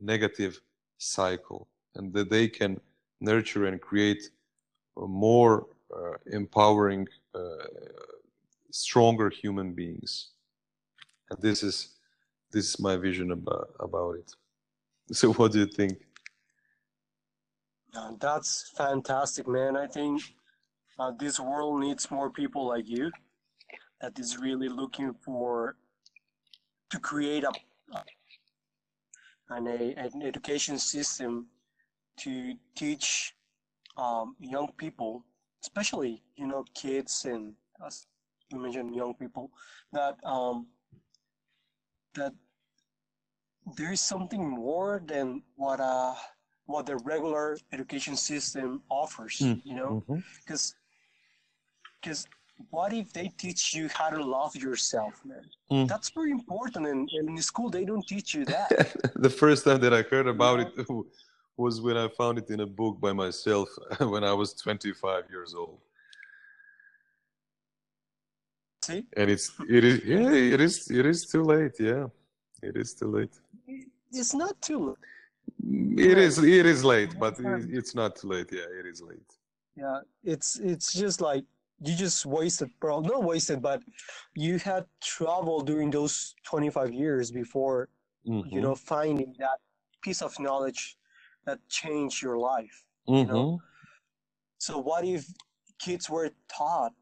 [0.00, 0.62] negative
[0.96, 2.80] cycle and that they can
[3.20, 4.30] nurture and create
[4.96, 7.06] more uh, empowering,
[8.70, 10.30] stronger human beings.
[11.30, 11.96] And this is
[12.52, 14.32] this is my vision about about it.
[15.12, 15.98] So, what do you think?
[17.94, 19.76] Uh, that's fantastic, man.
[19.76, 20.22] I think
[20.98, 23.10] uh, this world needs more people like you
[24.00, 25.76] that is really looking for
[26.90, 27.52] to create a
[29.48, 31.46] an, a, an education system
[32.18, 33.34] to teach
[33.96, 35.24] um, young people,
[35.66, 38.06] especially you know kids and as
[38.50, 39.50] you mentioned young people,
[39.92, 40.66] that um,
[42.14, 42.32] that
[43.76, 46.14] there is something more than what uh
[46.66, 49.38] what the regular education system offers.
[49.38, 49.60] Mm.
[49.64, 50.04] You know,
[50.40, 52.00] because mm-hmm.
[52.00, 52.26] because
[52.70, 55.44] what if they teach you how to love yourself, man?
[55.70, 55.88] Mm.
[55.88, 56.86] That's very important.
[56.86, 58.96] And, and in school, they don't teach you that.
[59.16, 60.68] the first time that I heard about it
[61.56, 63.68] was when I found it in a book by myself
[64.00, 65.78] when I was 25 years old.
[68.84, 69.04] See?
[69.16, 72.06] And it's it is yeah it is it is too late yeah
[72.62, 73.34] it is too late.
[74.12, 75.98] It's not too late.
[75.98, 77.34] It is it is late, but
[77.78, 78.48] it's not too late.
[78.52, 79.30] Yeah, it is late.
[79.76, 81.44] Yeah, it's it's just like
[81.80, 83.00] you just wasted, bro.
[83.00, 83.82] Not wasted, but
[84.34, 87.88] you had trouble during those 25 years before,
[88.26, 88.48] mm-hmm.
[88.48, 89.58] you know, finding that
[90.02, 90.96] piece of knowledge
[91.46, 92.84] that change your life.
[93.08, 93.18] Mm-hmm.
[93.18, 93.46] You know?
[93.46, 93.64] Mm-hmm.
[94.58, 95.26] So what if
[95.78, 96.92] kids were taught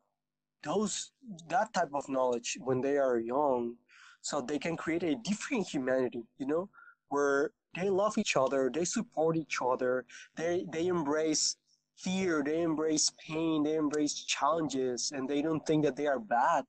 [0.63, 1.13] those
[1.49, 3.77] that type of knowledge when they are young,
[4.23, 6.69] so they can create a different humanity, you know,
[7.09, 10.05] where they love each other, they support each other,
[10.37, 11.57] they they embrace
[11.97, 16.65] fear, they embrace pain, they embrace challenges, and they don't think that they are bad,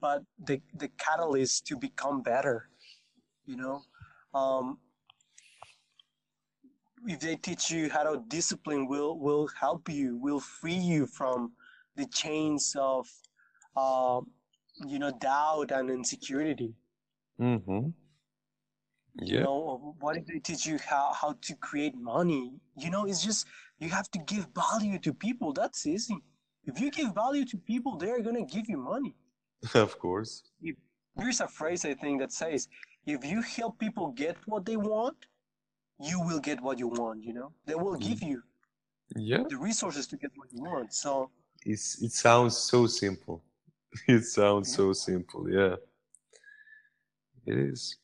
[0.00, 2.68] but the the catalyst to become better.
[3.46, 3.82] You know,
[4.34, 4.78] um,
[7.08, 11.52] if they teach you how to discipline, will will help you, will free you from
[11.96, 13.08] the chains of,
[13.74, 14.20] uh,
[14.86, 16.74] you know, doubt and insecurity.
[17.40, 17.88] Mm-hmm.
[19.20, 19.38] Yeah.
[19.38, 22.52] You know, what if they teach you how, how to create money?
[22.76, 23.46] You know, it's just
[23.78, 25.54] you have to give value to people.
[25.54, 26.18] That's easy.
[26.64, 29.16] If you give value to people, they're gonna give you money.
[29.74, 30.42] of course.
[30.60, 30.76] If,
[31.16, 32.68] there's a phrase I think that says,
[33.06, 35.16] if you help people get what they want,
[36.00, 37.52] you will get what you want, you know?
[37.66, 38.42] They will give you
[39.16, 39.44] yeah.
[39.48, 40.92] the resources to get what you want.
[40.92, 41.30] So
[41.64, 43.42] it's it sounds so simple.
[44.06, 44.76] It sounds yeah.
[44.76, 45.76] so simple, yeah.
[47.46, 47.96] It is.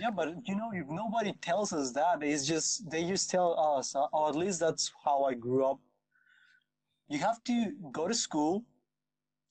[0.00, 3.94] Yeah, but you know, if nobody tells us that, it's just they just tell us,
[3.94, 5.78] uh, or at least that's how I grew up.
[7.08, 8.64] You have to go to school,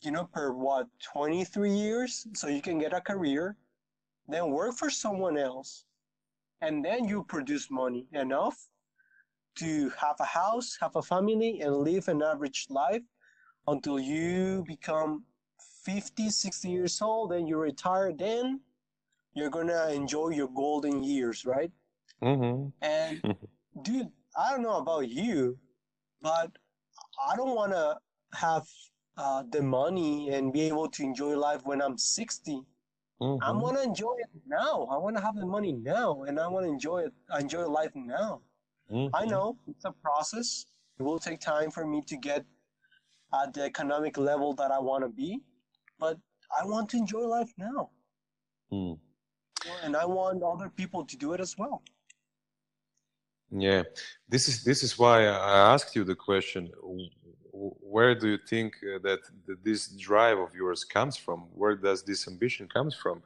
[0.01, 3.57] you know, per what, 23 years, so you can get a career,
[4.27, 5.85] then work for someone else,
[6.61, 8.57] and then you produce money enough
[9.55, 13.01] to have a house, have a family, and live an average life
[13.67, 15.23] until you become
[15.83, 18.11] 50, 60 years old, and you retire.
[18.13, 18.61] Then
[19.33, 21.71] you're gonna enjoy your golden years, right?
[22.21, 22.69] Mm-hmm.
[22.81, 23.35] And
[23.81, 25.57] dude, I don't know about you,
[26.21, 26.51] but
[27.27, 27.97] I don't want to
[28.33, 28.67] have
[29.17, 32.61] uh, the money and be able to enjoy life when I'm 60.
[33.21, 33.43] Mm-hmm.
[33.43, 34.87] I want to enjoy it now.
[34.89, 37.13] I want to have the money now, and I want to enjoy it.
[37.33, 38.41] I enjoy life now.
[38.91, 39.15] Mm-hmm.
[39.15, 40.65] I know it's a process.
[40.99, 42.45] It will take time for me to get
[43.33, 45.39] at the economic level that I want to be,
[45.99, 46.17] but
[46.59, 47.89] I want to enjoy life now.
[48.71, 48.97] Mm
[49.83, 51.81] and I want other people to do it as well.
[53.51, 53.83] Yeah,
[54.27, 56.71] this is this is why I asked you the question.
[57.59, 59.19] Where do you think uh, that
[59.63, 61.39] this drive of yours comes from?
[61.53, 63.21] Where does this ambition comes from?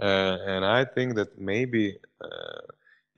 [0.00, 2.60] Uh, and I think that maybe uh,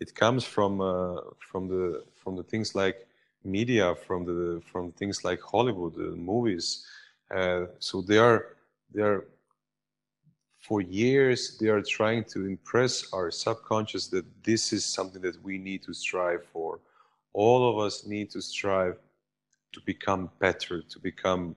[0.00, 3.06] it comes from uh, from the from the things like
[3.44, 6.86] media, from the from things like Hollywood, the movies.
[7.34, 8.56] Uh, so they are
[8.92, 9.24] they are
[10.58, 15.56] for years they are trying to impress our subconscious that this is something that we
[15.56, 16.80] need to strive for
[17.32, 18.98] all of us need to strive
[19.72, 21.54] to become better to become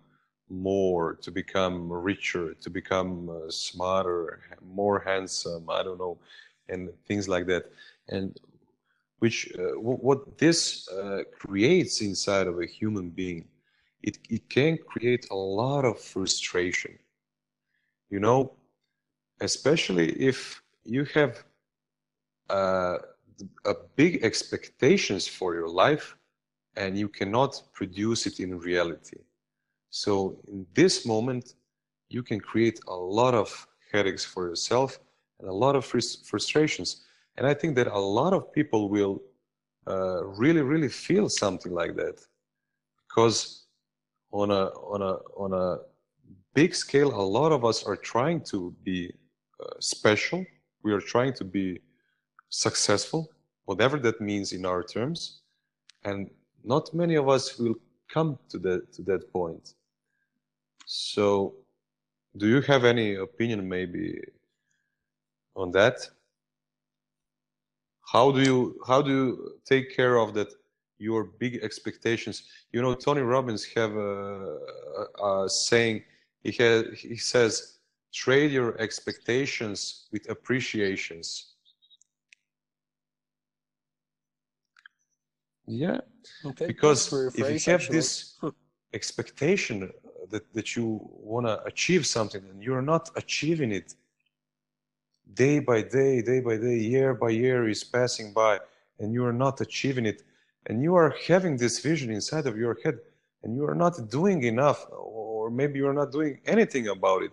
[0.49, 4.39] more to become richer to become uh, smarter
[4.75, 6.17] more handsome i don't know
[6.69, 7.65] and things like that.
[8.09, 8.37] And
[9.19, 13.45] which uh, what this uh, creates inside of a human being
[14.01, 16.97] it, it can create a lot of frustration.
[18.09, 18.51] You know
[19.41, 21.43] especially if you have
[22.49, 22.97] uh,
[23.65, 26.15] a big expectations for your life
[26.75, 29.17] and you cannot produce it in reality.
[29.89, 31.55] So in this moment,
[32.09, 34.99] you can create a lot of headaches for yourself
[35.39, 37.03] and a lot of frustrations.
[37.37, 39.21] And I think that a lot of people will
[39.87, 42.21] uh, really, really feel something like that,
[43.07, 43.65] because
[44.31, 45.79] on a on a on a
[46.53, 49.11] big scale, a lot of us are trying to be
[49.61, 50.45] uh, special.
[50.83, 51.79] We are trying to be
[52.49, 53.29] successful,
[53.65, 55.41] whatever that means in our terms,
[56.03, 56.29] and
[56.63, 57.75] not many of us will
[58.07, 59.73] come to that to that point.
[60.85, 61.55] So,
[62.37, 64.21] do you have any opinion, maybe,
[65.55, 66.09] on that?
[68.11, 70.49] How do you how do you take care of that?
[70.97, 72.43] Your big expectations.
[72.71, 74.57] You know, Tony Robbins have a,
[75.19, 76.03] a, a saying.
[76.43, 77.79] He has he says,
[78.13, 81.53] trade your expectations with appreciations.
[85.65, 86.01] Yeah,
[86.45, 86.67] okay.
[86.67, 88.39] because if you have this
[88.93, 89.91] expectation
[90.29, 93.95] that, that you want to achieve something and you're not achieving it
[95.33, 98.59] day by day, day by day, year by year is passing by
[98.99, 100.23] and you are not achieving it
[100.67, 102.99] and you are having this vision inside of your head
[103.43, 107.31] and you are not doing enough or maybe you're not doing anything about it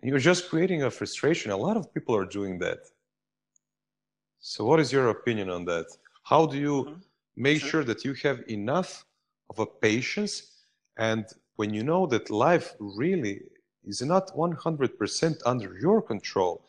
[0.00, 2.78] and you're just creating a frustration a lot of people are doing that
[4.38, 5.86] so what is your opinion on that
[6.22, 7.00] how do you mm-hmm.
[7.36, 7.84] Make sure.
[7.84, 9.04] that you have enough
[9.50, 10.50] of a patience
[10.96, 13.40] and when you know that life really
[13.84, 16.62] is not 100% under your control.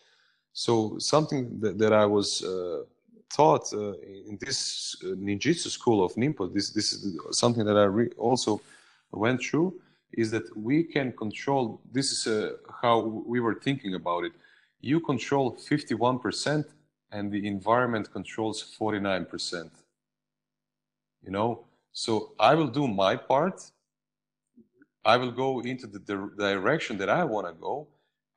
[0.54, 2.84] So something that, that I was uh,
[3.30, 3.94] taught uh,
[4.30, 8.62] in this uh, ninjutsu school of Ninpo, this, this is something that I re- also
[9.12, 9.74] went through,
[10.14, 14.34] is that we can control, this is uh, how we were thinking about it.
[14.82, 16.66] You control 51%
[17.12, 19.70] and the environment controls 49%.
[21.26, 23.72] You know, so I will do my part
[25.06, 27.88] I will go into the direction that I want to go,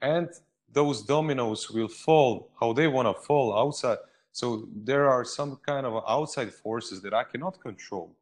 [0.03, 0.29] and
[0.71, 3.99] those dominoes will fall how they want to fall outside.
[4.33, 8.15] So there are some kind of outside forces that I cannot control,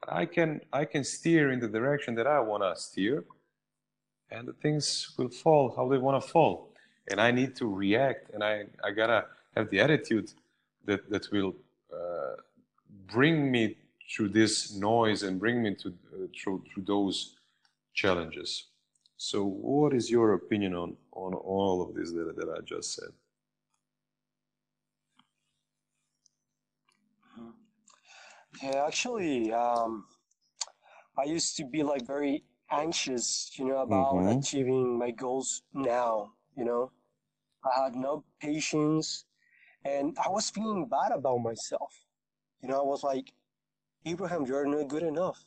[0.00, 3.24] but I can I can steer in the direction that I want to steer,
[4.30, 6.72] and the things will fall how they want to fall.
[7.08, 10.32] And I need to react, and I I gotta have the attitude
[10.86, 11.54] that that will
[11.92, 12.36] uh,
[13.06, 13.76] bring me
[14.14, 17.36] through this noise and bring me to uh, through through those
[17.94, 18.68] challenges.
[19.16, 23.08] So, what is your opinion on, on all of this that, that I just said?
[28.62, 30.04] Yeah, actually, um,
[31.18, 34.38] I used to be like very anxious, you know, about mm-hmm.
[34.38, 36.90] achieving my goals now, you know.
[37.64, 39.24] I had no patience
[39.84, 41.92] and I was feeling bad about myself.
[42.62, 43.32] You know, I was like,
[44.06, 45.44] Abraham, you're not good enough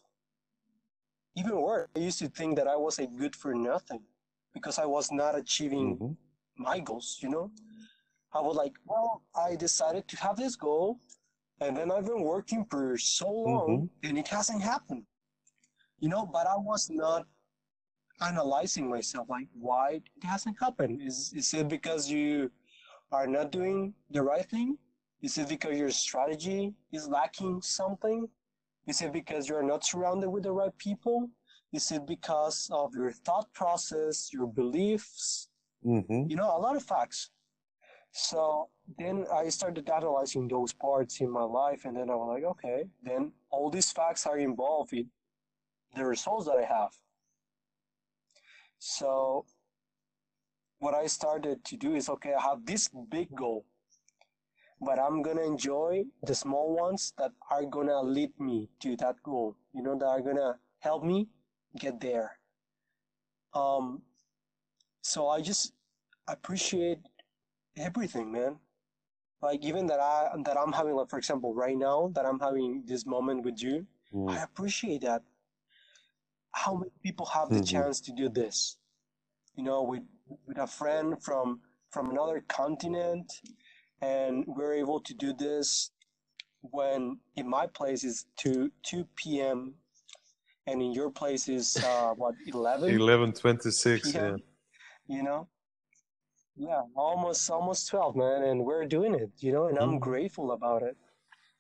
[1.40, 4.02] even worse, I used to think that I was a good for nothing
[4.54, 6.64] because I was not achieving mm-hmm.
[6.64, 7.52] my goals, you know?
[8.34, 11.00] I was like, well, I decided to have this goal
[11.62, 14.08] and then I've been working for so long mm-hmm.
[14.10, 15.04] and it hasn't happened,
[16.00, 16.26] you know?
[16.26, 17.26] But I was not
[18.22, 21.02] analyzing myself like, why it hasn't happened?
[21.02, 22.52] Is, is it because you
[23.12, 24.78] are not doing the right thing?
[25.22, 28.28] Is it because your strategy is lacking something?
[28.88, 31.30] Is it because you're not surrounded with the right people?
[31.72, 35.50] Is it because of your thought process, your beliefs?
[35.86, 36.30] Mm-hmm.
[36.30, 37.30] You know, a lot of facts.
[38.12, 42.44] So then I started analyzing those parts in my life, and then I was like,
[42.44, 45.10] okay, then all these facts are involved in
[45.96, 46.92] the results that I have.
[48.80, 49.46] So
[50.80, 53.66] what I started to do is, okay, I have this big goal
[54.82, 59.56] but I'm gonna enjoy the small ones that are gonna lead me to that goal.
[59.74, 61.28] You know, that are gonna help me
[61.78, 62.40] get there.
[63.54, 64.02] Um,
[65.02, 65.74] so I just
[66.28, 67.00] appreciate
[67.78, 68.58] everything, man.
[69.42, 72.84] Like even that I that I'm having, like for example, right now that I'm having
[72.86, 74.30] this moment with you, mm.
[74.30, 75.24] I appreciate that.
[76.52, 77.64] How many people have the mm-hmm.
[77.64, 78.78] chance to do this?
[79.56, 80.04] You know, with
[80.46, 81.62] with a friend from
[81.92, 83.32] from another continent
[84.02, 85.92] and we're able to do this
[86.62, 89.74] when in my place is 2 2 p.m
[90.68, 94.36] and in your place is uh what 11 11:26 yeah.
[95.08, 95.48] You know?
[96.56, 100.00] Yeah almost almost 12 man and we're doing it you know and i'm mm.
[100.00, 100.98] grateful about it.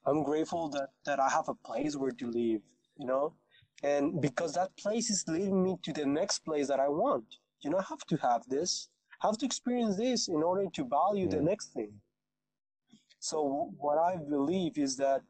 [0.06, 2.62] I'm grateful that that i have a place where to live
[2.98, 3.34] you know?
[3.82, 7.26] And because that place is leading me to the next place that i want.
[7.62, 8.90] You know i have to have this.
[9.24, 11.92] I have to experience this in order to value the next thing
[13.20, 15.22] so what I believe is that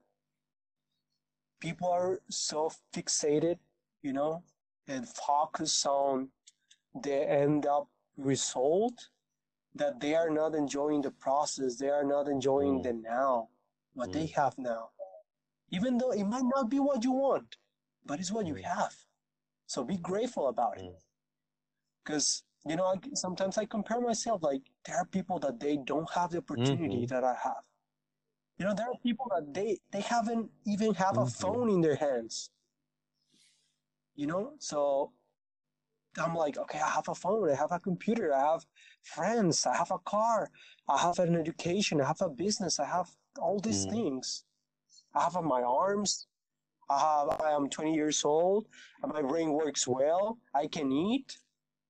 [1.60, 3.58] people are so fixated,
[4.02, 4.44] you know,
[4.88, 6.30] and focus on
[7.04, 7.88] the end up
[8.18, 9.10] result
[9.76, 11.76] that they are not enjoying the process.
[11.78, 12.84] They are not enjoying mm.
[12.84, 13.50] the now,
[13.94, 14.14] what mm.
[14.14, 14.90] they have now.
[15.72, 17.58] even though it might not be what you want,
[18.06, 18.96] but it's what you have.
[19.68, 20.92] So be grateful about it.
[22.04, 26.10] Because, you know, I, sometimes I compare myself, like, there are people that they don't
[26.12, 27.14] have the opportunity mm-hmm.
[27.14, 27.64] that I have.
[28.60, 31.96] You know, there are people that they, they haven't even have a phone in their
[31.96, 32.50] hands.
[34.16, 35.14] You know, so
[36.18, 38.66] I'm like, okay, I have a phone, I have a computer, I have
[39.02, 40.52] friends, I have a car,
[40.90, 43.10] I have an education, I have a business, I have
[43.40, 43.92] all these mm.
[43.92, 44.44] things.
[45.16, 46.28] I have my arms.
[46.90, 47.42] I have.
[47.42, 48.68] I am 20 years old.
[49.06, 50.40] My brain works well.
[50.56, 51.38] I can eat.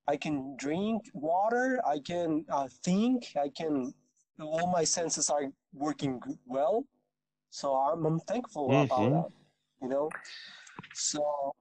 [0.08, 1.82] I can drink water.
[1.86, 3.28] I can uh, think.
[3.41, 3.94] I can.
[4.40, 5.44] All my senses are
[5.74, 6.86] working well.
[7.49, 8.86] So I'm, I'm thankful mm-hmm.
[8.86, 9.32] about that.
[9.82, 10.10] You know.
[10.94, 11.53] So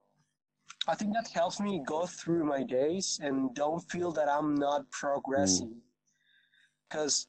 [0.86, 4.90] I think that helps me go through my days and don't feel that I'm not
[4.90, 5.76] progressing.
[6.88, 7.26] Because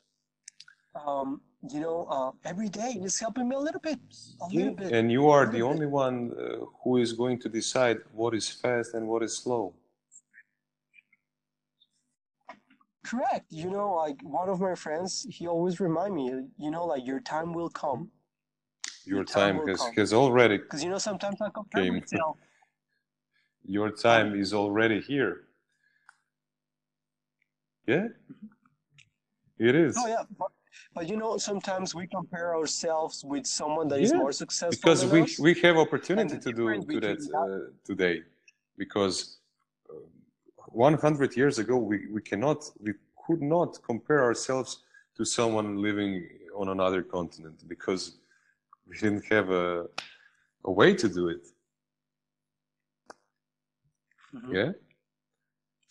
[0.95, 1.07] mm.
[1.07, 3.99] um, you know, uh, every day is helping me a little bit,
[4.41, 4.93] a little bit.
[4.93, 8.93] And you are the only one uh, who is going to decide what is fast
[8.93, 9.73] and what is slow.
[13.09, 13.45] Correct.
[13.49, 16.25] You know, like one of my friends, he always remind me,
[16.57, 18.11] you know, like your time will come.
[19.03, 21.95] Your, your time, time has, has already Because you know, sometimes I compare came.
[21.95, 22.37] myself.
[23.65, 25.45] your time is already here.
[27.87, 29.67] Yeah, mm-hmm.
[29.67, 29.95] it is.
[29.97, 30.51] Oh yeah, but
[30.93, 34.77] but you know, sometimes we compare ourselves with someone that yeah, is more successful.
[34.79, 35.39] Because we us.
[35.39, 38.21] we have opportunity to do to that uh, today,
[38.77, 39.39] because
[39.89, 39.95] uh,
[40.71, 42.93] 100 years ago we, we cannot we
[43.25, 44.83] could not compare ourselves
[45.15, 48.17] to someone living on another continent because
[48.87, 49.85] we didn't have a
[50.65, 51.47] a way to do it.
[54.35, 54.55] Mm-hmm.
[54.55, 54.71] Yeah.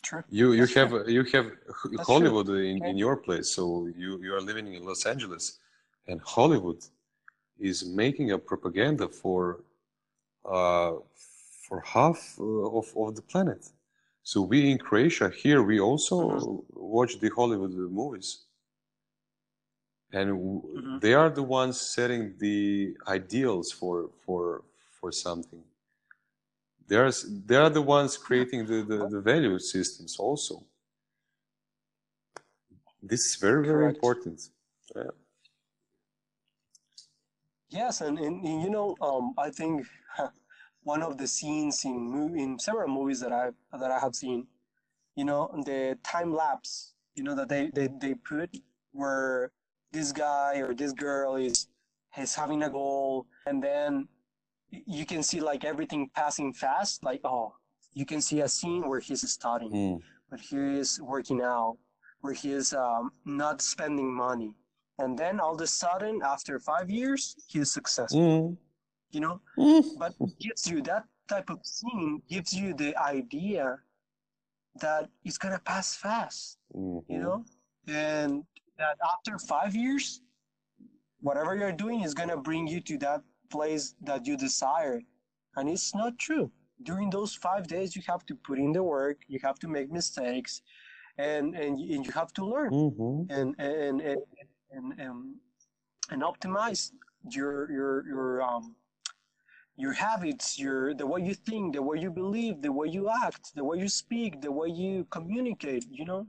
[0.03, 0.23] True.
[0.31, 1.05] You you That's have true.
[1.09, 1.47] you have
[1.93, 5.59] That's Hollywood in, in your place, so you you are living in Los Angeles,
[6.07, 6.83] and Hollywood
[7.59, 9.61] is making a propaganda for
[10.45, 10.93] uh,
[11.65, 13.63] for half uh, of of the planet.
[14.31, 16.57] So we in Croatia here we also mm-hmm.
[16.97, 18.45] watch the Hollywood movies,
[20.13, 20.99] and mm-hmm.
[20.99, 24.65] they are the ones setting the ideals for for
[25.01, 25.65] for something
[26.89, 27.11] they are
[27.47, 30.63] they are the ones creating the, the, the value systems also
[33.03, 33.97] this is very very Correct.
[33.97, 34.39] important
[34.95, 35.13] yeah.
[37.71, 39.87] yes and, and, and, you know um, i think
[40.93, 41.95] one of the scenes in
[42.43, 43.45] in several movies that i
[43.81, 44.47] that i have seen
[45.21, 45.81] you know the
[46.13, 48.49] time lapse you know that they they, they put
[48.93, 49.51] where
[49.93, 51.69] this guy or this girl is
[52.25, 54.09] is having a goal and then
[54.71, 57.05] you can see like everything passing fast.
[57.05, 57.55] Like, oh,
[57.95, 60.03] you can see a scene where he's studying, mm.
[60.31, 61.79] but he is working out,
[62.21, 64.53] where he is um, not spending money.
[64.99, 68.21] And then all of a sudden, after five years, he's successful.
[68.21, 68.57] Mm.
[69.11, 69.85] You know, mm.
[69.99, 73.79] but gives you that type of scene gives you the idea
[74.81, 76.59] that it's gonna pass fast.
[76.75, 77.13] Mm-hmm.
[77.13, 77.45] You know,
[77.87, 78.45] and
[78.79, 80.21] that after five years,
[81.21, 85.01] whatever you're doing is gonna bring you to that place that you desire.
[85.57, 86.51] And it's not true.
[86.83, 89.91] During those five days, you have to put in the work, you have to make
[89.91, 90.63] mistakes,
[91.19, 93.33] and, and, and you have to learn mm-hmm.
[93.33, 94.21] and, and, and,
[94.71, 95.35] and, and,
[96.11, 96.93] and optimize
[97.31, 98.77] your, your, your, um,
[99.79, 103.55] your habits, your the way you think, the way you believe, the way you act,
[103.55, 106.27] the way you speak, the way you communicate, you know,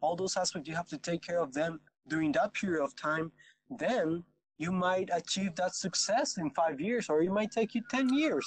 [0.00, 3.32] all those aspects you have to take care of them during that period of time.
[3.70, 4.24] Then
[4.58, 8.46] you might achieve that success in five years or it might take you 10 years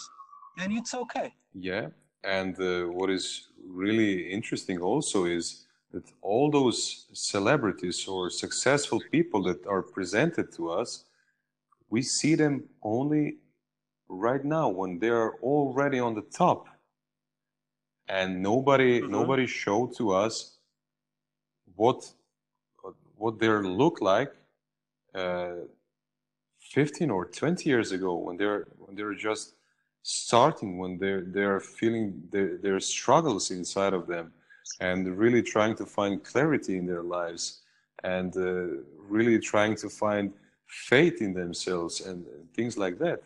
[0.58, 1.88] and it's okay yeah
[2.24, 9.42] and uh, what is really interesting also is that all those celebrities or successful people
[9.42, 11.06] that are presented to us
[11.90, 13.38] we see them only
[14.12, 16.68] right now when they are already on the top
[18.10, 19.12] and nobody mm-hmm.
[19.12, 20.58] nobody showed to us
[21.76, 22.12] what
[23.16, 24.34] what they look like
[25.16, 25.54] uh,
[26.60, 29.56] 15 or 20 years ago when they're when they're just
[30.04, 34.34] starting when they're they're feeling their, their struggles inside of them
[34.82, 37.62] and really trying to find clarity in their lives
[38.04, 40.34] and uh, really trying to find
[40.66, 42.26] faith in themselves and
[42.56, 43.22] things like that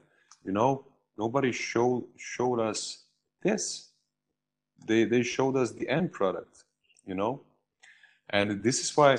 [0.46, 0.86] you know
[1.18, 3.04] nobody showed showed us
[3.42, 3.90] this
[4.88, 6.64] they they showed us the end product
[7.06, 7.42] you know
[8.30, 9.18] and this is why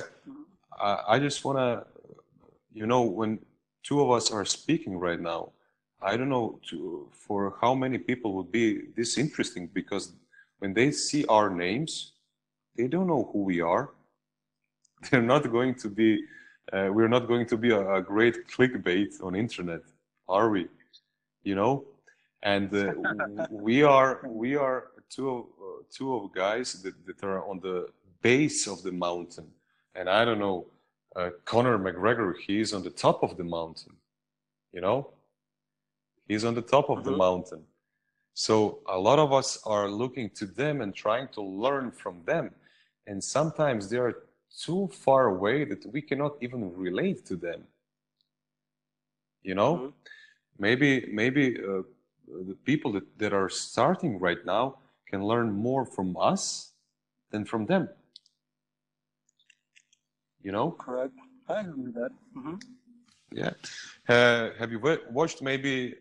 [0.79, 1.85] I, I just want to
[2.73, 3.39] you know when
[3.87, 5.51] two of us are speaking right now,
[6.01, 10.13] I don't know to, for how many people would be this interesting because
[10.59, 12.11] when they see our names,
[12.75, 13.91] they don't know who we are.
[15.09, 16.23] They're not going to be,
[16.73, 19.81] uh, we're not going to be a, a, great clickbait on internet,
[20.27, 20.67] are we?
[21.47, 21.85] You know,
[22.43, 22.93] and uh,
[23.49, 24.79] we are we are
[25.09, 27.87] two of uh, two of guys that, that are on the
[28.21, 29.47] base of the mountain,
[29.95, 30.65] and I don't know,
[31.15, 33.93] uh, Conor McGregor, he's on the top of the mountain,
[34.73, 34.99] you know,
[36.27, 37.11] he's on the top of mm-hmm.
[37.11, 37.63] the mountain.
[38.33, 42.51] So a lot of us are looking to them and trying to learn from them,
[43.09, 44.15] and sometimes they are
[44.65, 47.61] too far away that we cannot even relate to them.
[49.43, 49.89] You know, mm-hmm.
[50.59, 51.81] Maybe maybe uh,
[52.27, 54.77] the people that, that are starting right now
[55.09, 56.71] can learn more from us
[57.31, 57.89] than from them.
[60.41, 60.71] You know?
[60.71, 61.13] Correct.
[61.49, 62.11] I agree with that.
[62.35, 62.55] Mm-hmm.
[63.31, 63.51] Yeah.
[64.07, 64.79] Uh, have you
[65.11, 65.95] watched maybe?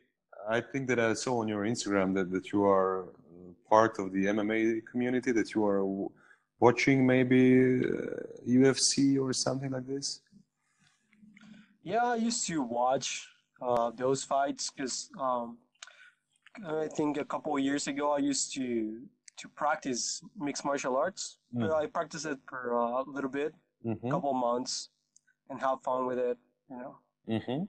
[0.49, 3.07] I think that I saw on your Instagram that, that you are
[3.69, 5.85] part of the MMA community, that you are
[6.61, 10.21] watching maybe uh, UFC or something like this.
[11.83, 13.29] Yeah, I used to watch
[13.63, 15.59] uh, those fights because um,
[16.67, 19.03] I think a couple of years ago I used to
[19.39, 21.39] to practice mixed martial arts.
[21.55, 21.71] Mm.
[21.73, 23.53] I practiced it for a little bit,
[23.85, 24.11] a mm-hmm.
[24.11, 24.89] couple months,
[25.51, 26.39] and have fun with it.
[26.71, 26.99] You know.
[27.29, 27.65] Mm-hmm.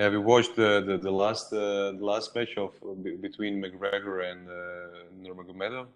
[0.00, 2.72] Have you watched the the, the last uh, the last match of
[3.20, 4.54] between McGregor and uh,
[5.22, 5.86] Nurmagomedov?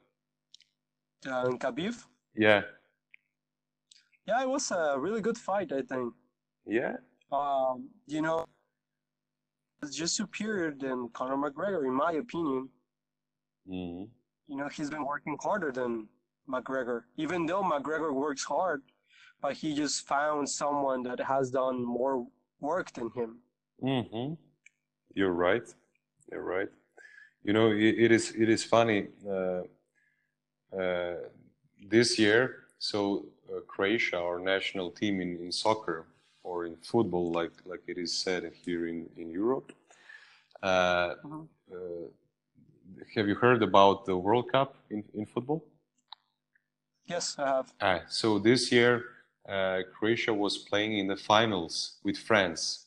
[1.27, 1.94] Uh, Khabib.
[2.36, 2.62] Yeah.
[4.27, 5.73] Yeah, it was a really good fight.
[5.73, 6.14] I think.
[6.66, 6.97] Yeah.
[7.32, 8.46] Um, you know,
[9.82, 12.68] it's just superior than Conor McGregor, in my opinion.
[13.68, 14.04] Mm-hmm.
[14.48, 16.09] You know, he's been working harder than
[16.48, 18.82] McGregor, even though McGregor works hard,
[19.40, 22.26] but he just found someone that has done more
[22.60, 23.38] work than him.
[23.82, 24.34] Mm-hmm.
[25.14, 25.66] You're right.
[26.30, 26.68] You're right.
[27.42, 29.09] You know, it, it is it is funny.
[29.28, 29.62] Uh,
[30.78, 31.16] uh,
[31.88, 36.06] this year, so uh, Croatia, our national team in, in soccer,
[36.43, 39.73] or in football, like like it is said here in in Europe.
[40.62, 41.43] Uh, mm-hmm.
[41.73, 42.09] uh,
[43.14, 45.64] have you heard about the World Cup in, in football?
[47.06, 47.73] Yes, I have.
[47.81, 49.05] Ah, so this year,
[49.48, 52.86] uh, Croatia was playing in the finals with France,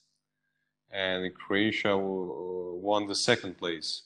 [0.92, 4.04] and Croatia won the second place.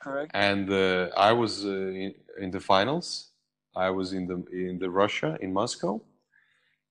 [0.00, 0.30] Correct.
[0.32, 3.30] And uh, I was uh, in, in the finals.
[3.74, 6.00] I was in the in the Russia in Moscow,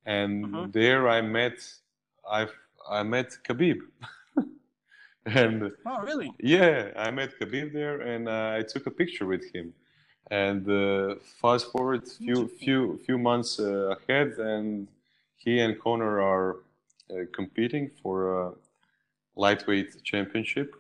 [0.08, 0.72] and mm-hmm.
[0.72, 1.60] there I met
[2.30, 2.48] I
[2.90, 3.80] I met Khabib.
[5.26, 6.32] and oh really?
[6.40, 9.74] Yeah, I met Khabib there, and uh, I took a picture with him.
[10.32, 14.88] And uh, fast forward few few few months uh, ahead, and
[15.36, 16.58] he and Conor are
[17.12, 18.52] uh, competing for a
[19.36, 20.76] lightweight championship,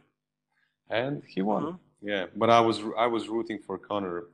[0.90, 1.64] and he won.
[1.64, 2.10] Mm-hmm.
[2.10, 4.26] Yeah, but I was I was rooting for Conor,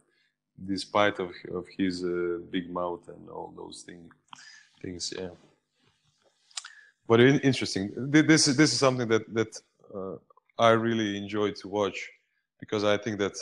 [0.66, 4.14] despite of of his uh, big mouth and all those things
[4.84, 5.14] things.
[5.18, 5.30] Yeah,
[7.08, 7.92] but interesting.
[7.96, 9.62] This is this is something that that
[9.96, 10.16] uh,
[10.58, 12.10] I really enjoy to watch
[12.60, 13.36] because I think that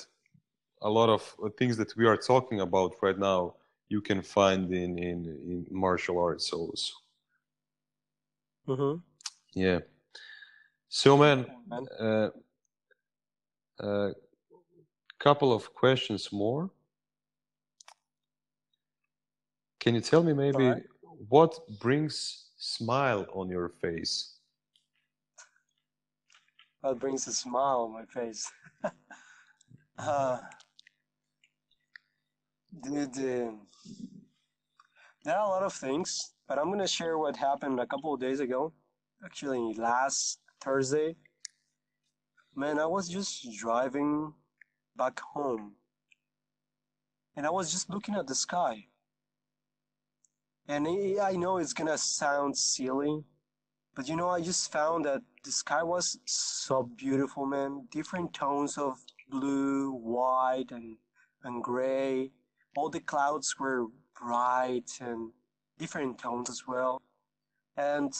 [0.82, 1.22] a lot of
[1.58, 3.56] things that we are talking about right now
[3.90, 5.20] you can find in in,
[5.52, 6.94] in martial arts also.
[8.68, 9.00] Mm-hmm.
[9.54, 9.80] Yeah.
[10.90, 12.30] So, man, a uh,
[13.80, 14.12] uh,
[15.20, 16.70] couple of questions more.
[19.80, 20.84] Can you tell me maybe right
[21.30, 24.38] what brings smile on your face?
[26.82, 28.52] What brings a smile on my face?
[30.00, 30.40] uh,
[32.84, 33.52] there
[35.28, 38.40] are a lot of things, but I'm gonna share what happened a couple of days
[38.40, 38.74] ago.
[39.24, 41.16] Actually, last Thursday.
[42.56, 44.34] Man, I was just driving
[44.98, 45.76] back home,
[47.36, 48.88] and I was just looking at the sky
[50.68, 50.88] and
[51.22, 53.24] I know it's gonna sound silly,
[53.96, 57.88] but you know, I just found that the sky was so beautiful, man.
[57.92, 60.98] Different tones of blue, white, and,
[61.44, 62.32] and gray.
[62.76, 63.88] All the clouds were
[64.20, 65.32] bright and
[65.78, 67.02] different tones as well.
[67.76, 68.14] And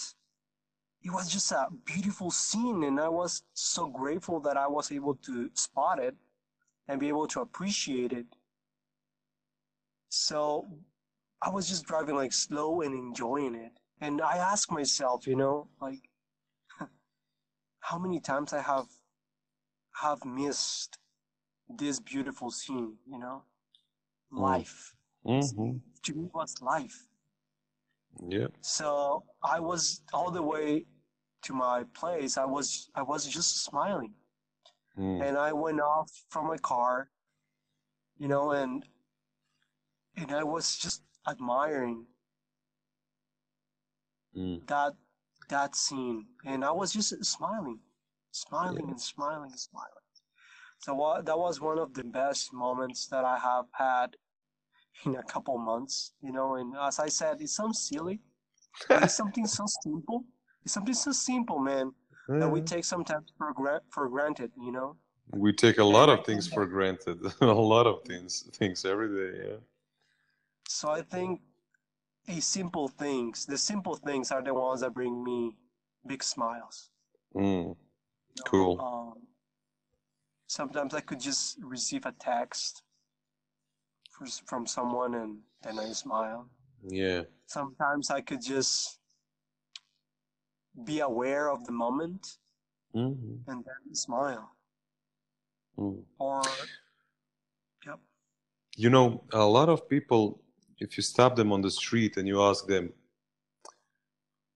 [1.04, 5.16] it was just a beautiful scene, and I was so grateful that I was able
[5.16, 6.16] to spot it
[6.88, 8.26] and be able to appreciate it.
[10.10, 10.68] So
[11.42, 13.72] I was just driving like slow and enjoying it.
[14.00, 16.10] And I ask myself, you know, like
[17.80, 18.88] how many times I have
[20.02, 20.98] have missed
[21.70, 23.44] this beautiful scene, you know?
[24.34, 24.40] Mm.
[24.40, 24.96] Life.
[25.26, 25.78] Mm-hmm.
[26.04, 27.08] To me what's life.
[28.28, 28.48] Yeah.
[28.62, 30.86] So I was all the way
[31.44, 34.14] to my place, I was I was just smiling.
[34.98, 35.28] Mm.
[35.28, 37.10] And I went off from my car,
[38.18, 38.86] you know, and
[40.18, 42.06] and I was just admiring
[44.36, 44.66] mm.
[44.68, 44.94] that
[45.50, 47.80] that scene, and I was just smiling,
[48.32, 48.92] smiling yeah.
[48.92, 49.88] and smiling and smiling.
[50.80, 54.16] So what, that was one of the best moments that I have had
[55.06, 56.56] in a couple months, you know.
[56.56, 58.20] And as I said, it sounds silly,
[58.90, 60.26] it's something so simple.
[60.64, 61.92] It's something so simple, man,
[62.30, 62.40] yeah.
[62.40, 64.96] that we take sometimes for gra- for granted, you know.
[65.34, 69.50] We take a lot of things for granted, a lot of things, things every day,
[69.50, 69.58] yeah.
[70.72, 71.42] So I think
[72.28, 75.58] a simple things, the simple things are the ones that bring me
[76.08, 76.90] big smiles.
[77.36, 77.76] Mm.
[78.46, 78.80] Cool.
[78.80, 79.28] Um,
[80.48, 82.84] sometimes I could just receive a text
[84.46, 86.48] from someone and then I smile.
[86.84, 87.24] Yeah.
[87.48, 89.00] Sometimes I could just
[90.86, 92.38] be aware of the moment
[92.96, 93.52] mm-hmm.
[93.52, 94.52] and then smile.
[95.78, 96.04] Mm.
[96.18, 96.42] Or,
[97.86, 98.00] yep.
[98.78, 100.41] You know, a lot of people,
[100.82, 102.92] if you stop them on the street and you ask them,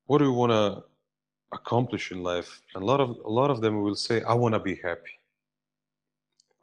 [0.08, 0.84] what do you want to
[1.54, 2.62] accomplish in life?
[2.74, 5.16] And a lot of a lot of them will say, I want to be happy.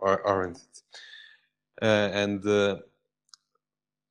[0.00, 0.82] Aren't it?
[1.80, 2.76] Uh, and uh,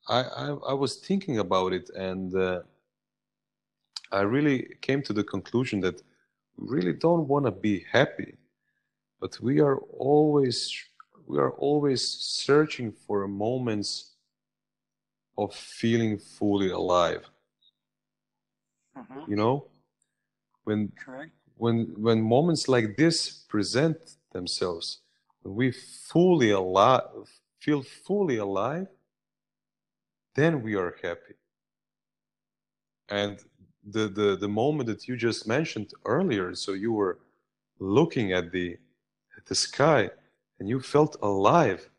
[0.07, 2.61] I, I, I was thinking about it, and uh,
[4.11, 6.01] I really came to the conclusion that
[6.57, 8.35] we really don't want to be happy,
[9.19, 10.73] but we are always
[11.27, 14.10] we are always searching for moments
[15.43, 17.29] of feeling fully alive.
[18.97, 19.31] Mm-hmm.
[19.31, 19.65] You know,
[20.63, 21.31] when Correct.
[21.57, 23.97] when when moments like this present
[24.31, 24.99] themselves,
[25.41, 28.87] when we fully alive, feel fully alive,
[30.35, 31.35] then we are happy.
[33.09, 33.39] And
[33.83, 37.19] the, the, the moment that you just mentioned earlier, so you were
[37.79, 38.77] looking at the,
[39.37, 40.09] at the sky
[40.59, 41.89] and you felt alive,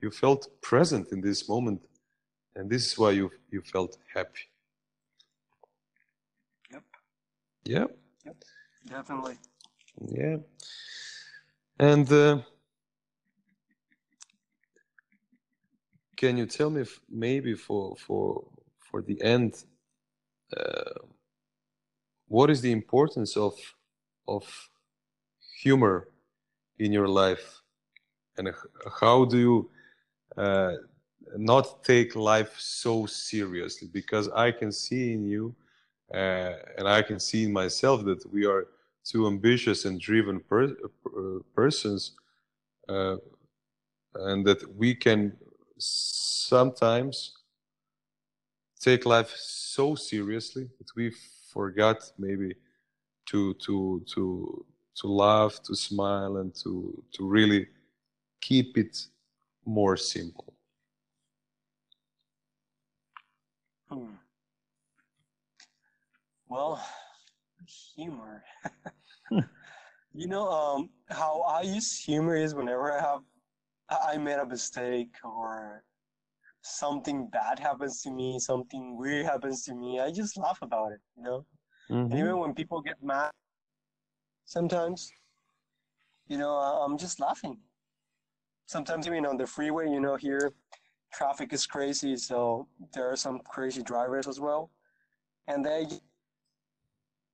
[0.00, 1.82] you felt present in this moment,
[2.56, 4.48] and this is why you, you felt happy.
[6.72, 6.82] Yep.
[7.64, 7.86] Yeah.
[8.24, 8.36] Yep.
[8.88, 9.38] Definitely.
[10.00, 10.36] Yeah.
[11.78, 12.38] And uh,
[16.16, 18.46] can you tell me if maybe for for
[18.78, 19.64] for the end
[20.56, 21.00] uh,
[22.28, 23.54] what is the importance of
[24.28, 24.44] of
[25.62, 26.08] humor
[26.78, 27.62] in your life
[28.36, 28.52] and
[29.00, 29.70] how do you
[30.36, 30.74] uh,
[31.36, 35.54] not take life so seriously because i can see in you
[36.12, 38.68] uh, and i can see in myself that we are
[39.04, 40.74] two ambitious and driven per
[41.54, 42.12] persons
[42.88, 43.16] uh,
[44.14, 45.32] and that we can
[45.78, 47.34] sometimes
[48.80, 51.12] take life so seriously that we
[51.52, 52.54] forgot maybe
[53.26, 54.64] to to to
[54.94, 57.66] to laugh to smile and to to really
[58.40, 59.06] keep it
[59.64, 60.53] more simple
[63.94, 64.14] hmm.
[66.48, 66.84] well
[67.96, 68.44] humor
[70.12, 73.20] you know um how i use humor is whenever i have
[73.90, 75.84] I made a mistake or
[76.62, 81.00] something bad happens to me, something weird happens to me, I just laugh about it,
[81.16, 81.46] you know?
[81.90, 82.10] mm-hmm.
[82.10, 83.30] And even when people get mad,
[84.46, 85.10] sometimes,
[86.26, 87.58] you know, I'm just laughing.
[88.66, 90.52] Sometimes even on the freeway, you know, here
[91.14, 94.70] traffic is crazy, so there are some crazy drivers as well.
[95.48, 95.86] And they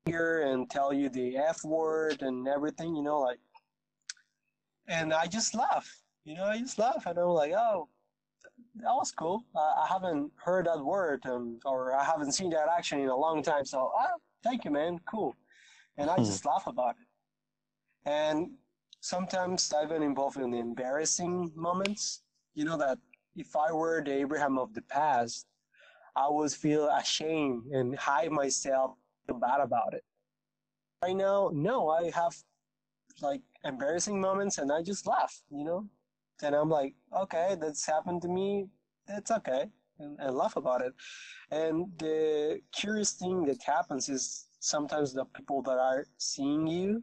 [0.04, 3.38] hear and tell you the F word and everything, you know, like,
[4.88, 7.88] and I just laugh you know, I just laugh and I'm like, oh,
[8.76, 9.44] that was cool.
[9.54, 13.16] Uh, I haven't heard that word um, or I haven't seen that action in a
[13.16, 13.64] long time.
[13.64, 15.00] So, oh, thank you, man.
[15.10, 15.34] Cool.
[15.96, 16.24] And I hmm.
[16.24, 18.08] just laugh about it.
[18.08, 18.50] And
[19.00, 22.22] sometimes I've been involved in embarrassing moments.
[22.54, 22.98] You know, that
[23.36, 25.46] if I were the Abraham of the past,
[26.16, 28.96] I would feel ashamed and hide myself,
[29.26, 30.04] feel bad about it.
[31.02, 32.36] Right now, no, I have
[33.22, 35.88] like embarrassing moments and I just laugh, you know?
[36.42, 38.66] and I'm like, okay, that's happened to me.
[39.06, 39.66] That's okay,
[39.98, 40.92] and, and laugh about it.
[41.50, 47.02] And the curious thing that happens is sometimes the people that are seeing you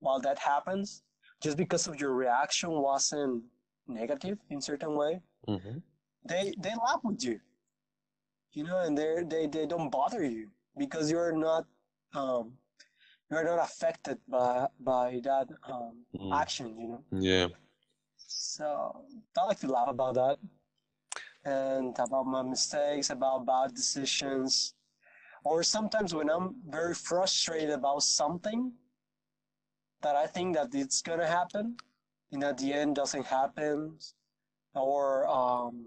[0.00, 1.02] while that happens,
[1.42, 3.42] just because of your reaction wasn't
[3.86, 5.78] negative in certain way, mm-hmm.
[6.24, 7.40] they they laugh with you.
[8.52, 11.66] You know, and they they they don't bother you because you're not
[12.14, 12.52] um,
[13.30, 16.34] you're not affected by by that um, mm.
[16.34, 16.76] action.
[16.78, 17.02] You know.
[17.10, 17.48] Yeah.
[18.16, 19.04] So
[19.36, 20.38] I like to laugh about that
[21.44, 24.74] and about my mistakes, about bad decisions.
[25.44, 28.72] Or sometimes when I'm very frustrated about something
[30.02, 31.76] that I think that it's gonna happen,
[32.32, 33.98] and at the end doesn't happen,
[34.78, 35.86] or um,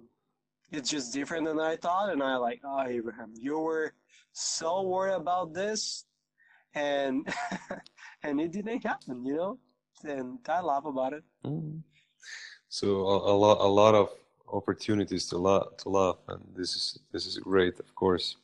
[0.71, 3.93] it's just different than I thought, and I like, oh Abraham, you were
[4.33, 6.05] so worried about this,
[6.73, 7.27] and
[8.23, 9.59] and it didn't happen, you know.
[10.03, 11.23] And I laugh about it.
[11.45, 11.81] Mm.
[12.69, 14.09] So a, a lot, a lot of
[14.51, 18.37] opportunities to laugh, to laugh, and this is this is great, of course.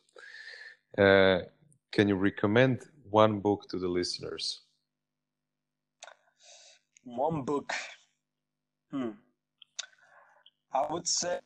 [0.98, 1.40] Uh,
[1.91, 4.61] can you recommend one book to the listeners?
[7.03, 7.72] One book.
[8.91, 9.11] Hmm.
[10.73, 11.39] I would say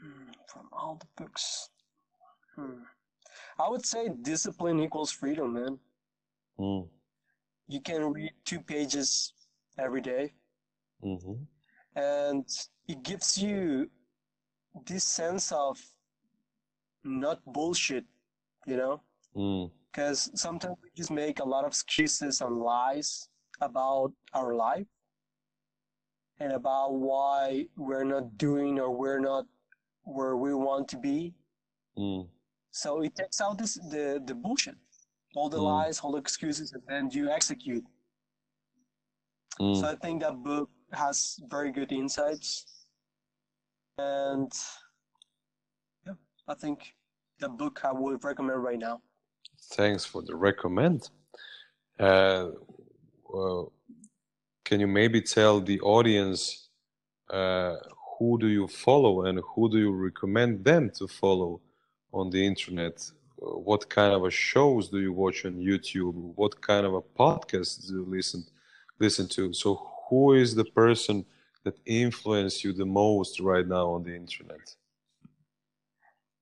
[0.00, 1.70] hmm, from all the books.
[2.56, 2.82] Hmm.
[3.58, 5.78] I would say discipline equals freedom, man.
[6.58, 6.88] Mm.
[7.66, 9.32] You can read two pages
[9.78, 10.32] every day,
[11.04, 11.34] Mm-hmm.
[11.96, 12.46] and
[12.88, 13.90] it gives you
[14.86, 15.78] this sense of
[17.04, 18.04] not bullshit,
[18.66, 19.00] you know?
[19.36, 19.70] Mm.
[19.92, 23.28] Because sometimes we just make a lot of excuses and lies
[23.60, 24.86] about our life
[26.40, 29.46] and about why we're not doing or we're not
[30.04, 31.34] where we want to be.
[31.96, 32.28] Mm.
[32.70, 34.76] So it takes out this the, the bullshit,
[35.36, 35.64] all the Mm.
[35.64, 37.84] lies, all the excuses, and then you execute.
[39.60, 39.80] Mm.
[39.80, 42.66] So I think that book has very good insights,
[43.98, 44.52] and
[46.06, 46.14] yeah,
[46.48, 46.94] I think
[47.38, 49.00] the book I would recommend right now.
[49.74, 51.10] Thanks for the recommend.
[51.98, 52.50] Uh,
[53.32, 53.72] well,
[54.64, 56.68] can you maybe tell the audience
[57.30, 57.76] uh,
[58.18, 61.60] who do you follow and who do you recommend them to follow
[62.12, 62.96] on the internet?
[63.42, 66.14] Uh, What kind of a shows do you watch on YouTube?
[66.36, 68.44] What kind of a podcast do you listen
[69.00, 69.52] listen to?
[69.52, 69.70] So
[70.08, 71.24] who is the person
[71.64, 74.64] that influenced you the most right now on the internet?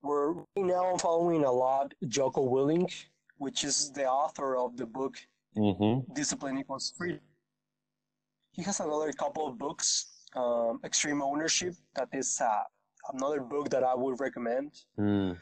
[0.03, 2.93] We're right now following a lot Jocko Willink,
[3.39, 5.17] which is the author of the book
[5.57, 6.15] Mm-hmm.
[6.15, 7.21] Discipline Equals Freedom.
[8.53, 10.07] He has another couple of books,
[10.37, 12.63] um, Extreme Ownership, that is uh,
[13.15, 14.73] another book that I would recommend.
[14.99, 15.39] Mm.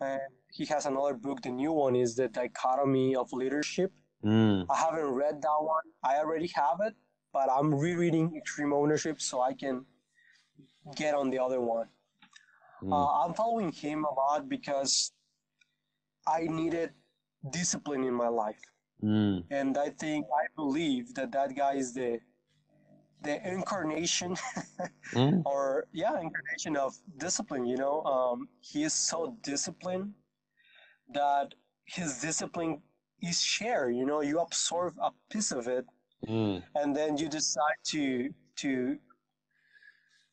[0.00, 0.20] And
[0.50, 3.92] he has another book, the new one is The Dichotomy of Leadership.
[4.24, 4.66] Mm.
[4.68, 5.84] I haven't read that one.
[6.02, 6.94] I already have it,
[7.32, 9.84] but I'm rereading Extreme Ownership so I can
[10.96, 11.86] get on the other one.
[12.82, 12.92] Mm.
[12.92, 15.12] Uh, I'm following him a lot because
[16.26, 16.90] I needed
[17.50, 18.60] discipline in my life.
[19.02, 19.42] Mm.
[19.50, 22.20] and I think I believe that that guy is the
[23.22, 24.36] the incarnation
[25.14, 25.42] Mm.
[25.44, 30.14] or yeah incarnation of discipline you know um, he is so disciplined
[31.12, 31.54] that
[31.84, 32.80] his discipline
[33.20, 35.84] is shared you know you absorb a piece of it
[36.28, 36.62] Mm.
[36.76, 38.96] and then you decide to to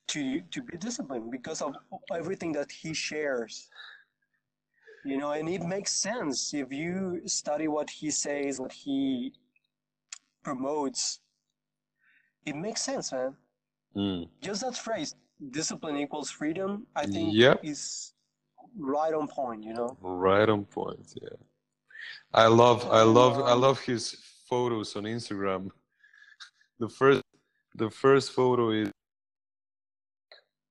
[0.08, 1.76] to to be disciplined because of
[2.14, 3.70] everything that he shares
[5.04, 9.34] you know and it makes sense if you study what he says what he
[10.44, 11.20] promotes
[12.46, 13.36] it makes sense man
[13.96, 14.30] Mm.
[14.42, 15.16] just that phrase
[15.52, 17.60] discipline equals freedom i think Yep.
[17.64, 18.14] is
[18.78, 21.08] right on point you know Right on point.
[21.22, 21.38] Yeah.
[22.34, 24.04] I love I love I love his
[24.50, 25.72] photos on Instagram.
[26.80, 27.24] The first
[27.76, 28.90] the first photo is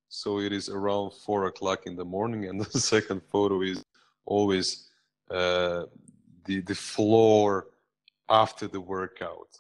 [0.08, 3.82] so it is around four o'clock in the morning and the second photo is
[4.24, 4.68] always
[5.30, 5.84] uh,
[6.46, 7.66] the the floor
[8.28, 9.50] after the workout.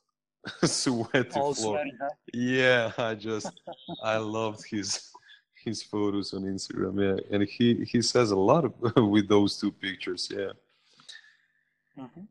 [0.64, 1.76] Sweaty all floor.
[1.76, 2.08] sweaty, huh?
[2.32, 3.52] Yeah, I just
[4.02, 5.10] I loved his
[5.64, 6.94] his photos on Instagram.
[7.06, 8.72] Yeah, and he he says a lot of,
[9.10, 10.30] with those two pictures.
[10.34, 10.52] Yeah,
[11.98, 12.26] Mhm.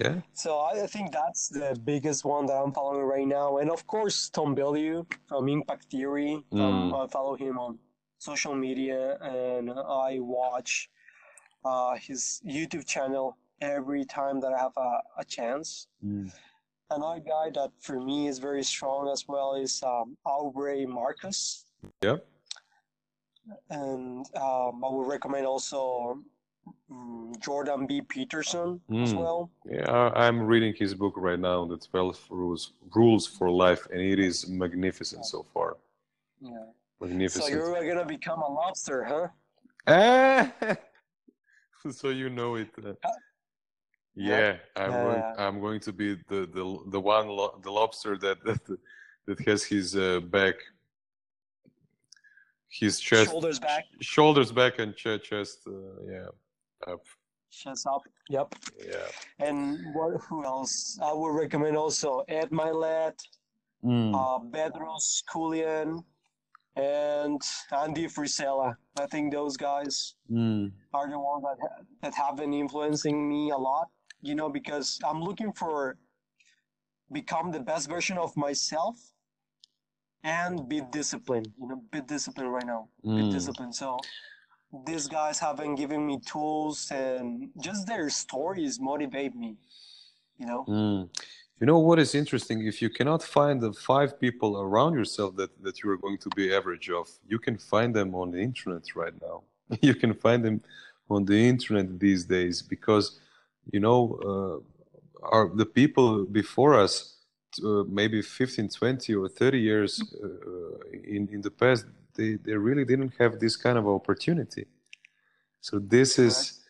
[0.00, 0.20] yeah.
[0.32, 4.28] So I think that's the biggest one that I'm following right now, and of course
[4.30, 6.34] Tom Bilyeu from Impact Theory.
[6.52, 7.04] Um, Mm.
[7.04, 7.78] I follow him on
[8.18, 10.90] social media, and I watch
[11.64, 15.86] uh, his YouTube channel every time that I have a, a chance.
[16.04, 16.30] Mm.
[16.90, 21.64] Another guy that for me is very strong as well is um, Aubrey Marcus,
[22.02, 22.26] Yep.
[23.70, 26.18] and um, I would recommend also
[26.90, 28.02] um, Jordan B.
[28.02, 29.18] Peterson as Mm.
[29.18, 29.50] well.
[29.64, 34.18] Yeah, I'm reading his book right now, The Twelve Rules Rules for Life, and it
[34.18, 35.76] is magnificent so far.
[36.40, 36.66] Yeah.
[37.00, 37.44] Magnificent.
[37.44, 39.28] So you're gonna become a lobster, huh?
[39.86, 40.52] Ah!
[41.90, 42.68] so you know it.
[42.78, 42.92] uh,
[44.16, 45.22] yeah, I'm going.
[45.38, 48.60] I'm going to be the the the one lo- the lobster that that
[49.26, 50.54] that has his uh, back,
[52.68, 55.58] his chest, Shoulders back, shoulders back, and chest, chest.
[55.66, 55.72] Uh,
[56.10, 56.26] yeah,
[56.92, 57.02] up.
[57.50, 58.02] chest up.
[58.30, 58.54] Yep.
[58.86, 59.06] Yeah.
[59.46, 60.20] And what?
[60.28, 60.98] Who else?
[61.02, 63.18] I would recommend also Ed Mylett,
[63.84, 64.14] Mm.
[64.14, 66.02] uh, Bedros Keuilian,
[66.76, 68.74] and Andy Frisella.
[68.98, 70.72] I think those guys Mm.
[70.94, 73.88] are the ones that ha- that have been influencing me a lot.
[74.24, 75.96] You know, because I'm looking for
[77.12, 78.96] become the best version of myself
[80.22, 81.52] and be disciplined.
[81.60, 82.88] You know, be disciplined right now.
[83.02, 83.30] Be Mm.
[83.30, 83.74] disciplined.
[83.74, 83.98] So
[84.86, 89.56] these guys have been giving me tools and just their stories motivate me
[90.38, 91.08] you know mm.
[91.60, 95.50] you know what is interesting if you cannot find the five people around yourself that
[95.62, 98.82] that you are going to be average of you can find them on the internet
[98.96, 99.42] right now
[99.80, 100.60] you can find them
[101.08, 103.20] on the internet these days because
[103.72, 107.14] you know uh, are the people before us
[107.64, 110.28] uh, maybe 15 20 or 30 years uh,
[111.04, 114.66] in in the past they, they really didn't have this kind of opportunity.
[115.60, 116.60] So this is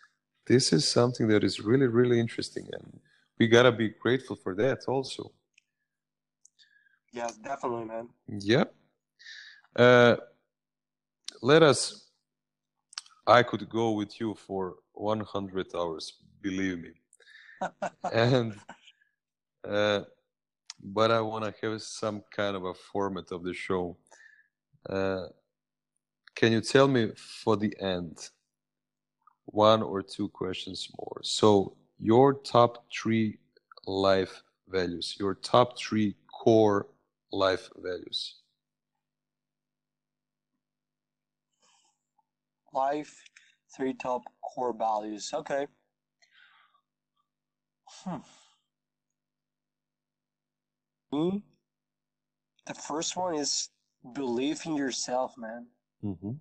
[0.47, 3.01] this is something that is really really interesting and
[3.39, 5.33] we gotta be grateful for that also.
[7.13, 8.09] Yes definitely man.
[8.29, 8.65] Yeah
[9.77, 10.17] uh,
[11.43, 12.11] let us
[13.27, 16.15] i could go with you for 100 hours
[16.45, 16.93] believe me
[18.13, 18.55] and
[19.67, 20.01] uh,
[20.97, 23.97] but i want to have some kind of a format of the show
[24.89, 25.27] uh,
[26.37, 28.31] can you tell me for the end
[29.47, 31.21] one or two questions more?
[31.23, 33.39] So, your top three
[33.87, 36.89] life values, your top three core
[37.33, 38.37] life values.
[42.73, 43.23] Life,
[43.77, 45.31] three top core values.
[45.33, 45.67] Okay.
[47.87, 48.19] Hmm.
[52.67, 53.71] The first one is
[54.15, 55.67] believe in yourself, man.
[56.05, 56.33] Mm-hmm.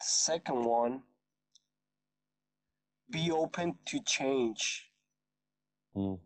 [0.00, 1.02] Second one,
[3.10, 4.90] be open to change.
[5.94, 6.18] Mm.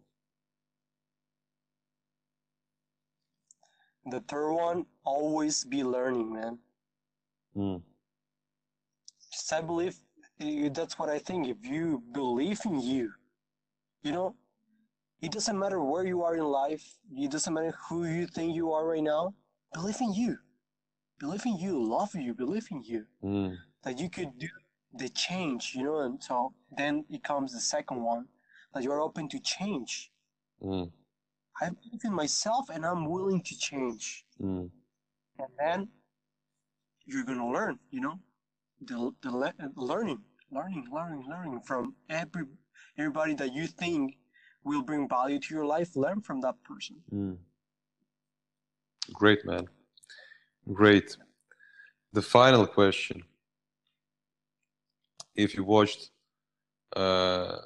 [4.06, 6.58] The third one, always be learning, man.
[7.56, 7.82] Mm.
[9.32, 9.96] Just I believe
[10.38, 11.48] that's what I think.
[11.48, 13.12] If you believe in you,
[14.02, 14.34] you know,
[15.20, 16.84] it doesn't matter where you are in life.
[17.16, 19.34] It doesn't matter who you think you are right now.
[19.72, 20.36] Believe in you.
[21.18, 21.82] Believe in you.
[21.82, 22.34] Love you.
[22.34, 23.06] Believe in you.
[23.24, 23.56] Mm.
[23.82, 24.48] That you could do
[24.94, 26.00] the change, you know.
[26.00, 28.26] And so then it comes the second one
[28.74, 30.10] that you're open to change.
[30.62, 30.90] Mm.
[31.60, 34.26] I believe in myself and I'm willing to change.
[34.40, 34.70] Mm.
[35.38, 35.88] And then
[37.06, 38.18] you're gonna learn, you know,
[38.80, 40.20] the the le- learning,
[40.50, 42.44] learning, learning, learning from every
[42.98, 44.16] everybody that you think
[44.64, 46.96] will bring value to your life, learn from that person.
[47.12, 47.36] Mm.
[49.12, 49.68] Great, man.
[50.72, 51.16] Great.
[52.12, 53.22] The final question.
[55.36, 56.10] If you watched
[56.96, 57.58] uh,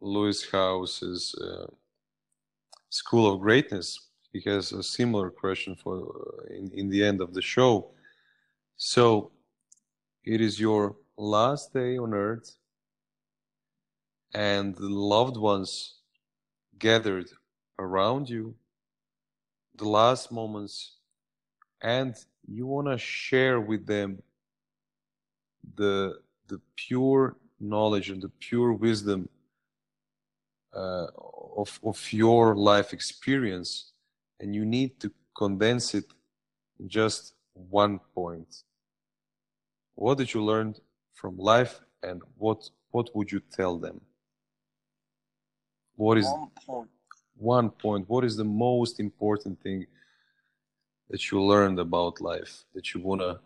[0.00, 1.66] Lewis Howes's uh,
[2.88, 7.34] School of Greatness, he has a similar question for uh, in, in the end of
[7.34, 7.90] the show.
[8.76, 9.32] So,
[10.24, 12.56] it is your last day on earth,
[14.34, 16.00] and the loved ones
[16.78, 17.28] gathered
[17.78, 18.54] around you,
[19.76, 20.96] the last moments,
[21.82, 22.14] and
[22.46, 24.22] you want to share with them
[25.76, 29.28] the the pure knowledge and the pure wisdom
[30.74, 31.06] uh,
[31.56, 33.92] of of your life experience,
[34.38, 36.04] and you need to condense it
[36.78, 38.62] in just one point.
[40.00, 40.76] What did you learn
[41.12, 44.00] from life, and what what would you tell them?
[45.94, 46.90] What is one point?
[47.36, 48.08] One point.
[48.08, 49.86] What is the most important thing
[51.10, 53.40] that you learned about life that you want to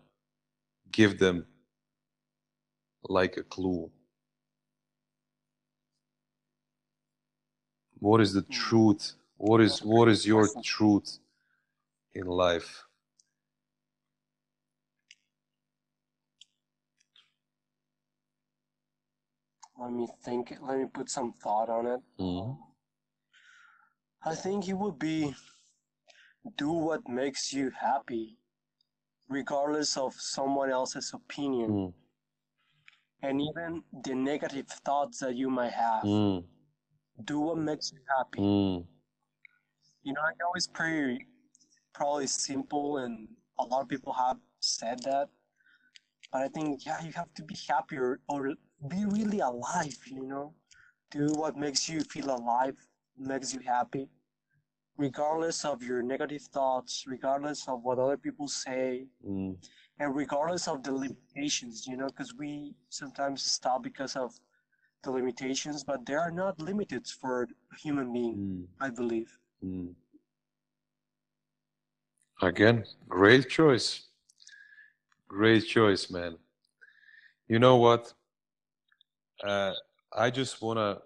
[0.93, 1.45] give them
[3.09, 3.91] like a clue?
[7.99, 8.53] What is the hmm.
[8.53, 9.13] truth?
[9.35, 11.19] What is what is your truth
[12.13, 12.85] in life?
[19.77, 20.53] Let me think.
[20.61, 21.99] Let me put some thought on it.
[22.19, 22.61] Mm-hmm.
[24.27, 25.35] I think it would be
[26.57, 28.37] do what makes you happy,
[29.29, 31.69] regardless of someone else's opinion.
[31.69, 31.93] Mm.
[33.21, 36.03] And even the negative thoughts that you might have.
[36.03, 36.45] Mm.
[37.23, 38.39] Do what makes you happy.
[38.39, 38.85] Mm.
[40.03, 41.25] You know, I know it's pretty
[41.93, 43.27] probably simple, and
[43.57, 45.29] a lot of people have said that.
[46.31, 48.53] But I think, yeah, you have to be happier or
[48.89, 50.53] be really alive, you know?
[51.11, 52.75] Do what makes you feel alive,
[53.17, 54.09] makes you happy,
[54.97, 59.55] regardless of your negative thoughts, regardless of what other people say, mm.
[59.99, 64.33] and regardless of the limitations, you know, because we sometimes stop because of
[65.03, 68.65] the limitations, but they are not limited for a human being, mm.
[68.79, 69.37] I believe.
[69.63, 69.93] Mm.
[72.41, 74.07] Again, great choice.
[75.27, 76.37] Great choice, man.
[77.47, 78.13] You know what?
[79.45, 79.73] Uh,
[80.11, 81.01] I just want to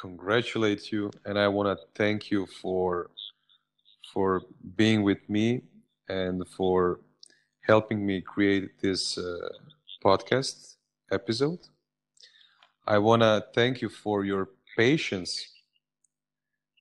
[0.00, 3.10] congratulate you and I want to thank you for
[4.12, 4.42] for
[4.76, 5.62] being with me
[6.08, 7.00] and for
[7.60, 9.48] helping me create this uh,
[10.02, 10.76] podcast
[11.12, 11.60] episode.
[12.86, 15.46] I want to thank you for your patience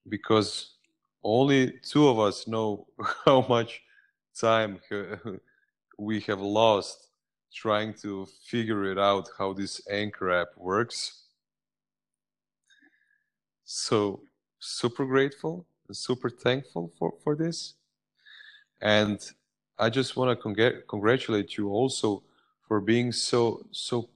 [0.08, 0.76] because
[1.24, 2.88] only two of us know
[3.26, 3.82] how much
[4.40, 4.80] time
[6.00, 7.07] we have lost
[7.54, 11.24] trying to figure it out how this anchor app works.
[13.66, 14.22] So
[14.60, 17.76] super grateful super thankful for for this.
[18.82, 19.20] And
[19.80, 22.24] i just want to congr- congratulate you also
[22.68, 24.10] for being so so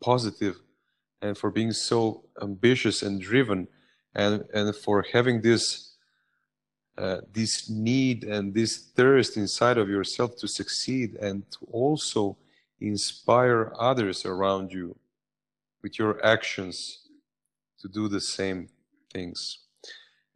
[0.00, 0.56] positive
[1.20, 3.68] and for being so ambitious and driven
[4.14, 5.94] and and for having this
[6.96, 12.36] uh, this need and this thirst inside of yourself to succeed and to also
[12.80, 14.96] inspire others around you
[15.82, 17.08] with your actions
[17.80, 18.68] to do the same
[19.12, 19.58] things.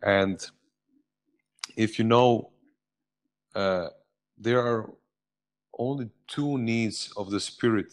[0.02, 0.44] And
[1.77, 2.51] if you know
[3.55, 3.89] uh,
[4.39, 4.90] there are
[5.78, 7.93] only two needs of the spirit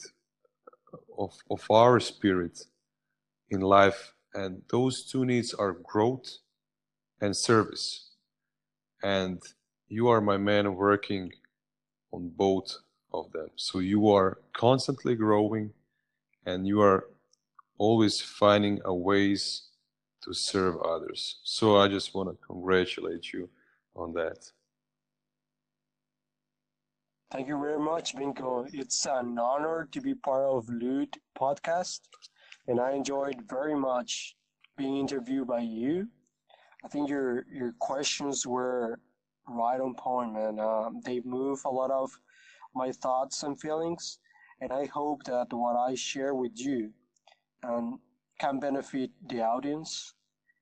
[1.18, 2.66] of, of our spirit
[3.50, 6.38] in life and those two needs are growth
[7.22, 8.12] and service.
[9.04, 9.42] And
[9.88, 11.32] you are my man working
[12.12, 12.78] on both
[13.14, 13.50] of them.
[13.56, 15.72] So you are constantly growing
[16.46, 17.06] and you are
[17.78, 19.64] always finding a ways
[20.24, 21.40] to serve others.
[21.44, 23.50] So I just want to congratulate you
[23.96, 24.52] on that.
[27.32, 28.68] Thank you very much, Vinko.
[28.74, 32.00] It's an honor to be part of Lute podcast,
[32.68, 34.36] and I enjoyed very much
[34.76, 36.08] being interviewed by you
[36.84, 39.00] I think your your questions were
[39.48, 40.60] right on point, man.
[40.60, 42.12] Uh, they move a lot of
[42.74, 44.20] my thoughts and feelings,
[44.62, 46.92] and I hope that what I share with you
[47.64, 48.00] um,
[48.40, 50.14] can benefit the audience,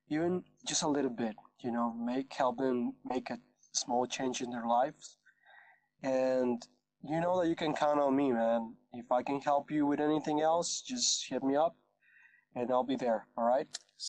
[0.09, 1.35] even just a little bit.
[1.59, 3.39] You know, make help them make a
[3.71, 5.17] small change in their lives,
[6.03, 6.61] and
[7.03, 8.75] you know that you can count on me, man.
[8.93, 11.75] If I can help you with anything else, just hit me up,
[12.55, 13.27] and I'll be there.
[13.37, 13.67] All right.